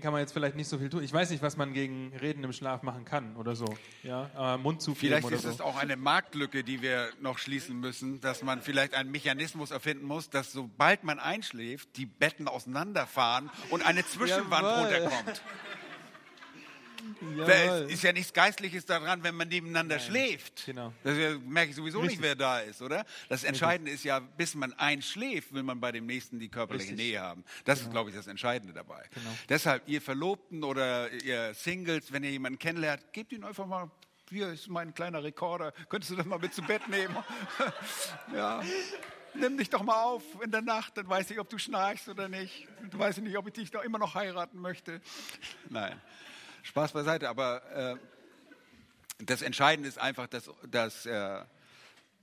kann 0.01 0.13
man 0.13 0.21
jetzt 0.21 0.33
vielleicht 0.33 0.57
nicht 0.57 0.69
so 0.69 0.79
viel 0.79 0.89
tun. 0.89 1.03
Ich 1.03 1.13
weiß 1.13 1.31
nicht, 1.31 1.43
was 1.43 1.57
man 1.57 1.73
gegen 1.73 2.13
Reden 2.21 2.45
im 2.45 2.53
Schlaf 2.53 2.83
machen 2.83 3.05
kann 3.05 3.37
oder 3.37 3.55
so. 3.55 3.67
Ja, 4.03 4.55
äh, 4.55 4.59
Mund 4.59 4.83
zukleben 4.83 5.19
Vielleicht 5.19 5.35
ist 5.35 5.43
so. 5.43 5.51
es 5.51 5.61
auch 5.61 5.77
eine 5.77 5.97
Marktlücke, 5.97 6.65
die 6.65 6.83
wir 6.83 7.11
noch 7.21 7.39
schließen 7.39 7.79
müssen, 7.79 8.21
dass 8.21 8.43
man 8.43 8.63
vielleicht 8.63 8.95
einen 8.95 9.11
Mechanismus 9.11 9.71
erfinden 9.71 10.07
muss, 10.07 10.31
dass 10.31 10.53
sobald 10.53 11.05
man 11.05 11.19
einschläft, 11.19 11.97
die 11.97 12.07
Betten 12.07 12.49
auseinanderfahren 12.49 13.51
und 13.71 13.85
eine 13.85 14.05
Zwischenwand 14.07 14.65
Jawohl. 14.65 14.83
runterkommt. 14.85 15.43
Jawohl. 17.37 17.87
Es 17.87 17.93
ist 17.93 18.03
ja 18.03 18.13
nichts 18.13 18.33
Geistliches 18.33 18.85
daran, 18.85 19.23
wenn 19.23 19.35
man 19.35 19.49
nebeneinander 19.49 19.99
schläft. 19.99 20.67
genau. 20.67 20.93
Das 21.05 21.15
merke 21.47 21.71
ich 21.71 21.77
sowieso 21.77 22.01
Richtig. 22.01 22.19
nicht, 22.19 22.27
wer 22.27 22.35
da 22.35 22.61
ist, 22.61 22.83
oder? 22.83 23.05
Das 23.29 23.45
Entscheidende 23.45 23.91
ist 23.91 24.05
ja, 24.05 24.21
bis 24.21 24.55
man 24.55 24.73
einschläft, 24.75 25.53
will 25.53 25.63
man 25.63 25.81
bei 25.81 25.93
dem 25.93 26.07
Nächsten 26.07 26.39
die 26.39 26.49
körperliche 26.49 26.91
Richtig. 26.91 27.07
Nähe 27.07 27.21
haben. 27.21 27.45
Das 27.65 27.81
ist, 27.81 27.91
glaube 27.91 28.11
ich, 28.11 28.17
das 28.17 28.27
Entscheidende 28.27 28.73
dabei. 28.73 29.05
Genau. 29.15 29.31
Deshalb, 29.49 29.89
ihr 29.89 30.01
Verlobten 30.01 30.65
oder 30.65 31.11
ihr 31.13 31.55
Singles, 31.55 32.13
wenn 32.13 32.25
ihr 32.25 32.31
jemanden 32.31 32.59
kennenlernt, 32.59 33.13
gebt 33.13 33.33
ihn 33.33 33.45
einfach 33.45 33.67
mal, 33.67 33.91
hier 34.31 34.49
ist 34.53 34.69
mein 34.69 34.95
kleiner 34.95 35.23
Rekorder, 35.23 35.73
könntest 35.89 36.13
du 36.13 36.17
das 36.17 36.27
mal 36.27 36.39
mit 36.39 36.53
zu 36.55 36.63
Bett 36.63 36.87
nehmen? 36.89 37.17
ja. 38.35 38.63
Nimm 39.35 39.57
dich 39.57 39.71
doch 39.71 39.83
mal 39.83 40.03
auf 40.03 40.23
in 40.43 40.51
der 40.51 40.63
Nacht, 40.63 40.97
dann 40.97 41.09
weiß 41.09 41.31
ich, 41.31 41.39
ob 41.39 41.49
du 41.49 41.59
schnarchst 41.59 42.09
oder 42.09 42.29
nicht. 42.29 42.67
Du 42.91 42.99
weißt 42.99 43.19
nicht, 43.19 43.37
ob 43.37 43.47
ich 43.47 43.53
dich 43.53 43.71
doch 43.71 43.83
immer 43.83 43.99
noch 43.99 44.15
heiraten 44.15 44.59
möchte. 44.59 45.01
Nein, 45.69 46.01
Spaß 46.63 46.93
beiseite, 46.93 47.29
aber 47.29 47.63
äh, 47.73 47.97
das 49.19 49.43
Entscheidende 49.43 49.89
ist 49.89 49.99
einfach, 49.99 50.27
dass, 50.27 50.51
dass, 50.71 51.07
äh, 51.07 51.45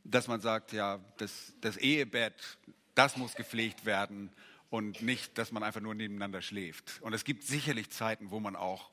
dass 0.04 0.28
man 0.28 0.42
sagt, 0.42 0.72
ja, 0.72 1.00
das, 1.18 1.54
das 1.62 1.78
Ehebett, 1.78 2.58
das 2.96 3.18
muss 3.18 3.36
gepflegt 3.36 3.86
werden 3.86 4.32
und 4.70 5.02
nicht, 5.02 5.38
dass 5.38 5.52
man 5.52 5.64
einfach 5.64 5.82
nur 5.82 5.96
nebeneinander 5.96 6.42
schläft. 6.42 7.02
Und 7.02 7.14
es 7.14 7.24
gibt 7.24 7.44
sicherlich 7.44 7.90
Zeiten, 7.90 8.32
wo 8.32 8.40
man 8.40 8.56
auch 8.56 8.92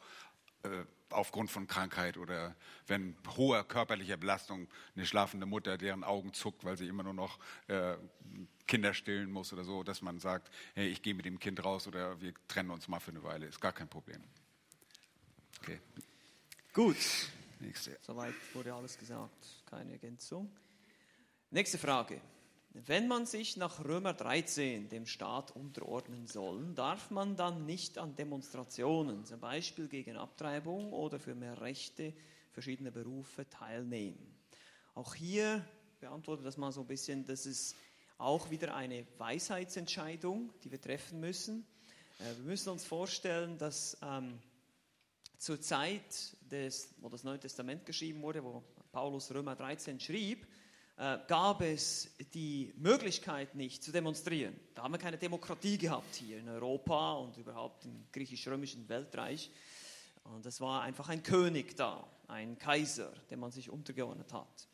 äh, 0.64 0.84
aufgrund 1.11 1.51
von 1.51 1.66
Krankheit 1.66 2.16
oder 2.16 2.57
wenn 2.86 3.16
hoher 3.36 3.64
körperlicher 3.64 4.16
Belastung 4.16 4.68
eine 4.97 5.07
schlafende 5.07 5.47
Mutter, 5.47 5.76
deren 5.76 6.05
Augen 6.05 6.32
zuckt, 6.32 6.64
weil 6.64 6.76
sie 6.76 6.88
immer 6.88 7.03
nur 7.03 7.14
noch 7.14 7.38
äh, 7.68 7.97
Kinder 8.66 8.95
stillen 8.95 9.30
muss 9.30 9.53
oder 9.53 9.64
so, 9.64 9.82
dass 9.82 10.03
man 10.03 10.18
sagt, 10.18 10.51
hey, 10.74 10.88
ich 10.88 11.03
gehe 11.03 11.14
mit 11.14 11.26
dem 11.26 11.38
Kind 11.38 11.62
raus 11.62 11.86
oder 11.86 12.20
wir 12.20 12.32
trennen 12.49 12.70
uns 12.70 12.88
mal 12.88 13.01
für 13.01 13.11
eine 13.11 13.22
Weile, 13.22 13.47
ist 13.47 13.61
gar 13.61 13.72
kein 13.72 13.88
Problem. 13.88 14.22
Okay, 15.62 15.78
Gut, 16.72 16.96
nächste. 17.60 17.96
soweit 18.00 18.34
wurde 18.52 18.74
alles 18.74 18.98
gesagt. 18.98 19.46
Keine 19.64 19.92
Ergänzung. 19.92 20.50
Nächste 21.50 21.78
Frage. 21.78 22.20
Wenn 22.70 23.06
man 23.06 23.26
sich 23.26 23.56
nach 23.56 23.84
Römer 23.84 24.12
13 24.12 24.88
dem 24.88 25.06
Staat 25.06 25.52
unterordnen 25.54 26.26
soll, 26.26 26.74
darf 26.74 27.12
man 27.12 27.36
dann 27.36 27.64
nicht 27.64 27.96
an 27.98 28.16
Demonstrationen, 28.16 29.24
zum 29.24 29.38
Beispiel 29.38 29.86
gegen 29.86 30.16
Abtreibung 30.16 30.92
oder 30.92 31.20
für 31.20 31.36
mehr 31.36 31.60
Rechte 31.60 32.12
verschiedener 32.50 32.90
Berufe, 32.90 33.48
teilnehmen. 33.48 34.34
Auch 34.94 35.14
hier 35.14 35.64
beantwortet 36.00 36.44
das 36.44 36.56
mal 36.56 36.72
so 36.72 36.80
ein 36.80 36.88
bisschen, 36.88 37.24
das 37.24 37.46
ist 37.46 37.76
auch 38.18 38.50
wieder 38.50 38.74
eine 38.74 39.06
Weisheitsentscheidung, 39.18 40.52
die 40.64 40.72
wir 40.72 40.80
treffen 40.80 41.20
müssen. 41.20 41.64
Äh, 42.18 42.34
Wir 42.38 42.46
müssen 42.46 42.70
uns 42.70 42.84
vorstellen, 42.84 43.58
dass 43.58 43.96
ähm, 44.02 44.40
zur 45.43 45.61
Zeit, 45.61 46.36
des, 46.49 46.95
wo 46.99 47.09
das 47.09 47.24
Neue 47.24 47.40
Testament 47.40 47.84
geschrieben 47.84 48.22
wurde, 48.22 48.45
wo 48.45 48.62
Paulus 48.93 49.34
Römer 49.34 49.57
13 49.57 49.99
schrieb, 49.99 50.47
äh, 50.97 51.18
gab 51.26 51.62
es 51.62 52.14
die 52.32 52.72
Möglichkeit 52.76 53.57
nicht 53.57 53.82
zu 53.82 53.90
demonstrieren. 53.90 54.55
Da 54.76 54.84
haben 54.84 54.95
wir 54.95 54.99
keine 54.99 55.18
Demokratie 55.18 55.78
gehabt 55.78 56.14
hier 56.14 56.38
in 56.38 56.49
Europa 56.49 57.14
und 57.14 57.36
überhaupt 57.38 57.84
im 57.86 58.05
griechisch-römischen 58.12 58.88
Weltreich. 58.88 59.51
Und 60.22 60.47
es 60.47 60.61
war 60.61 60.82
einfach 60.82 61.09
ein 61.09 61.24
König 61.24 61.76
da, 61.76 62.07
ein 62.28 62.57
Kaiser, 62.57 63.12
dem 63.28 63.40
man 63.40 63.51
sich 63.51 63.68
untergeordnet 63.68 64.32
hat. 64.32 64.68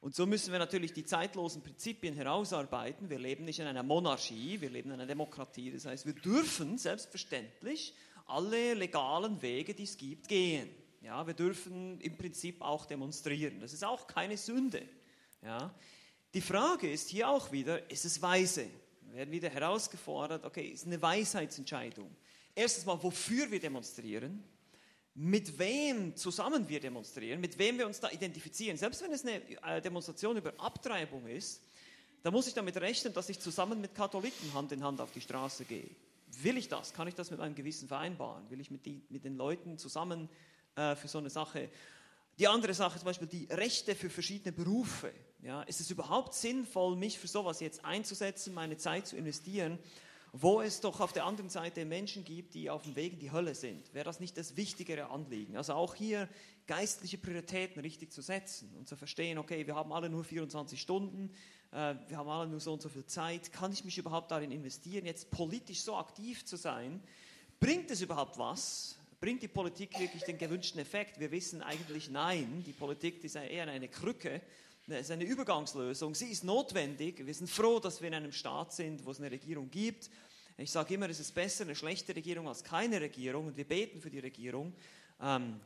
Und 0.00 0.16
so 0.16 0.26
müssen 0.26 0.50
wir 0.50 0.58
natürlich 0.58 0.92
die 0.92 1.04
zeitlosen 1.04 1.62
Prinzipien 1.62 2.16
herausarbeiten. 2.16 3.10
Wir 3.10 3.20
leben 3.20 3.44
nicht 3.44 3.60
in 3.60 3.66
einer 3.66 3.84
Monarchie, 3.84 4.60
wir 4.60 4.70
leben 4.70 4.88
in 4.88 4.94
einer 4.94 5.06
Demokratie. 5.06 5.70
Das 5.70 5.84
heißt, 5.84 6.04
wir 6.04 6.14
dürfen 6.14 6.78
selbstverständlich 6.78 7.94
alle 8.30 8.74
legalen 8.74 9.40
Wege, 9.42 9.74
die 9.74 9.84
es 9.84 9.96
gibt, 9.96 10.28
gehen. 10.28 10.70
Ja, 11.02 11.26
wir 11.26 11.34
dürfen 11.34 12.00
im 12.00 12.16
Prinzip 12.16 12.60
auch 12.60 12.86
demonstrieren. 12.86 13.60
Das 13.60 13.72
ist 13.72 13.84
auch 13.84 14.06
keine 14.06 14.36
Sünde. 14.36 14.82
Ja. 15.42 15.74
Die 16.34 16.40
Frage 16.40 16.90
ist 16.90 17.08
hier 17.08 17.28
auch 17.28 17.50
wieder, 17.50 17.90
ist 17.90 18.04
es 18.04 18.20
weise? 18.20 18.66
Wir 19.02 19.16
werden 19.16 19.32
wieder 19.32 19.48
herausgefordert, 19.48 20.44
okay, 20.44 20.68
ist 20.68 20.86
eine 20.86 21.00
Weisheitsentscheidung. 21.00 22.14
Erstens 22.54 22.84
mal, 22.84 23.02
wofür 23.02 23.50
wir 23.50 23.58
demonstrieren, 23.58 24.44
mit 25.14 25.58
wem 25.58 26.14
zusammen 26.14 26.68
wir 26.68 26.78
demonstrieren, 26.78 27.40
mit 27.40 27.58
wem 27.58 27.78
wir 27.78 27.86
uns 27.86 27.98
da 27.98 28.10
identifizieren. 28.10 28.76
Selbst 28.76 29.02
wenn 29.02 29.12
es 29.12 29.24
eine 29.24 29.42
äh, 29.62 29.80
Demonstration 29.80 30.36
über 30.36 30.52
Abtreibung 30.58 31.26
ist, 31.26 31.62
da 32.22 32.30
muss 32.30 32.46
ich 32.46 32.54
damit 32.54 32.76
rechnen, 32.76 33.12
dass 33.12 33.28
ich 33.28 33.40
zusammen 33.40 33.80
mit 33.80 33.94
Katholiken 33.94 34.52
Hand 34.54 34.72
in 34.72 34.84
Hand 34.84 35.00
auf 35.00 35.10
die 35.10 35.20
Straße 35.20 35.64
gehe. 35.64 35.90
Will 36.42 36.56
ich 36.56 36.68
das? 36.68 36.92
Kann 36.92 37.08
ich 37.08 37.14
das 37.14 37.30
mit 37.30 37.40
meinem 37.40 37.54
Gewissen 37.54 37.88
vereinbaren? 37.88 38.48
Will 38.50 38.60
ich 38.60 38.70
mit, 38.70 38.86
die, 38.86 39.02
mit 39.08 39.24
den 39.24 39.36
Leuten 39.36 39.78
zusammen 39.78 40.28
äh, 40.76 40.94
für 40.94 41.08
so 41.08 41.18
eine 41.18 41.30
Sache? 41.30 41.70
Die 42.38 42.48
andere 42.48 42.72
Sache 42.72 42.98
zum 42.98 43.06
Beispiel 43.06 43.28
die 43.28 43.46
Rechte 43.50 43.94
für 43.94 44.08
verschiedene 44.08 44.52
Berufe. 44.52 45.12
Ja, 45.42 45.62
ist 45.62 45.80
es 45.80 45.90
überhaupt 45.90 46.34
sinnvoll, 46.34 46.96
mich 46.96 47.18
für 47.18 47.28
sowas 47.28 47.60
jetzt 47.60 47.84
einzusetzen, 47.84 48.52
meine 48.54 48.76
Zeit 48.76 49.06
zu 49.06 49.16
investieren, 49.16 49.78
wo 50.32 50.60
es 50.60 50.80
doch 50.80 51.00
auf 51.00 51.12
der 51.12 51.24
anderen 51.24 51.50
Seite 51.50 51.84
Menschen 51.84 52.24
gibt, 52.24 52.54
die 52.54 52.70
auf 52.70 52.82
dem 52.84 52.94
Weg 52.94 53.14
in 53.14 53.18
die 53.18 53.32
Hölle 53.32 53.54
sind? 53.54 53.92
Wäre 53.94 54.04
das 54.04 54.20
nicht 54.20 54.36
das 54.36 54.56
wichtigere 54.56 55.10
Anliegen? 55.10 55.56
Also 55.56 55.72
auch 55.72 55.94
hier 55.94 56.28
geistliche 56.66 57.18
Prioritäten 57.18 57.80
richtig 57.80 58.12
zu 58.12 58.22
setzen 58.22 58.72
und 58.76 58.88
zu 58.88 58.96
verstehen, 58.96 59.38
okay, 59.38 59.66
wir 59.66 59.74
haben 59.74 59.92
alle 59.92 60.08
nur 60.08 60.22
24 60.22 60.80
Stunden, 60.80 61.34
äh, 61.72 61.94
wir 62.08 62.16
haben 62.16 62.28
alle 62.28 62.48
nur 62.48 62.60
so 62.60 62.72
und 62.72 62.82
so 62.82 62.88
viel 62.88 63.06
Zeit, 63.06 63.52
kann 63.52 63.72
ich 63.72 63.84
mich 63.84 63.98
überhaupt 63.98 64.30
darin 64.30 64.50
investieren, 64.50 65.06
jetzt 65.06 65.30
politisch 65.30 65.82
so 65.82 65.96
aktiv 65.96 66.44
zu 66.44 66.56
sein? 66.56 67.02
Bringt 67.58 67.90
es 67.90 68.00
überhaupt 68.00 68.38
was? 68.38 68.96
Bringt 69.20 69.42
die 69.42 69.48
Politik 69.48 69.98
wirklich 69.98 70.22
den 70.24 70.38
gewünschten 70.38 70.80
Effekt? 70.80 71.20
Wir 71.20 71.30
wissen 71.30 71.62
eigentlich 71.62 72.08
nein. 72.08 72.64
Die 72.66 72.72
Politik 72.72 73.22
ist 73.22 73.36
eher 73.36 73.68
eine 73.68 73.88
Krücke, 73.88 74.40
es 74.86 75.02
ist 75.02 75.10
eine 75.10 75.24
Übergangslösung. 75.24 76.14
Sie 76.14 76.30
ist 76.32 76.42
notwendig. 76.42 77.24
Wir 77.24 77.34
sind 77.34 77.48
froh, 77.48 77.78
dass 77.78 78.00
wir 78.00 78.08
in 78.08 78.14
einem 78.14 78.32
Staat 78.32 78.72
sind, 78.72 79.04
wo 79.04 79.12
es 79.12 79.20
eine 79.20 79.30
Regierung 79.30 79.70
gibt. 79.70 80.10
Ich 80.56 80.70
sage 80.70 80.94
immer, 80.94 81.08
es 81.08 81.20
ist 81.20 81.32
besser 81.32 81.64
eine 81.64 81.76
schlechte 81.76 82.14
Regierung 82.14 82.48
als 82.48 82.64
keine 82.64 83.00
Regierung 83.00 83.46
und 83.46 83.56
wir 83.56 83.64
beten 83.64 84.00
für 84.00 84.10
die 84.10 84.18
Regierung. 84.18 84.72
Ähm, 85.20 85.60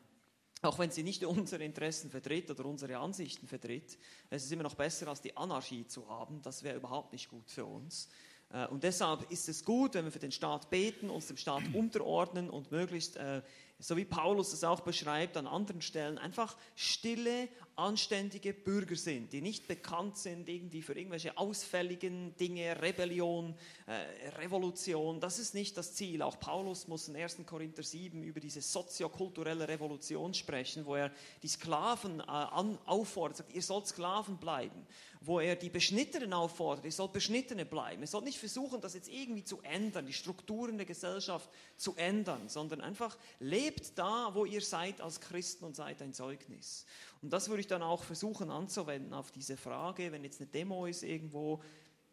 auch 0.64 0.78
wenn 0.78 0.90
sie 0.90 1.02
nicht 1.02 1.24
unsere 1.24 1.64
Interessen 1.64 2.10
vertritt 2.10 2.50
oder 2.50 2.64
unsere 2.64 2.98
Ansichten 2.98 3.46
vertritt, 3.46 3.98
es 4.30 4.44
ist 4.44 4.52
immer 4.52 4.62
noch 4.62 4.74
besser, 4.74 5.08
als 5.08 5.20
die 5.20 5.36
Anarchie 5.36 5.86
zu 5.86 6.08
haben. 6.08 6.40
Das 6.42 6.62
wäre 6.62 6.76
überhaupt 6.76 7.12
nicht 7.12 7.28
gut 7.28 7.50
für 7.50 7.64
uns. 7.64 8.08
Äh, 8.50 8.66
Und 8.68 8.82
deshalb 8.82 9.30
ist 9.30 9.48
es 9.48 9.64
gut, 9.64 9.94
wenn 9.94 10.04
wir 10.04 10.12
für 10.12 10.18
den 10.18 10.32
Staat 10.32 10.70
beten, 10.70 11.10
uns 11.10 11.26
dem 11.26 11.36
Staat 11.36 11.62
unterordnen 11.74 12.50
und 12.50 12.70
möglichst, 12.70 13.16
äh, 13.16 13.42
so 13.78 13.96
wie 13.96 14.04
Paulus 14.04 14.52
es 14.52 14.64
auch 14.64 14.80
beschreibt 14.80 15.36
an 15.36 15.46
anderen 15.46 15.82
Stellen, 15.82 16.18
einfach 16.18 16.56
stille, 16.76 17.48
anständige 17.76 18.54
Bürger 18.54 18.94
sind, 18.94 19.32
die 19.32 19.40
nicht 19.40 19.66
bekannt 19.66 20.16
sind 20.16 20.48
irgendwie 20.48 20.80
für 20.80 20.96
irgendwelche 20.96 21.36
ausfälligen 21.36 22.36
Dinge, 22.36 22.80
Rebellion, 22.80 23.54
äh, 23.86 24.28
Revolution. 24.38 25.18
Das 25.20 25.40
ist 25.40 25.54
nicht 25.54 25.76
das 25.76 25.94
Ziel. 25.94 26.22
Auch 26.22 26.38
Paulus 26.38 26.86
muss 26.86 27.08
in 27.08 27.16
1. 27.16 27.38
Korinther 27.44 27.82
7 27.82 28.22
über 28.22 28.38
diese 28.38 28.62
soziokulturelle 28.62 29.66
Revolution 29.66 30.32
sprechen, 30.34 30.86
wo 30.86 30.94
er 30.94 31.10
die 31.42 31.48
Sklaven 31.48 32.20
äh, 32.20 32.22
an, 32.22 32.78
auffordert, 32.86 33.38
sagt, 33.38 33.52
ihr 33.52 33.62
sollt 33.62 33.88
Sklaven 33.88 34.38
bleiben. 34.38 34.86
Wo 35.26 35.40
er 35.40 35.56
die 35.56 35.70
Beschnittenen 35.70 36.34
auffordert, 36.34 36.84
ihr 36.84 36.92
sollt 36.92 37.14
Beschnittene 37.14 37.64
bleiben. 37.64 38.02
Ihr 38.02 38.08
sollt 38.08 38.24
nicht 38.24 38.38
versuchen, 38.38 38.82
das 38.82 38.92
jetzt 38.92 39.08
irgendwie 39.08 39.42
zu 39.42 39.60
ändern, 39.62 40.06
die 40.06 40.12
Strukturen 40.12 40.76
der 40.76 40.84
Gesellschaft 40.84 41.48
zu 41.78 41.94
ändern, 41.96 42.50
sondern 42.50 42.82
einfach 42.82 43.16
lebt 43.40 43.98
da, 43.98 44.34
wo 44.34 44.44
ihr 44.44 44.60
seid 44.60 45.00
als 45.00 45.20
Christen 45.20 45.64
und 45.64 45.76
seid 45.76 46.02
ein 46.02 46.12
Zeugnis. 46.12 46.84
Und 47.22 47.32
das 47.32 47.48
würde 47.48 47.60
ich 47.60 47.66
dann 47.66 47.82
auch 47.82 48.02
versuchen 48.02 48.50
anzuwenden 48.50 49.14
auf 49.14 49.30
diese 49.30 49.56
Frage, 49.56 50.12
wenn 50.12 50.24
jetzt 50.24 50.42
eine 50.42 50.50
Demo 50.50 50.84
ist 50.84 51.02
irgendwo, 51.02 51.62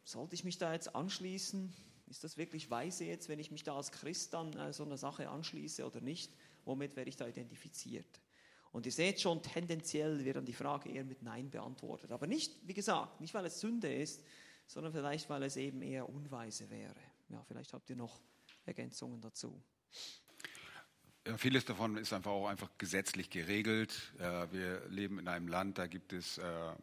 sollte 0.05 0.35
ich 0.35 0.45
mich 0.45 0.57
da 0.57 0.71
jetzt 0.71 0.95
anschließen? 0.95 1.73
Ist 2.09 2.23
das 2.23 2.37
wirklich 2.37 2.69
weise 2.69 3.05
jetzt, 3.05 3.27
wenn 3.29 3.39
ich 3.39 3.51
mich 3.51 3.63
da 3.63 3.75
als 3.75 3.91
Christ 3.91 4.33
dann 4.33 4.53
äh, 4.57 4.71
so 4.71 4.83
einer 4.83 4.97
Sache 4.97 5.29
anschließe 5.29 5.85
oder 5.85 5.99
nicht? 5.99 6.31
Womit 6.63 6.95
werde 6.95 7.09
ich 7.09 7.17
da 7.17 7.27
identifiziert? 7.27 8.21
Und 8.71 8.85
ihr 8.85 8.91
seht 8.91 9.19
schon, 9.19 9.41
tendenziell 9.41 10.23
wird 10.23 10.37
dann 10.37 10.45
die 10.45 10.53
Frage 10.53 10.89
eher 10.89 11.03
mit 11.03 11.21
Nein 11.23 11.49
beantwortet. 11.49 12.11
Aber 12.11 12.27
nicht, 12.27 12.55
wie 12.67 12.73
gesagt, 12.73 13.19
nicht 13.19 13.33
weil 13.33 13.45
es 13.45 13.59
Sünde 13.59 13.93
ist, 13.93 14.23
sondern 14.65 14.93
vielleicht 14.93 15.29
weil 15.29 15.43
es 15.43 15.57
eben 15.57 15.81
eher 15.81 16.07
unweise 16.07 16.69
wäre. 16.69 16.95
Ja, 17.29 17.43
vielleicht 17.47 17.73
habt 17.73 17.89
ihr 17.89 17.97
noch 17.97 18.21
Ergänzungen 18.65 19.19
dazu. 19.19 19.61
Ja, 21.27 21.37
vieles 21.37 21.65
davon 21.65 21.97
ist 21.97 22.13
einfach 22.13 22.31
auch 22.31 22.47
einfach 22.47 22.69
gesetzlich 22.77 23.29
geregelt. 23.29 24.13
Äh, 24.17 24.51
wir 24.51 24.87
leben 24.89 25.19
in 25.19 25.27
einem 25.27 25.47
Land, 25.47 25.77
da 25.77 25.87
gibt 25.87 26.13
es 26.13 26.37
äh, 26.37 26.73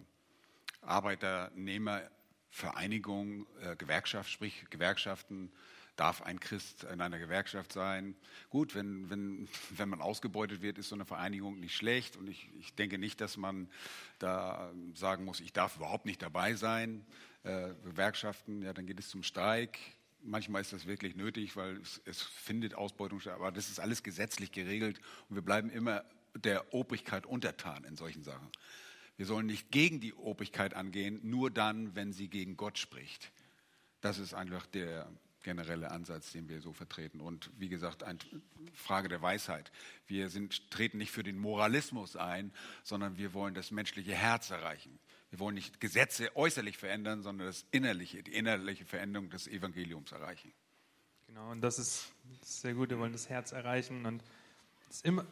Arbeiternehmer 0.82 2.03
Vereinigung, 2.51 3.47
äh, 3.61 3.76
Gewerkschaft, 3.76 4.30
sprich 4.30 4.64
Gewerkschaften, 4.70 5.51
darf 5.99 6.22
ein 6.22 6.40
Christ 6.40 6.84
in 6.84 7.01
einer 7.01 7.18
Gewerkschaft 7.18 7.72
sein. 7.72 8.14
Gut, 8.51 8.74
wenn, 8.74 9.11
wenn, 9.11 9.49
wenn 9.70 9.88
man 9.88 10.01
ausgebeutet 10.01 10.62
wird, 10.62 10.78
ist 10.78 10.88
so 10.88 10.94
eine 10.94 11.05
Vereinigung 11.05 11.59
nicht 11.61 11.76
schlecht. 11.76 12.16
Und 12.16 12.28
ich, 12.28 12.49
ich 12.59 12.74
denke 12.74 12.99
nicht, 12.99 13.20
dass 13.20 13.36
man 13.36 13.68
da 14.18 14.72
sagen 14.94 15.24
muss, 15.24 15.40
ich 15.40 15.53
darf 15.53 15.76
überhaupt 15.76 16.07
nicht 16.07 16.22
dabei 16.22 16.55
sein. 16.55 17.05
Äh, 17.42 17.74
Gewerkschaften, 17.84 18.62
ja, 18.62 18.72
dann 18.72 18.86
geht 18.86 18.99
es 18.99 19.09
zum 19.09 19.22
Streik. 19.22 19.78
Manchmal 20.22 20.62
ist 20.62 20.72
das 20.72 20.86
wirklich 20.86 21.16
nötig, 21.16 21.57
weil 21.57 21.76
es, 21.76 22.01
es 22.05 22.22
findet 22.22 22.74
Ausbeutung 22.74 23.20
statt. 23.20 23.34
Aber 23.34 23.53
das 23.53 23.68
ist 23.68 23.80
alles 23.80 24.03
gesetzlich 24.03 24.53
geregelt 24.53 25.01
und 25.28 25.36
wir 25.36 25.42
bleiben 25.42 25.70
immer 25.70 26.05
der 26.34 26.74
Obrigkeit 26.74 27.26
untertan 27.26 27.84
in 27.84 27.96
solchen 27.96 28.22
Sachen. 28.22 28.49
Wir 29.16 29.26
sollen 29.26 29.46
nicht 29.46 29.70
gegen 29.70 30.01
die 30.01 30.14
Obrigkeit 30.14 30.74
angehen, 30.74 31.20
nur 31.22 31.51
dann, 31.51 31.96
wenn 31.96 32.12
sie 32.12 32.28
gegen 32.28 32.57
Gott 32.57 32.78
spricht. 32.78 33.32
Das 34.01 34.18
ist 34.18 34.34
einfach 34.34 34.66
der 34.66 35.11
generelle 35.49 35.90
Ansatz, 35.90 36.32
den 36.32 36.51
wir 36.51 36.61
so 36.61 36.74
vertreten. 36.74 37.22
Und 37.22 37.51
wie 37.57 37.70
gesagt, 37.70 38.03
eine 38.03 38.18
Frage 38.74 39.09
der 39.09 39.22
Weisheit. 39.22 39.72
Wir 40.07 40.28
sind, 40.28 40.70
treten 40.70 40.99
nicht 40.99 41.11
für 41.11 41.22
den 41.22 41.38
Moralismus 41.38 42.16
ein, 42.16 42.53
sondern 42.84 43.16
wir 43.16 43.32
wollen 43.32 43.55
das 43.55 43.70
menschliche 43.70 44.12
Herz 44.12 44.51
erreichen. 44.51 44.99
Wir 45.30 45.38
wollen 45.38 45.55
nicht 45.55 45.80
Gesetze 45.80 46.36
äußerlich 46.36 46.76
verändern, 46.76 47.22
sondern 47.22 47.46
das 47.46 47.64
innerliche, 47.70 48.22
die 48.22 48.34
innerliche 48.34 48.84
Veränderung 48.84 49.30
des 49.30 49.49
Evangeliums 49.49 50.12
erreichen. 50.12 50.53
Genau, 51.28 51.51
und 51.51 51.62
das 51.62 51.78
ist, 51.78 52.12
sehr 52.42 52.74
gut. 52.74 52.90
Wir 52.90 52.99
wollen 52.99 53.12
das 53.12 53.30
Herz 53.30 53.53
erreichen. 53.53 54.05
Und 54.05 54.22
es, 54.90 55.01
immer, 55.01 55.24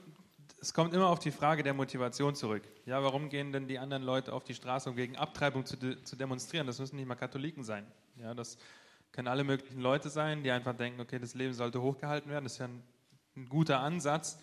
es 0.62 0.72
kommt 0.72 0.94
immer 0.94 1.08
auf 1.08 1.18
die 1.18 1.30
Frage 1.30 1.62
der 1.62 1.74
Motivation 1.74 2.34
zurück. 2.34 2.62
Ja, 2.86 3.02
warum 3.02 3.28
gehen 3.28 3.52
denn 3.52 3.68
die 3.68 3.78
anderen 3.78 4.02
Leute 4.02 4.32
auf 4.32 4.44
die 4.44 4.54
Straße, 4.54 4.88
um 4.88 4.96
gegen 4.96 5.16
Abtreibung 5.16 5.66
zu, 5.66 5.76
de, 5.76 6.02
zu 6.04 6.16
demonstrieren? 6.16 6.66
Das 6.66 6.78
müssen 6.78 6.96
nicht 6.96 7.06
mal 7.06 7.16
Katholiken 7.16 7.64
sein. 7.64 7.86
Ja, 8.16 8.32
das 8.32 8.56
können 9.16 9.28
alle 9.28 9.44
möglichen 9.44 9.80
Leute 9.80 10.10
sein, 10.10 10.42
die 10.42 10.50
einfach 10.50 10.76
denken, 10.76 11.00
okay, 11.00 11.18
das 11.18 11.34
Leben 11.34 11.54
sollte 11.54 11.80
hochgehalten 11.80 12.30
werden. 12.30 12.44
Das 12.44 12.52
ist 12.52 12.58
ja 12.58 12.66
ein, 12.66 12.82
ein 13.34 13.48
guter 13.48 13.80
Ansatz. 13.80 14.38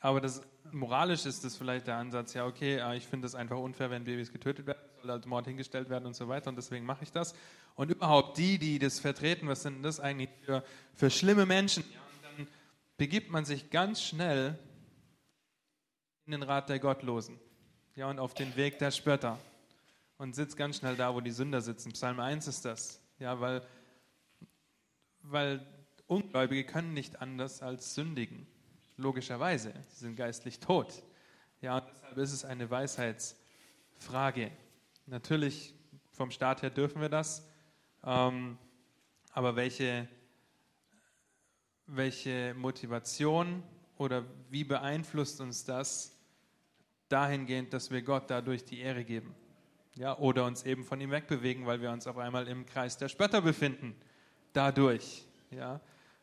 Aber 0.00 0.22
das, 0.22 0.40
moralisch 0.72 1.26
ist 1.26 1.44
das 1.44 1.56
vielleicht 1.56 1.86
der 1.88 1.96
Ansatz, 1.96 2.32
ja, 2.32 2.46
okay, 2.46 2.78
äh, 2.78 2.96
ich 2.96 3.06
finde 3.06 3.26
es 3.26 3.34
einfach 3.34 3.58
unfair, 3.58 3.90
wenn 3.90 4.04
Babys 4.04 4.32
getötet 4.32 4.66
werden, 4.66 4.78
soll 5.02 5.10
als 5.10 5.26
Mord 5.26 5.46
hingestellt 5.46 5.90
werden 5.90 6.06
und 6.06 6.14
so 6.14 6.26
weiter 6.26 6.48
und 6.48 6.56
deswegen 6.56 6.86
mache 6.86 7.04
ich 7.04 7.12
das. 7.12 7.34
Und 7.74 7.90
überhaupt 7.90 8.38
die, 8.38 8.58
die 8.58 8.78
das 8.78 8.98
vertreten, 8.98 9.46
was 9.46 9.62
sind 9.62 9.82
das 9.82 10.00
eigentlich 10.00 10.30
für, 10.42 10.64
für 10.94 11.10
schlimme 11.10 11.44
Menschen? 11.44 11.84
Ja, 11.92 12.00
und 12.00 12.38
dann 12.38 12.48
begibt 12.96 13.30
man 13.30 13.44
sich 13.44 13.68
ganz 13.68 14.02
schnell 14.02 14.58
in 16.24 16.32
den 16.32 16.42
Rat 16.42 16.70
der 16.70 16.78
Gottlosen 16.78 17.38
ja, 17.94 18.08
und 18.08 18.18
auf 18.20 18.32
den 18.32 18.56
Weg 18.56 18.78
der 18.78 18.90
Spötter 18.90 19.38
und 20.16 20.34
sitzt 20.34 20.56
ganz 20.56 20.78
schnell 20.78 20.96
da, 20.96 21.14
wo 21.14 21.20
die 21.20 21.30
Sünder 21.30 21.60
sitzen. 21.60 21.92
Psalm 21.92 22.20
1 22.20 22.46
ist 22.48 22.64
das, 22.64 23.02
ja, 23.18 23.38
weil 23.40 23.62
weil 25.22 25.66
Ungläubige 26.08 26.64
können 26.64 26.94
nicht 26.94 27.20
anders 27.20 27.62
als 27.62 27.94
sündigen. 27.94 28.46
Logischerweise, 28.96 29.74
sie 29.90 30.06
sind 30.06 30.16
geistlich 30.16 30.58
tot. 30.58 31.02
Ja, 31.60 31.80
deshalb 31.80 32.16
ist 32.16 32.32
es 32.32 32.44
eine 32.44 32.70
Weisheitsfrage. 32.70 34.50
Natürlich, 35.06 35.74
vom 36.10 36.30
Staat 36.30 36.62
her 36.62 36.70
dürfen 36.70 37.00
wir 37.00 37.10
das, 37.10 37.46
ähm, 38.04 38.58
aber 39.32 39.54
welche, 39.54 40.08
welche 41.86 42.54
Motivation 42.54 43.62
oder 43.98 44.24
wie 44.50 44.64
beeinflusst 44.64 45.40
uns 45.40 45.64
das 45.64 46.18
dahingehend, 47.08 47.72
dass 47.72 47.90
wir 47.90 48.02
Gott 48.02 48.30
dadurch 48.30 48.64
die 48.64 48.80
Ehre 48.80 49.04
geben? 49.04 49.34
Ja, 49.94 50.16
oder 50.16 50.44
uns 50.46 50.62
eben 50.62 50.84
von 50.84 51.00
ihm 51.00 51.10
wegbewegen, 51.10 51.66
weil 51.66 51.82
wir 51.82 51.90
uns 51.90 52.06
auf 52.06 52.16
einmal 52.16 52.48
im 52.48 52.64
Kreis 52.64 52.96
der 52.96 53.08
Spötter 53.08 53.42
befinden 53.42 53.94
dadurch. 54.58 55.24
Ja? 55.52 55.80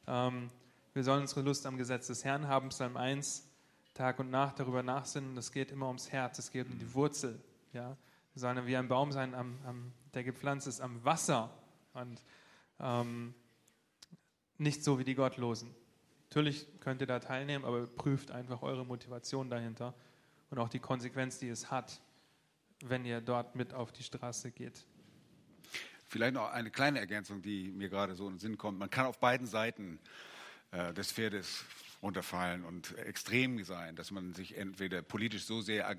Ähm, 0.08 0.50
wir 0.94 1.04
sollen 1.04 1.22
unsere 1.22 1.42
Lust 1.42 1.66
am 1.66 1.78
Gesetz 1.78 2.08
des 2.08 2.26
Herrn 2.26 2.48
haben, 2.48 2.70
Psalm 2.70 2.98
1, 2.98 3.48
Tag 3.94 4.20
und 4.20 4.30
Nacht 4.30 4.60
darüber 4.60 4.84
nachsinnen. 4.84 5.38
Es 5.38 5.52
geht 5.52 5.72
immer 5.72 5.88
ums 5.88 6.12
Herz, 6.12 6.38
es 6.38 6.52
geht 6.52 6.68
um 6.70 6.78
die 6.78 6.94
Wurzel. 6.94 7.40
Ja? 7.72 7.96
Wir 8.34 8.40
sollen 8.40 8.68
wie 8.68 8.76
ein 8.76 8.90
Baum 8.90 9.14
sein, 9.14 9.34
am, 9.34 9.58
am, 9.66 9.94
der 10.14 10.26
gepflanzt 10.26 10.68
ist 10.68 10.82
am 10.82 11.04
Wasser 11.06 11.50
und 11.94 12.22
ähm, 12.82 13.34
nicht 14.58 14.84
so 14.84 15.00
wie 15.00 15.06
die 15.06 15.16
Gottlosen. 15.16 15.74
Natürlich 16.30 16.68
könnt 16.82 17.00
ihr 17.00 17.08
da 17.08 17.20
teilnehmen, 17.20 17.64
aber 17.64 17.88
prüft 17.88 18.32
einfach 18.32 18.62
eure 18.62 18.86
Motivation 18.86 19.50
dahinter 19.50 19.94
und 20.50 20.60
auch 20.60 20.68
die 20.68 20.80
Konsequenz, 20.80 21.40
die 21.40 21.48
es 21.48 21.72
hat, 21.72 22.02
wenn 22.84 23.06
ihr 23.06 23.22
dort 23.22 23.56
mit 23.56 23.74
auf 23.74 23.94
die 23.94 24.04
Straße 24.04 24.52
geht. 24.52 24.86
Vielleicht 26.16 26.36
noch 26.36 26.50
eine 26.50 26.72
kleine 26.72 27.00
Ergänzung, 27.02 27.42
die 27.42 27.74
mir 27.74 27.90
gerade 27.90 28.16
so 28.16 28.26
in 28.28 28.36
den 28.36 28.40
Sinn 28.40 28.58
kommt. 28.58 28.80
Man 28.80 28.90
kann 28.90 29.06
auf 29.06 29.20
beiden 29.20 29.48
Seiten 29.48 30.00
äh, 30.72 30.94
des 30.94 31.12
Pferdes 31.12 31.66
runterfallen 32.02 32.64
und 32.64 32.98
extrem 33.00 33.62
sein, 33.66 33.98
dass 33.98 34.12
man 34.12 34.34
sich 34.34 34.56
entweder 34.56 35.02
politisch 35.02 35.44
so 35.44 35.60
sehr 35.60 35.90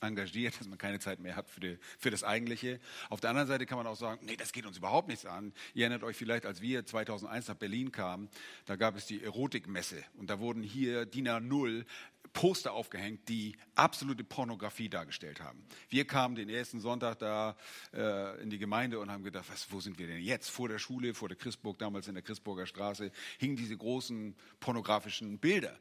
engagiert, 0.00 0.60
dass 0.60 0.68
man 0.68 0.78
keine 0.78 1.00
Zeit 1.00 1.18
mehr 1.18 1.34
hat 1.34 1.50
für, 1.50 1.58
die, 1.58 1.78
für, 1.98 2.10
das 2.10 2.22
Eigentliche. 2.22 2.78
Auf 3.08 3.20
der 3.20 3.30
anderen 3.30 3.48
Seite 3.48 3.66
kann 3.66 3.78
man 3.78 3.88
auch 3.88 3.96
sagen, 3.96 4.24
nee, 4.24 4.36
das 4.36 4.52
geht 4.52 4.64
uns 4.64 4.78
überhaupt 4.78 5.08
nichts 5.08 5.26
an. 5.26 5.52
Ihr 5.74 5.86
erinnert 5.86 6.04
euch 6.04 6.16
vielleicht, 6.16 6.46
als 6.46 6.60
wir 6.60 6.86
2001 6.86 7.48
nach 7.48 7.56
Berlin 7.56 7.90
kamen, 7.90 8.28
da 8.66 8.76
gab 8.76 8.94
es 8.94 9.06
die 9.06 9.24
Erotikmesse 9.24 10.04
und 10.14 10.30
da 10.30 10.38
wurden 10.38 10.62
hier 10.62 11.04
DIN 11.04 11.26
A0 11.26 11.84
Poster 12.32 12.72
aufgehängt, 12.72 13.28
die 13.28 13.56
absolute 13.74 14.24
Pornografie 14.24 14.88
dargestellt 14.88 15.40
haben. 15.40 15.62
Wir 15.88 16.06
kamen 16.06 16.34
den 16.34 16.48
ersten 16.48 16.80
Sonntag 16.80 17.18
da 17.18 17.56
äh, 17.92 18.40
in 18.42 18.50
die 18.50 18.58
Gemeinde 18.58 18.98
und 18.98 19.10
haben 19.10 19.22
gedacht, 19.22 19.46
was, 19.50 19.70
wo 19.70 19.80
sind 19.80 19.98
wir 19.98 20.06
denn 20.06 20.20
jetzt? 20.20 20.50
Vor 20.50 20.68
der 20.68 20.78
Schule, 20.78 21.14
vor 21.14 21.28
der 21.28 21.36
Christburg, 21.36 21.78
damals 21.78 22.08
in 22.08 22.14
der 22.14 22.22
Christburger 22.22 22.66
Straße, 22.66 23.12
hingen 23.38 23.56
diese 23.56 23.76
großen 23.76 24.34
pornografischen 24.60 25.38
Bilder. 25.38 25.78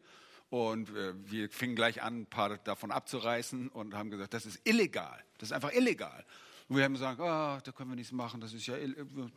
Und 0.49 0.89
äh, 0.89 1.13
wir 1.31 1.49
fingen 1.49 1.75
gleich 1.75 2.01
an, 2.01 2.21
ein 2.21 2.25
paar 2.25 2.57
davon 2.57 2.91
abzureißen 2.91 3.69
und 3.69 3.93
haben 3.95 4.11
gesagt, 4.11 4.33
das 4.33 4.45
ist 4.45 4.59
illegal. 4.65 5.23
Das 5.37 5.49
ist 5.49 5.53
einfach 5.53 5.71
illegal. 5.71 6.25
Und 6.67 6.77
wir 6.77 6.83
haben 6.83 6.93
gesagt, 6.93 7.19
oh, 7.19 7.23
da 7.63 7.71
können 7.75 7.89
wir 7.89 7.95
nichts 7.95 8.11
machen, 8.11 8.39
das 8.39 8.53
ist 8.53 8.65
ja, 8.65 8.75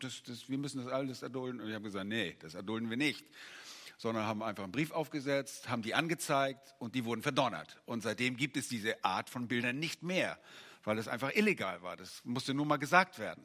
das, 0.00 0.22
das, 0.22 0.48
wir 0.48 0.59
müssen 0.59 0.84
das 0.84 0.92
alles 0.92 1.22
erdulden. 1.22 1.61
Und 1.61 1.68
wir 1.68 1.74
haben 1.74 1.82
gesagt, 1.84 2.07
nee, 2.07 2.36
das 2.40 2.55
erdulden 2.55 2.90
wir 2.90 2.96
nicht 2.96 3.24
sondern 3.97 4.24
haben 4.24 4.42
einfach 4.42 4.64
einen 4.64 4.72
Brief 4.72 4.90
aufgesetzt, 4.90 5.68
haben 5.68 5.82
die 5.82 5.95
angezeigt 5.95 6.74
und 6.78 6.95
die 6.95 7.05
wurden 7.05 7.22
verdonnert. 7.22 7.80
Und 7.86 8.03
seitdem 8.03 8.36
gibt 8.36 8.57
es 8.57 8.68
diese 8.68 9.05
Art 9.05 9.30
von 9.30 9.49
Bildern 9.49 9.78
nicht 9.78 10.03
mehr, 10.03 10.38
weil 10.82 10.99
es 10.99 11.09
einfach 11.09 11.34
illegal 11.34 11.82
war. 11.82 11.97
Das 11.97 12.22
musste 12.24 12.55
nur 12.55 12.66
mal 12.66 12.76
gesagt 12.76 13.18
werden. 13.18 13.45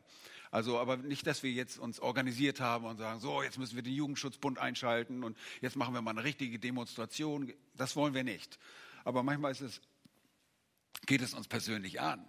Also, 0.52 0.80
aber 0.80 0.98
nicht, 0.98 1.28
dass 1.28 1.44
wir 1.44 1.52
jetzt 1.52 1.78
uns 1.78 2.00
organisiert 2.00 2.60
haben 2.60 2.86
und 2.86 2.98
sagen, 2.98 3.20
so, 3.20 3.44
jetzt 3.44 3.60
müssen 3.60 3.76
wir 3.76 3.84
den 3.84 3.94
Jugendschutzbund 3.94 4.58
einschalten 4.58 5.24
und 5.24 5.38
jetzt 5.62 5.76
machen 5.76 5.94
wir 5.94 6.02
mal 6.02 6.12
eine 6.12 6.24
richtige 6.24 6.58
Demonstration. 6.58 7.54
Das 7.76 7.96
wollen 7.96 8.16
wir 8.16 8.24
nicht. 8.24 8.58
Aber 9.04 9.22
manchmal 9.22 9.52
es, 9.52 9.82
geht 11.06 11.22
es 11.22 11.36
uns 11.36 11.48
persönlich 11.48 12.02
an. 12.02 12.26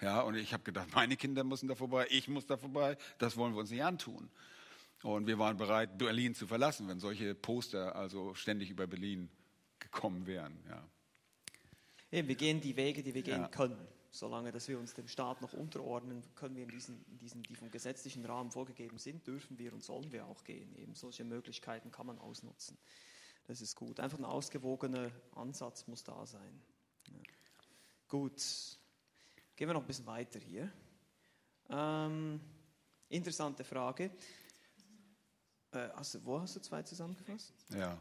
Ja, 0.00 0.20
und 0.20 0.36
ich 0.36 0.52
habe 0.52 0.62
gedacht, 0.62 0.88
meine 0.94 1.16
Kinder 1.16 1.44
müssen 1.44 1.68
da 1.68 1.74
vorbei, 1.74 2.06
ich 2.10 2.28
muss 2.28 2.46
da 2.46 2.56
vorbei. 2.56 2.96
Das 3.18 3.36
wollen 3.36 3.52
wir 3.52 3.60
uns 3.60 3.70
nicht 3.70 3.82
antun. 3.82 4.30
Und 5.02 5.26
wir 5.26 5.38
waren 5.38 5.56
bereit, 5.56 5.96
Berlin 5.96 6.34
zu 6.34 6.46
verlassen, 6.46 6.88
wenn 6.88 6.98
solche 6.98 7.34
Poster 7.34 7.94
also 7.94 8.34
ständig 8.34 8.70
über 8.70 8.86
Berlin 8.86 9.30
gekommen 9.78 10.26
wären. 10.26 10.58
Ja. 10.68 10.88
Eben, 12.10 12.28
wir 12.28 12.34
gehen 12.34 12.60
die 12.60 12.76
Wege, 12.76 13.02
die 13.02 13.14
wir 13.14 13.22
gehen 13.22 13.42
ja. 13.42 13.48
können. 13.48 13.78
Solange 14.10 14.50
dass 14.50 14.66
wir 14.68 14.78
uns 14.78 14.94
dem 14.94 15.06
Staat 15.06 15.42
noch 15.42 15.52
unterordnen, 15.52 16.22
können 16.34 16.56
wir 16.56 16.62
in 16.62 16.70
diesen, 16.70 17.04
in 17.10 17.18
diesen, 17.18 17.42
die 17.42 17.54
vom 17.54 17.70
gesetzlichen 17.70 18.24
Rahmen 18.24 18.50
vorgegeben 18.50 18.98
sind, 18.98 19.26
dürfen 19.26 19.58
wir 19.58 19.72
und 19.72 19.84
sollen 19.84 20.10
wir 20.10 20.26
auch 20.26 20.44
gehen. 20.44 20.74
Eben 20.76 20.94
solche 20.94 21.24
Möglichkeiten 21.24 21.90
kann 21.90 22.06
man 22.06 22.18
ausnutzen. 22.18 22.78
Das 23.46 23.60
ist 23.60 23.76
gut. 23.76 24.00
Einfach 24.00 24.18
ein 24.18 24.24
ausgewogener 24.24 25.10
Ansatz 25.34 25.86
muss 25.86 26.04
da 26.04 26.26
sein. 26.26 26.60
Ja. 27.10 27.20
Gut. 28.08 28.42
Gehen 29.54 29.68
wir 29.68 29.74
noch 29.74 29.82
ein 29.82 29.86
bisschen 29.86 30.06
weiter 30.06 30.40
hier. 30.40 30.72
Ähm, 31.68 32.40
interessante 33.10 33.64
Frage. 33.64 34.10
Äh, 35.72 35.88
hast 35.94 36.24
wo 36.24 36.40
hast 36.40 36.56
du 36.56 36.60
zwei 36.60 36.82
zusammengefasst? 36.82 37.52
Ja. 37.70 37.98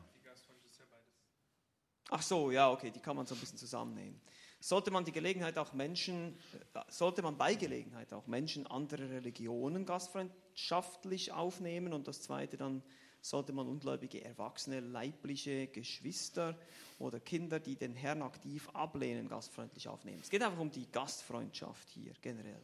Ach 2.10 2.22
so, 2.22 2.52
ja, 2.52 2.72
okay, 2.72 2.90
die 2.90 3.02
kann 3.02 3.16
man 3.16 3.26
so 3.26 3.36
ein 3.36 3.42
bisschen 3.42 3.58
zusammennehmen. 3.58 4.22
Sollte 4.60 4.92
man 4.92 5.04
die 5.06 5.12
Gelegenheit 5.12 5.58
auch 5.58 5.74
Menschen, 5.74 6.38
äh, 6.74 6.80
sollte 6.88 7.22
man 7.22 7.38
bei 7.38 7.56
Gelegenheit 7.56 8.14
auch 8.14 8.28
Menschen 8.28 8.66
anderer 8.66 9.10
Religionen 9.10 9.86
gastfreundschaftlich 9.86 11.32
aufnehmen? 11.32 11.94
Und 11.94 12.08
das 12.08 12.22
zweite 12.22 12.58
dann, 12.58 12.82
sollte 13.22 13.52
man 13.52 13.68
ungläubige 13.68 14.24
Erwachsene, 14.24 14.80
leibliche 14.80 15.68
Geschwister 15.68 16.58
oder 16.98 17.20
Kinder, 17.20 17.60
die 17.60 17.76
den 17.76 17.94
Herrn 17.94 18.22
aktiv 18.22 18.70
ablehnen, 18.70 19.28
gastfreundlich 19.28 19.88
aufnehmen? 19.90 20.22
Es 20.22 20.30
geht 20.30 20.42
einfach 20.42 20.60
um 20.60 20.72
die 20.72 20.90
Gastfreundschaft 20.90 21.90
hier 21.90 22.14
generell. 22.22 22.64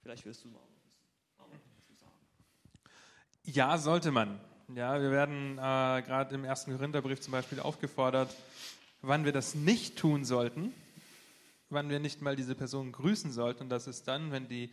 Vielleicht 0.00 0.24
wirst 0.24 0.44
du 0.44 0.48
mal. 0.48 0.73
Ja, 3.44 3.76
sollte 3.76 4.10
man. 4.10 4.40
Ja, 4.74 5.00
wir 5.00 5.10
werden 5.10 5.58
äh, 5.58 6.02
gerade 6.02 6.34
im 6.34 6.44
ersten 6.44 6.72
Korintherbrief 6.72 7.20
zum 7.20 7.32
Beispiel 7.32 7.60
aufgefordert, 7.60 8.34
wann 9.02 9.26
wir 9.26 9.32
das 9.32 9.54
nicht 9.54 9.98
tun 9.98 10.24
sollten, 10.24 10.72
wann 11.68 11.90
wir 11.90 12.00
nicht 12.00 12.22
mal 12.22 12.36
diese 12.36 12.54
Person 12.54 12.90
grüßen 12.90 13.32
sollten. 13.32 13.64
Und 13.64 13.68
das 13.68 13.86
ist 13.86 14.08
dann, 14.08 14.32
wenn 14.32 14.48
die 14.48 14.70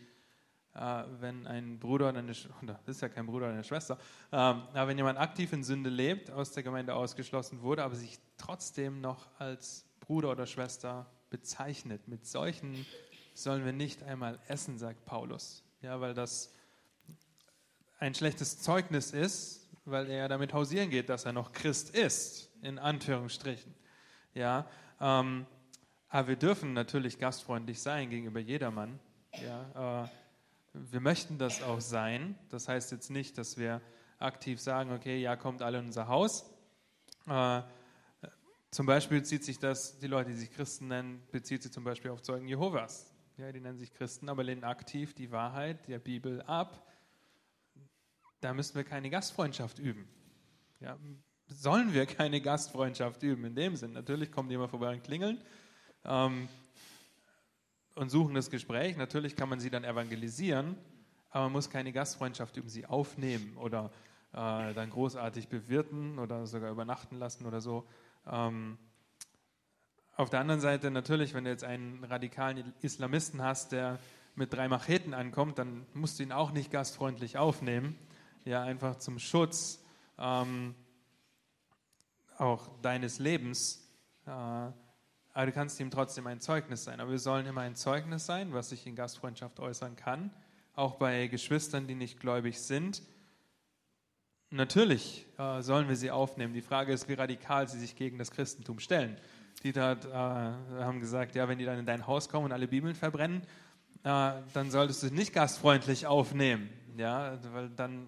äh, 0.74 1.04
wenn 1.20 1.46
ein 1.46 1.78
Bruder 1.78 2.08
oder 2.08 2.20
eine, 2.20 2.32
oder 2.62 2.80
das 2.86 2.96
ist 2.96 3.02
ja 3.02 3.10
kein 3.10 3.26
Bruder 3.26 3.46
oder 3.46 3.54
eine 3.54 3.64
Schwester, 3.64 3.98
ähm, 4.32 4.62
aber 4.72 4.88
wenn 4.88 4.96
jemand 4.96 5.18
aktiv 5.18 5.52
in 5.52 5.64
Sünde 5.64 5.90
lebt, 5.90 6.30
aus 6.30 6.52
der 6.52 6.62
Gemeinde 6.62 6.94
ausgeschlossen 6.94 7.60
wurde, 7.60 7.84
aber 7.84 7.94
sich 7.94 8.18
trotzdem 8.38 9.02
noch 9.02 9.28
als 9.38 9.84
Bruder 10.00 10.30
oder 10.30 10.46
Schwester 10.46 11.10
bezeichnet. 11.28 12.08
Mit 12.08 12.26
solchen 12.26 12.86
sollen 13.34 13.66
wir 13.66 13.72
nicht 13.72 14.02
einmal 14.02 14.38
essen, 14.48 14.78
sagt 14.78 15.04
Paulus. 15.04 15.62
Ja, 15.82 16.00
weil 16.00 16.14
das 16.14 16.54
ein 18.02 18.16
schlechtes 18.16 18.58
Zeugnis 18.58 19.12
ist, 19.12 19.68
weil 19.84 20.10
er 20.10 20.28
damit 20.28 20.52
hausieren 20.52 20.90
geht, 20.90 21.08
dass 21.08 21.24
er 21.24 21.32
noch 21.32 21.52
Christ 21.52 21.90
ist, 21.90 22.50
in 22.60 22.80
Anführungsstrichen. 22.80 23.72
Ja, 24.34 24.66
ähm, 25.00 25.46
aber 26.08 26.28
wir 26.28 26.36
dürfen 26.36 26.72
natürlich 26.72 27.20
gastfreundlich 27.20 27.80
sein 27.80 28.10
gegenüber 28.10 28.40
jedermann. 28.40 28.98
Ja, 29.40 30.04
äh, 30.04 30.08
wir 30.72 31.00
möchten 31.00 31.38
das 31.38 31.62
auch 31.62 31.80
sein. 31.80 32.36
Das 32.48 32.66
heißt 32.66 32.90
jetzt 32.90 33.08
nicht, 33.08 33.38
dass 33.38 33.56
wir 33.56 33.80
aktiv 34.18 34.60
sagen, 34.60 34.90
okay, 34.90 35.20
ja, 35.20 35.36
kommt 35.36 35.62
alle 35.62 35.78
in 35.78 35.86
unser 35.86 36.08
Haus. 36.08 36.50
Äh, 37.28 37.62
zum 38.72 38.86
Beispiel 38.86 39.20
bezieht 39.20 39.44
sich 39.44 39.60
das, 39.60 40.00
die 40.00 40.08
Leute, 40.08 40.30
die 40.30 40.36
sich 40.36 40.50
Christen 40.50 40.88
nennen, 40.88 41.22
bezieht 41.30 41.62
sich 41.62 41.70
zum 41.70 41.84
Beispiel 41.84 42.10
auf 42.10 42.20
Zeugen 42.22 42.48
Jehovas. 42.48 43.14
Ja, 43.36 43.52
die 43.52 43.60
nennen 43.60 43.78
sich 43.78 43.94
Christen, 43.94 44.28
aber 44.28 44.42
lehnen 44.42 44.64
aktiv 44.64 45.14
die 45.14 45.30
Wahrheit 45.30 45.86
der 45.86 46.00
Bibel 46.00 46.42
ab. 46.42 46.88
Da 48.42 48.52
müssen 48.52 48.74
wir 48.74 48.82
keine 48.82 49.08
Gastfreundschaft 49.08 49.78
üben. 49.78 50.08
Ja, 50.80 50.98
sollen 51.46 51.94
wir 51.94 52.06
keine 52.06 52.40
Gastfreundschaft 52.40 53.22
üben 53.22 53.44
in 53.44 53.54
dem 53.54 53.76
Sinn. 53.76 53.92
Natürlich 53.92 54.32
kommen 54.32 54.48
die 54.48 54.56
immer 54.56 54.68
vorbei 54.68 54.92
und 54.94 55.04
klingeln 55.04 55.40
ähm, 56.04 56.48
und 57.94 58.10
suchen 58.10 58.34
das 58.34 58.50
Gespräch. 58.50 58.96
Natürlich 58.96 59.36
kann 59.36 59.48
man 59.48 59.60
sie 59.60 59.70
dann 59.70 59.84
evangelisieren, 59.84 60.76
aber 61.30 61.44
man 61.44 61.52
muss 61.52 61.70
keine 61.70 61.92
Gastfreundschaft 61.92 62.56
üben, 62.56 62.68
sie 62.68 62.84
aufnehmen 62.84 63.56
oder 63.58 63.92
äh, 64.32 64.74
dann 64.74 64.90
großartig 64.90 65.46
bewirten 65.46 66.18
oder 66.18 66.48
sogar 66.48 66.72
übernachten 66.72 67.18
lassen 67.20 67.46
oder 67.46 67.60
so. 67.60 67.86
Ähm, 68.26 68.76
auf 70.16 70.30
der 70.30 70.40
anderen 70.40 70.60
Seite 70.60 70.90
natürlich, 70.90 71.32
wenn 71.34 71.44
du 71.44 71.50
jetzt 71.50 71.62
einen 71.62 72.02
radikalen 72.02 72.74
Islamisten 72.82 73.40
hast, 73.40 73.70
der 73.70 74.00
mit 74.34 74.52
drei 74.52 74.66
Macheten 74.66 75.14
ankommt, 75.14 75.60
dann 75.60 75.86
musst 75.94 76.18
du 76.18 76.24
ihn 76.24 76.32
auch 76.32 76.50
nicht 76.50 76.72
gastfreundlich 76.72 77.38
aufnehmen. 77.38 77.96
Ja, 78.44 78.62
einfach 78.62 78.96
zum 78.96 79.20
Schutz 79.20 79.80
ähm, 80.18 80.74
auch 82.38 82.68
deines 82.82 83.20
Lebens. 83.20 83.88
Äh, 84.26 84.30
aber 84.30 85.46
du 85.46 85.52
kannst 85.52 85.78
ihm 85.78 85.92
trotzdem 85.92 86.26
ein 86.26 86.40
Zeugnis 86.40 86.82
sein. 86.82 86.98
Aber 86.98 87.12
wir 87.12 87.20
sollen 87.20 87.46
immer 87.46 87.60
ein 87.60 87.76
Zeugnis 87.76 88.26
sein, 88.26 88.52
was 88.52 88.70
sich 88.70 88.84
in 88.86 88.96
Gastfreundschaft 88.96 89.60
äußern 89.60 89.94
kann. 89.94 90.30
Auch 90.74 90.96
bei 90.96 91.28
Geschwistern, 91.28 91.86
die 91.86 91.94
nicht 91.94 92.18
gläubig 92.18 92.60
sind. 92.60 93.02
Natürlich 94.50 95.24
äh, 95.38 95.62
sollen 95.62 95.88
wir 95.88 95.96
sie 95.96 96.10
aufnehmen. 96.10 96.52
Die 96.52 96.62
Frage 96.62 96.92
ist, 96.92 97.08
wie 97.08 97.14
radikal 97.14 97.68
sie 97.68 97.78
sich 97.78 97.94
gegen 97.94 98.18
das 98.18 98.32
Christentum 98.32 98.80
stellen. 98.80 99.16
Die 99.62 99.72
dort, 99.72 100.04
äh, 100.04 100.10
haben 100.10 100.98
gesagt, 100.98 101.36
ja, 101.36 101.48
wenn 101.48 101.58
die 101.58 101.64
dann 101.64 101.78
in 101.78 101.86
dein 101.86 102.08
Haus 102.08 102.28
kommen 102.28 102.46
und 102.46 102.52
alle 102.52 102.66
Bibeln 102.66 102.96
verbrennen, 102.96 103.42
äh, 104.02 104.32
dann 104.52 104.70
solltest 104.72 105.04
du 105.04 105.14
nicht 105.14 105.32
gastfreundlich 105.32 106.08
aufnehmen. 106.08 106.68
Ja, 106.96 107.38
weil 107.54 107.70
dann 107.70 108.06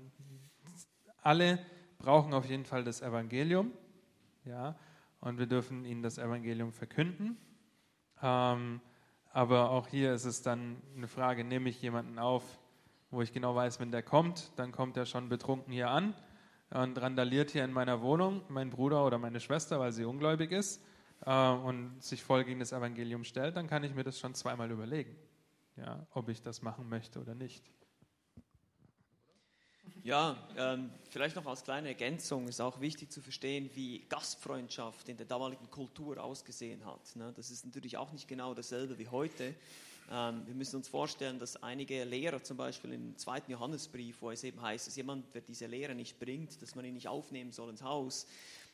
alle 1.25 1.59
brauchen 1.99 2.35
auf 2.35 2.45
jeden 2.45 2.65
Fall 2.65 2.85
das 2.85 3.01
Evangelium. 3.01 3.73
Ja, 4.45 4.77
und 5.21 5.39
wir 5.39 5.47
dürfen 5.47 5.85
ihnen 5.85 6.03
das 6.03 6.19
Evangelium 6.19 6.73
verkünden. 6.73 7.39
Ähm, 8.23 8.81
aber 9.33 9.71
auch 9.71 9.89
hier 9.89 10.13
ist 10.13 10.27
es 10.27 10.43
dann 10.43 10.77
eine 10.97 11.09
Frage, 11.09 11.45
nehme 11.45 11.69
ich 11.69 11.81
jemanden 11.83 12.19
auf, 12.19 12.45
wo 13.11 13.23
ich 13.23 13.33
genau 13.33 13.55
weiß, 13.55 13.81
wenn 13.81 13.91
der 13.91 14.03
kommt, 14.03 14.53
dann 14.57 14.71
kommt 14.71 14.97
er 14.97 15.07
schon 15.07 15.29
betrunken 15.29 15.73
hier 15.73 15.91
an 15.91 16.15
und 16.71 17.01
randaliert 17.01 17.51
hier 17.51 17.65
in 17.65 17.73
meiner 17.73 18.03
Wohnung, 18.03 18.43
mein 18.49 18.71
Bruder 18.71 19.07
oder 19.07 19.19
meine 19.19 19.41
Schwester, 19.41 19.81
weil 19.81 19.93
sie 19.93 20.05
ungläubig 20.05 20.53
ist 20.53 20.85
äh, 21.25 21.51
und 21.51 22.03
sich 22.03 22.23
voll 22.23 22.45
gegen 22.45 22.61
das 22.61 22.73
Evangelium 22.73 23.25
stellt, 23.25 23.57
dann 23.57 23.67
kann 23.67 23.83
ich 23.83 23.95
mir 23.95 24.05
das 24.05 24.19
schon 24.19 24.35
zweimal 24.35 24.71
überlegen, 24.71 25.17
ja, 25.77 26.07
ob 26.13 26.29
ich 26.29 26.43
das 26.43 26.63
machen 26.63 26.89
möchte 26.89 27.21
oder 27.21 27.35
nicht. 27.35 27.65
Ja, 30.05 30.37
ähm, 30.59 30.91
vielleicht 31.09 31.35
noch 31.35 31.47
als 31.47 31.65
kleine 31.65 31.89
Ergänzung 31.89 32.47
ist 32.47 32.61
auch 32.61 32.79
wichtig 32.79 33.11
zu 33.11 33.23
verstehen, 33.23 33.71
wie 33.73 34.01
Gastfreundschaft 34.11 35.09
in 35.09 35.17
der 35.17 35.25
damaligen 35.25 35.71
Kultur 35.71 36.23
ausgesehen 36.23 36.85
hat. 36.85 37.17
Ne? 37.17 37.33
Das 37.35 37.51
ist 37.51 37.65
natürlich 37.65 37.97
auch 37.97 38.13
nicht 38.13 38.29
genau 38.29 38.53
dasselbe 38.53 38.99
wie 38.99 39.09
heute. 39.09 39.55
Ähm, 40.13 40.43
wir 40.45 40.55
müssen 40.55 40.77
uns 40.77 40.89
vorstellen, 40.89 41.39
dass 41.39 41.63
einige 41.63 42.05
Lehrer 42.05 42.43
zum 42.43 42.59
Beispiel 42.59 42.93
im 42.93 43.17
zweiten 43.17 43.51
Johannesbrief, 43.51 44.21
wo 44.21 44.31
es 44.31 44.45
eben 44.45 44.61
heißt, 44.61 44.87
dass 44.87 44.95
jemand, 44.95 45.25
wer 45.33 45.41
diese 45.41 45.65
Lehre 45.65 45.95
nicht 45.95 46.21
bringt, 46.21 46.61
dass 46.61 46.75
man 46.75 46.85
ihn 46.85 46.93
nicht 46.93 47.09
aufnehmen 47.09 47.53
soll 47.53 47.71
ins 47.71 47.83
Haus, 47.83 48.27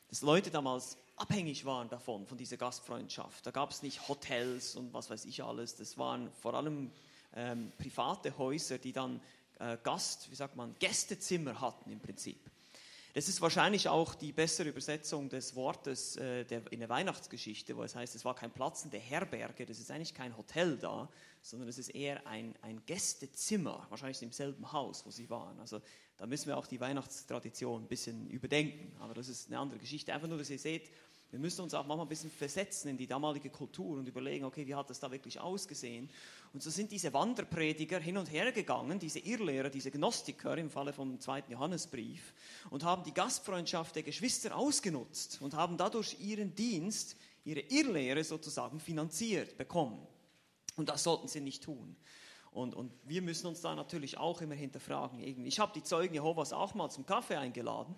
dass 0.09 0.23
Leute 0.23 0.51
damals 0.51 0.99
abhängig 1.15 1.65
waren 1.65 1.89
davon, 1.89 2.27
von 2.27 2.39
dieser 2.39 2.57
Gastfreundschaft. 2.57 3.47
Da 3.47 3.53
gab 3.53 3.71
es 3.71 3.83
nicht 3.85 4.09
Hotels 4.09 4.75
und 4.75 4.93
was 4.93 5.11
weiß 5.11 5.27
ich 5.27 5.45
alles. 5.45 5.77
Das 5.77 5.97
waren 5.97 6.33
vor 6.33 6.55
allem 6.55 6.91
ähm, 7.37 7.71
private 7.79 8.37
Häuser, 8.37 8.79
die 8.79 8.93
dann 8.93 9.21
äh, 9.61 9.77
Gast, 9.83 10.31
wie 10.31 10.35
sagt 10.35 10.57
man, 10.57 10.75
Gästezimmer 10.79 11.61
hatten 11.61 11.91
im 11.91 12.01
Prinzip. 12.01 12.51
Das 13.13 13.29
ist 13.29 13.41
wahrscheinlich 13.41 13.89
auch 13.89 14.15
die 14.15 14.33
bessere 14.33 14.69
Übersetzung 14.69 15.29
des 15.29 15.57
Wortes 15.57 16.17
äh, 16.17 16.45
der, 16.45 16.63
in 16.71 16.79
der 16.79 16.89
Weihnachtsgeschichte, 16.89 17.77
wo 17.77 17.83
es 17.83 17.97
heißt, 17.97 18.15
es 18.15 18.25
war 18.25 18.37
kein 18.37 18.53
Platz 18.53 18.85
in 18.85 18.91
der 18.91 19.01
Herberge, 19.01 19.67
das 19.67 19.81
ist 19.81 19.91
eigentlich 19.91 20.15
kein 20.15 20.37
Hotel 20.37 20.79
da, 20.79 21.09
sondern 21.43 21.69
es 21.69 21.79
ist 21.79 21.89
eher 21.89 22.25
ein, 22.27 22.55
ein 22.63 22.81
Gästezimmer, 22.87 23.87
wahrscheinlich 23.89 24.23
im 24.23 24.31
selben 24.31 24.71
Haus, 24.73 25.05
wo 25.07 25.11
sie 25.11 25.29
waren. 25.29 25.59
Also 25.59 25.81
da 26.19 26.27
müssen 26.27 26.47
wir 26.47 26.57
auch 26.57 26.69
die 26.69 26.81
Weihnachtstradition 26.81 27.83
ein 27.83 27.89
bisschen 27.89 28.29
überdenken, 28.29 28.95
aber 29.01 29.15
das 29.15 29.29
ist 29.29 29.49
eine 29.49 29.59
andere 29.59 29.81
Geschichte. 29.81 30.15
Einfach 30.15 30.29
nur, 30.29 30.39
dass 30.39 30.51
ihr 30.51 30.59
seht, 30.59 30.91
wir 31.31 31.39
müssen 31.39 31.63
uns 31.63 31.75
auch 31.75 31.87
manchmal 31.87 32.07
ein 32.07 32.09
bisschen 32.09 32.31
versetzen 32.31 32.89
in 32.89 32.97
die 32.97 33.07
damalige 33.07 33.51
Kultur 33.51 33.99
und 33.99 34.09
überlegen, 34.09 34.45
okay, 34.45 34.67
wie 34.67 34.75
hat 34.75 34.91
das 34.91 34.99
da 34.99 35.11
wirklich 35.11 35.39
ausgesehen? 35.39 36.11
Und 36.53 36.63
so 36.63 36.71
sind 36.71 36.91
diese 36.91 37.13
Wanderprediger 37.13 38.01
hin 38.01 38.17
und 38.17 38.31
her 38.33 38.51
gegangen, 38.51 38.99
diese 38.99 39.21
Irrlehrer, 39.21 39.71
diese 39.71 39.93
Gnostiker 39.93 40.59
im 40.59 40.71
Falle 40.71 40.93
vom 40.93 41.21
zweiten 41.21 41.53
Johannesbrief, 41.53 42.35
und 42.71 42.83
haben 42.83 43.05
die 43.05 43.15
Gastfreundschaft 43.15 43.95
der 43.95 44.03
Geschwister 44.03 44.57
ausgenutzt 44.57 45.41
und 45.41 45.55
haben 45.55 45.77
dadurch 45.77 46.17
ihren 46.21 46.55
Dienst, 46.55 47.17
ihre 47.45 47.61
Irrlehre 47.61 48.25
sozusagen 48.25 48.81
finanziert 48.81 49.57
bekommen. 49.57 50.05
Und 50.77 50.89
das 50.89 51.05
sollten 51.05 51.29
sie 51.29 51.41
nicht 51.41 51.63
tun. 51.63 51.97
Und, 52.53 52.75
und 52.75 52.93
wir 53.05 53.23
müssen 53.23 53.47
uns 53.47 53.61
da 53.61 53.75
natürlich 53.75 54.19
auch 54.19 54.41
immer 54.41 54.55
hinterfragen. 54.55 55.21
Ich 55.47 55.61
habe 55.61 55.73
die 55.75 55.85
Zeugen 55.85 56.15
Jehovas 56.15 56.53
auch 56.53 56.75
mal 56.75 56.91
zum 56.91 57.07
Kaffee 57.07 57.37
eingeladen. 57.37 57.95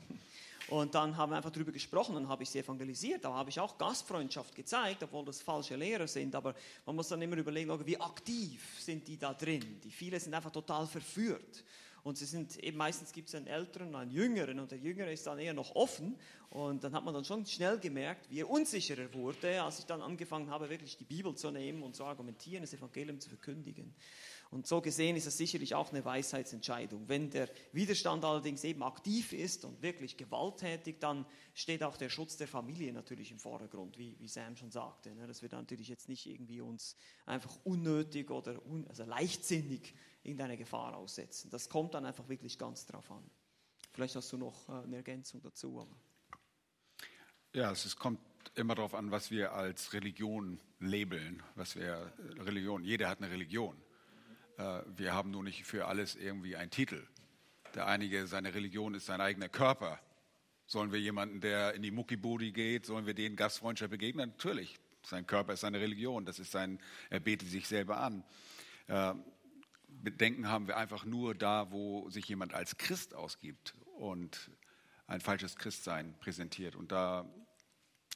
Und 0.68 0.94
dann 0.94 1.16
haben 1.16 1.32
wir 1.32 1.36
einfach 1.36 1.50
darüber 1.50 1.72
gesprochen, 1.72 2.14
dann 2.14 2.28
habe 2.28 2.44
ich 2.44 2.50
sie 2.50 2.61
evangelisiert, 2.61 3.24
da 3.24 3.32
habe 3.32 3.50
ich 3.50 3.59
auch 3.59 3.76
Gastfreundschaft 3.76 4.55
gezeigt, 4.55 5.03
obwohl 5.03 5.24
das 5.24 5.42
falsche 5.42 5.76
Lehrer 5.76 6.07
sind. 6.07 6.34
Aber 6.34 6.55
man 6.86 6.96
muss 6.96 7.09
dann 7.09 7.20
immer 7.20 7.36
überlegen, 7.36 7.86
wie 7.86 8.00
aktiv 8.00 8.78
sind 8.78 9.07
die 9.09 9.18
da 9.18 9.34
drin. 9.34 9.80
Die 9.82 9.90
viele 9.90 10.20
sind 10.20 10.34
einfach 10.34 10.53
total 10.53 10.86
verführt. 10.86 11.64
Und 12.05 12.18
sie 12.18 12.24
sind 12.24 12.57
eben 12.59 12.76
meistens 12.76 13.12
gibt 13.12 13.28
es 13.28 13.34
einen 13.34 13.46
Älteren 13.46 13.88
und 13.88 13.94
einen 13.94 14.11
Jüngeren 14.11 14.59
und 14.59 14.70
der 14.70 14.78
Jüngere 14.78 15.12
ist 15.12 15.26
dann 15.26 15.38
eher 15.38 15.55
noch 15.55 15.74
offen. 15.76 16.16
Und 16.50 16.82
dann 16.82 16.92
hat 16.94 17.05
man 17.05 17.14
dann 17.14 17.24
schon 17.24 17.46
schnell 17.46 17.78
gemerkt, 17.78 18.28
wie 18.28 18.40
er 18.40 18.50
unsicherer 18.50 19.12
wurde, 19.14 19.62
als 19.62 19.78
ich 19.78 19.86
dann 19.86 20.03
angefangen 20.03 20.50
habe, 20.50 20.68
wirklich 20.68 20.96
die 20.96 21.05
Bibel 21.05 21.34
zu 21.34 21.50
nehmen 21.50 21.82
und 21.82 21.94
zu 21.94 22.05
argumentieren, 22.05 22.62
das 22.62 22.74
Evangelium 22.74 23.20
zu 23.20 23.28
verkündigen. 23.28 23.94
Und 24.53 24.66
so 24.66 24.82
gesehen 24.82 25.16
ist 25.16 25.24
es 25.24 25.38
sicherlich 25.38 25.74
auch 25.74 25.92
eine 25.92 26.05
Weisheitsentscheidung. 26.05 27.09
Wenn 27.09 27.30
der 27.30 27.48
Widerstand 27.72 28.22
allerdings 28.22 28.62
eben 28.64 28.82
aktiv 28.82 29.32
ist 29.32 29.64
und 29.64 29.80
wirklich 29.80 30.18
gewalttätig, 30.18 31.00
dann 31.00 31.24
steht 31.55 31.82
auch 31.82 31.96
der 31.96 32.11
Schutz 32.11 32.36
der 32.36 32.46
Familie 32.46 32.92
natürlich 32.92 33.32
im 33.32 33.38
Vordergrund, 33.38 33.96
wie, 33.96 34.14
wie 34.18 34.28
Sam 34.28 34.55
schon 34.55 34.70
sagte. 34.70 35.14
Ne? 35.14 35.26
Dass 35.26 35.40
wir 35.40 35.48
da 35.48 35.57
natürlich 35.57 35.88
jetzt 35.88 36.07
nicht 36.11 36.26
irgendwie 36.26 36.61
uns 36.61 36.96
einfach 37.24 37.59
unnötig 37.64 38.30
oder 38.30 38.62
un, 38.66 38.86
also 38.88 39.05
leichtsinnig 39.05 39.94
irgendeine 40.22 40.59
Gefahr 40.59 40.98
aussetzen. 40.98 41.48
Das 41.48 41.70
kommt 41.70 41.94
dann 41.94 42.05
einfach 42.05 42.28
wirklich 42.28 42.59
ganz 42.59 42.84
drauf 42.84 43.11
an. 43.11 43.24
Vielleicht 43.92 44.16
hast 44.16 44.30
du 44.34 44.36
noch 44.36 44.68
äh, 44.68 44.84
eine 44.84 44.96
Ergänzung 44.96 45.40
dazu. 45.40 45.80
Aber. 45.80 45.96
Ja, 47.55 47.72
es 47.72 47.96
kommt 47.96 48.20
immer 48.55 48.74
darauf 48.74 48.92
an, 48.92 49.11
was 49.11 49.30
wir 49.30 49.55
als 49.55 49.94
Religion 49.94 50.61
labeln, 50.78 51.42
was 51.55 51.74
wir 51.74 52.12
Religion. 52.36 52.84
Jeder 52.84 53.09
hat 53.09 53.22
eine 53.22 53.30
Religion. 53.30 53.82
Äh, 54.59 54.82
wir 54.96 55.14
haben 55.14 55.30
nur 55.30 55.42
nicht 55.42 55.64
für 55.64 55.86
alles 55.86 56.16
irgendwie 56.16 56.57
einen 56.57 56.70
Titel. 56.70 57.07
Der 57.74 57.86
einige, 57.86 58.26
seine 58.26 58.55
Religion 58.55 58.94
ist 58.94 59.07
sein 59.07 59.20
eigener 59.20 59.48
Körper. 59.48 59.98
Sollen 60.66 60.92
wir 60.92 61.00
jemanden, 61.00 61.40
der 61.40 61.74
in 61.74 61.82
die 61.82 61.90
Muckibudi 61.90 62.53
geht, 62.53 62.86
sollen 62.86 63.07
wir 63.07 63.14
den 63.14 63.36
Gastfreundschaft 63.36 63.90
begegnen? 63.90 64.30
Natürlich. 64.30 64.78
Sein 65.05 65.26
Körper 65.26 65.55
ist 65.55 65.61
seine 65.61 65.80
Religion. 65.80 66.24
Das 66.24 66.38
ist 66.38 66.53
sein, 66.53 66.78
er 67.11 67.20
betet 67.20 67.48
sich 67.48 67.66
selber 67.66 67.98
an. 67.98 68.24
Äh, 68.86 69.14
Bedenken 69.88 70.48
haben 70.48 70.68
wir 70.68 70.76
einfach 70.76 71.05
nur 71.05 71.34
da, 71.34 71.70
wo 71.70 72.09
sich 72.11 72.26
jemand 72.28 72.55
als 72.55 72.76
Christ 72.76 73.14
ausgibt 73.14 73.74
und 73.96 74.50
ein 75.07 75.20
falsches 75.20 75.57
Christsein 75.57 76.14
präsentiert. 76.18 76.76
Und 76.76 76.92
da 76.92 77.26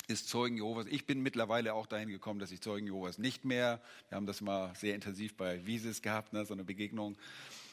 ist 0.07 0.28
Zeugen 0.28 0.57
Jehovas. 0.57 0.86
Ich 0.86 1.07
bin 1.07 1.20
mittlerweile 1.20 1.74
auch 1.74 1.86
dahin 1.86 2.09
gekommen, 2.09 2.38
dass 2.40 2.52
ich 2.52 2.61
Zeugen 2.61 2.86
Jehovas 2.86 3.18
nicht 3.18 3.44
mehr, 3.44 3.80
wir 4.09 4.16
haben 4.16 4.26
das 4.26 4.40
mal 4.40 4.74
sehr 4.74 4.94
intensiv 4.94 5.36
bei 5.36 5.64
Wieses 5.66 6.02
gehabt, 6.02 6.32
ne, 6.32 6.44
so 6.44 6.54
eine 6.54 6.64
Begegnung, 6.64 7.16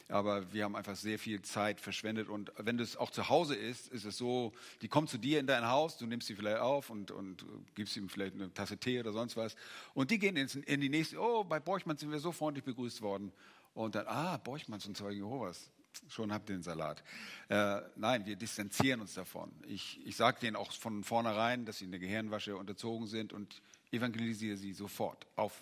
aber 0.10 0.52
wir 0.52 0.64
haben 0.64 0.76
einfach 0.76 0.96
sehr 0.96 1.18
viel 1.18 1.42
Zeit 1.42 1.80
verschwendet. 1.80 2.28
Und 2.30 2.52
wenn 2.58 2.78
das 2.78 2.98
auch 2.98 3.10
zu 3.10 3.30
Hause 3.30 3.56
ist, 3.56 3.88
ist 3.88 4.06
es 4.06 4.18
so, 4.18 4.52
die 4.82 4.88
kommen 4.88 5.08
zu 5.08 5.18
dir 5.18 5.40
in 5.40 5.48
dein 5.48 5.68
Haus, 5.68 5.98
du 5.98 6.06
nimmst 6.06 6.28
sie 6.28 6.36
vielleicht 6.36 6.60
auf 6.60 6.90
und, 6.90 7.12
und 7.12 7.46
gibst 7.76 7.96
ihm 7.96 8.10
vielleicht 8.10 8.36
eine 8.36 8.54
Tasse 8.54 8.78
Tee 8.78 9.00
oder 9.00 9.14
sonst 9.14 9.38
was. 9.38 9.56
Und 9.94 10.12
die 10.12 10.20
gehen 10.20 10.36
in, 10.36 10.48
in 10.64 10.82
die 10.82 10.90
nächste, 10.90 11.20
oh, 11.20 11.44
bei 11.44 11.60
Borchmann 11.60 11.98
sind 11.98 12.12
wir 12.12 12.20
so 12.20 12.32
freundlich 12.32 12.66
begrüßt 12.66 13.02
worden. 13.02 13.32
Und 13.74 13.96
dann, 13.96 14.08
ah, 14.08 14.38
Borchmanns 14.38 14.86
und 14.86 14.98
Zeugen 14.98 15.18
Jehovas 15.18 15.72
schon 16.10 16.32
habt 16.34 16.50
ihr 16.50 16.56
den 16.56 16.64
Salat. 16.64 17.04
Äh, 17.50 17.82
nein, 17.96 18.26
wir 18.26 18.36
distanzieren 18.36 19.02
uns 19.02 19.14
davon. 19.14 19.52
Ich, 19.68 20.06
ich 20.06 20.16
sage 20.16 20.40
denen 20.40 20.56
auch 20.56 20.72
von 20.72 21.04
vornherein, 21.04 21.66
dass 21.66 21.80
sie 21.80 21.86
eine 21.86 22.00
Gehirnwasche 22.00 22.56
unterzogen 22.56 23.08
sind 23.08 23.34
und 23.34 23.62
evangelisiere 23.92 24.58
sie 24.58 24.74
sofort 24.74 25.28
auf, 25.36 25.60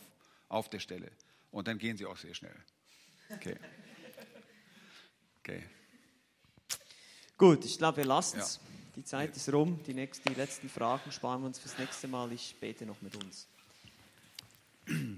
auf 0.49 0.69
der 0.69 0.79
Stelle. 0.79 1.11
Und 1.51 1.67
dann 1.67 1.77
gehen 1.77 1.97
sie 1.97 2.05
auch 2.05 2.17
sehr 2.17 2.33
schnell. 2.33 2.55
Okay. 3.29 3.57
Okay. 5.39 5.63
Gut, 7.37 7.65
ich 7.65 7.77
glaube, 7.77 7.97
wir 7.97 8.05
lassen 8.05 8.39
es. 8.39 8.57
Ja. 8.57 8.61
Die 8.95 9.03
Zeit 9.03 9.35
ist 9.35 9.51
rum. 9.51 9.81
Die, 9.87 9.93
nächsten, 9.93 10.29
die 10.29 10.35
letzten 10.35 10.69
Fragen 10.69 11.11
sparen 11.11 11.41
wir 11.41 11.47
uns 11.47 11.59
fürs 11.59 11.77
nächste 11.77 12.07
Mal. 12.07 12.31
Ich 12.31 12.55
bete 12.59 12.85
noch 12.85 13.01
mit 13.01 13.15
uns. 13.15 13.47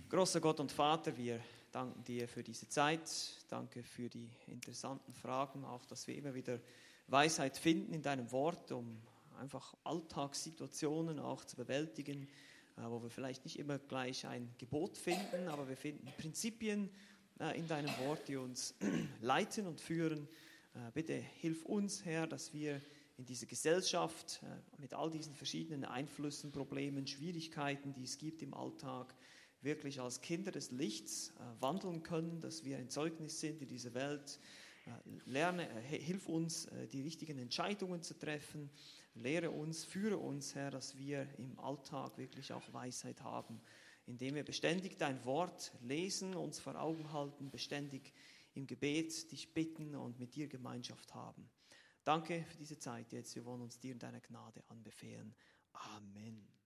Großer 0.10 0.40
Gott 0.40 0.60
und 0.60 0.72
Vater, 0.72 1.16
wir 1.18 1.40
danken 1.74 2.04
dir 2.04 2.28
für 2.28 2.44
diese 2.44 2.70
Zeit. 2.70 3.10
Danke 3.50 3.84
für 3.84 4.08
die 4.08 4.30
interessanten 4.48 5.12
Fragen, 5.12 5.66
auch 5.66 5.86
dass 5.86 6.08
wir 6.08 6.16
immer 6.16 6.36
wieder 6.36 6.60
Weisheit 7.08 7.58
finden 7.58 7.94
in 7.94 8.04
deinem 8.04 8.32
Wort, 8.32 8.72
um 8.72 9.02
einfach 9.40 9.74
Alltagssituationen 9.84 11.20
auch 11.20 11.44
zu 11.44 11.56
bewältigen, 11.56 12.28
äh, 12.78 12.84
wo 12.84 13.02
wir 13.02 13.10
vielleicht 13.10 13.44
nicht 13.46 13.58
immer 13.58 13.80
gleich 13.80 14.28
ein 14.28 14.54
Gebot 14.60 14.98
finden, 14.98 15.48
aber 15.48 15.68
wir 15.68 15.76
finden 15.76 16.08
Prinzipien 16.18 16.92
äh, 17.40 17.58
in 17.58 17.68
deinem 17.68 17.90
Wort, 18.06 18.28
die 18.28 18.38
uns 18.38 18.76
leiten 19.22 19.66
und 19.66 19.82
führen. 19.82 20.28
Äh, 20.76 20.92
bitte 20.94 21.14
hilf 21.14 21.66
uns, 21.66 22.06
Herr, 22.06 22.28
dass 22.28 22.54
wir 22.54 22.80
in 23.18 23.26
dieser 23.26 23.46
Gesellschaft 23.46 24.42
mit 24.80 24.96
all 24.96 25.12
diesen 25.12 25.36
verschiedenen 25.36 25.86
Einflüssen, 25.86 26.52
Problemen, 26.52 27.06
Schwierigkeiten, 27.06 27.94
die 27.94 28.04
es 28.04 28.18
gibt 28.18 28.42
im 28.42 28.56
Alltag, 28.56 29.14
wirklich 29.64 30.02
als 30.02 30.22
Kinder 30.22 30.52
des 30.52 30.72
Lichts 30.72 31.30
äh, 31.30 31.62
wandeln 31.62 32.04
können, 32.04 32.40
dass 32.42 32.64
wir 32.64 32.78
ein 32.78 32.90
Zeugnis 32.90 33.40
sind 33.40 33.62
in 33.62 33.68
dieser 33.68 33.94
Welt. 33.94 34.40
Äh, 34.86 34.92
lerne, 35.26 35.70
äh, 35.70 35.98
hilf 35.98 36.28
uns, 36.28 36.68
die 36.92 37.02
richtigen 37.02 37.38
Entscheidungen 37.38 38.02
zu 38.02 38.18
treffen. 38.18 38.70
Lehre 39.16 39.52
uns, 39.52 39.86
führe 39.86 40.18
uns, 40.18 40.56
Herr, 40.56 40.72
dass 40.72 40.98
wir 40.98 41.28
im 41.38 41.60
Alltag 41.60 42.18
wirklich 42.18 42.52
auch 42.52 42.74
Weisheit 42.74 43.22
haben, 43.22 43.62
indem 44.06 44.36
wir 44.36 44.44
beständig 44.44 44.98
dein 44.98 45.24
Wort 45.24 45.72
lesen, 45.82 46.36
uns 46.36 46.60
vor 46.60 46.76
Augen 46.76 47.14
halten, 47.14 47.50
beständig 47.50 48.14
im 48.56 48.68
Gebet 48.68 49.32
dich 49.32 49.54
bitten 49.54 49.96
und 49.96 50.20
mit 50.20 50.36
dir 50.36 50.48
Gemeinschaft 50.48 51.14
haben. 51.14 51.50
Danke 52.04 52.44
für 52.50 52.58
diese 52.58 52.78
Zeit 52.78 53.12
jetzt. 53.14 53.36
Wir 53.36 53.46
wollen 53.46 53.62
uns 53.62 53.80
dir 53.80 53.94
in 53.94 54.00
deiner 54.00 54.20
Gnade 54.20 54.64
anbefehlen. 54.68 55.34
Amen. 55.72 56.63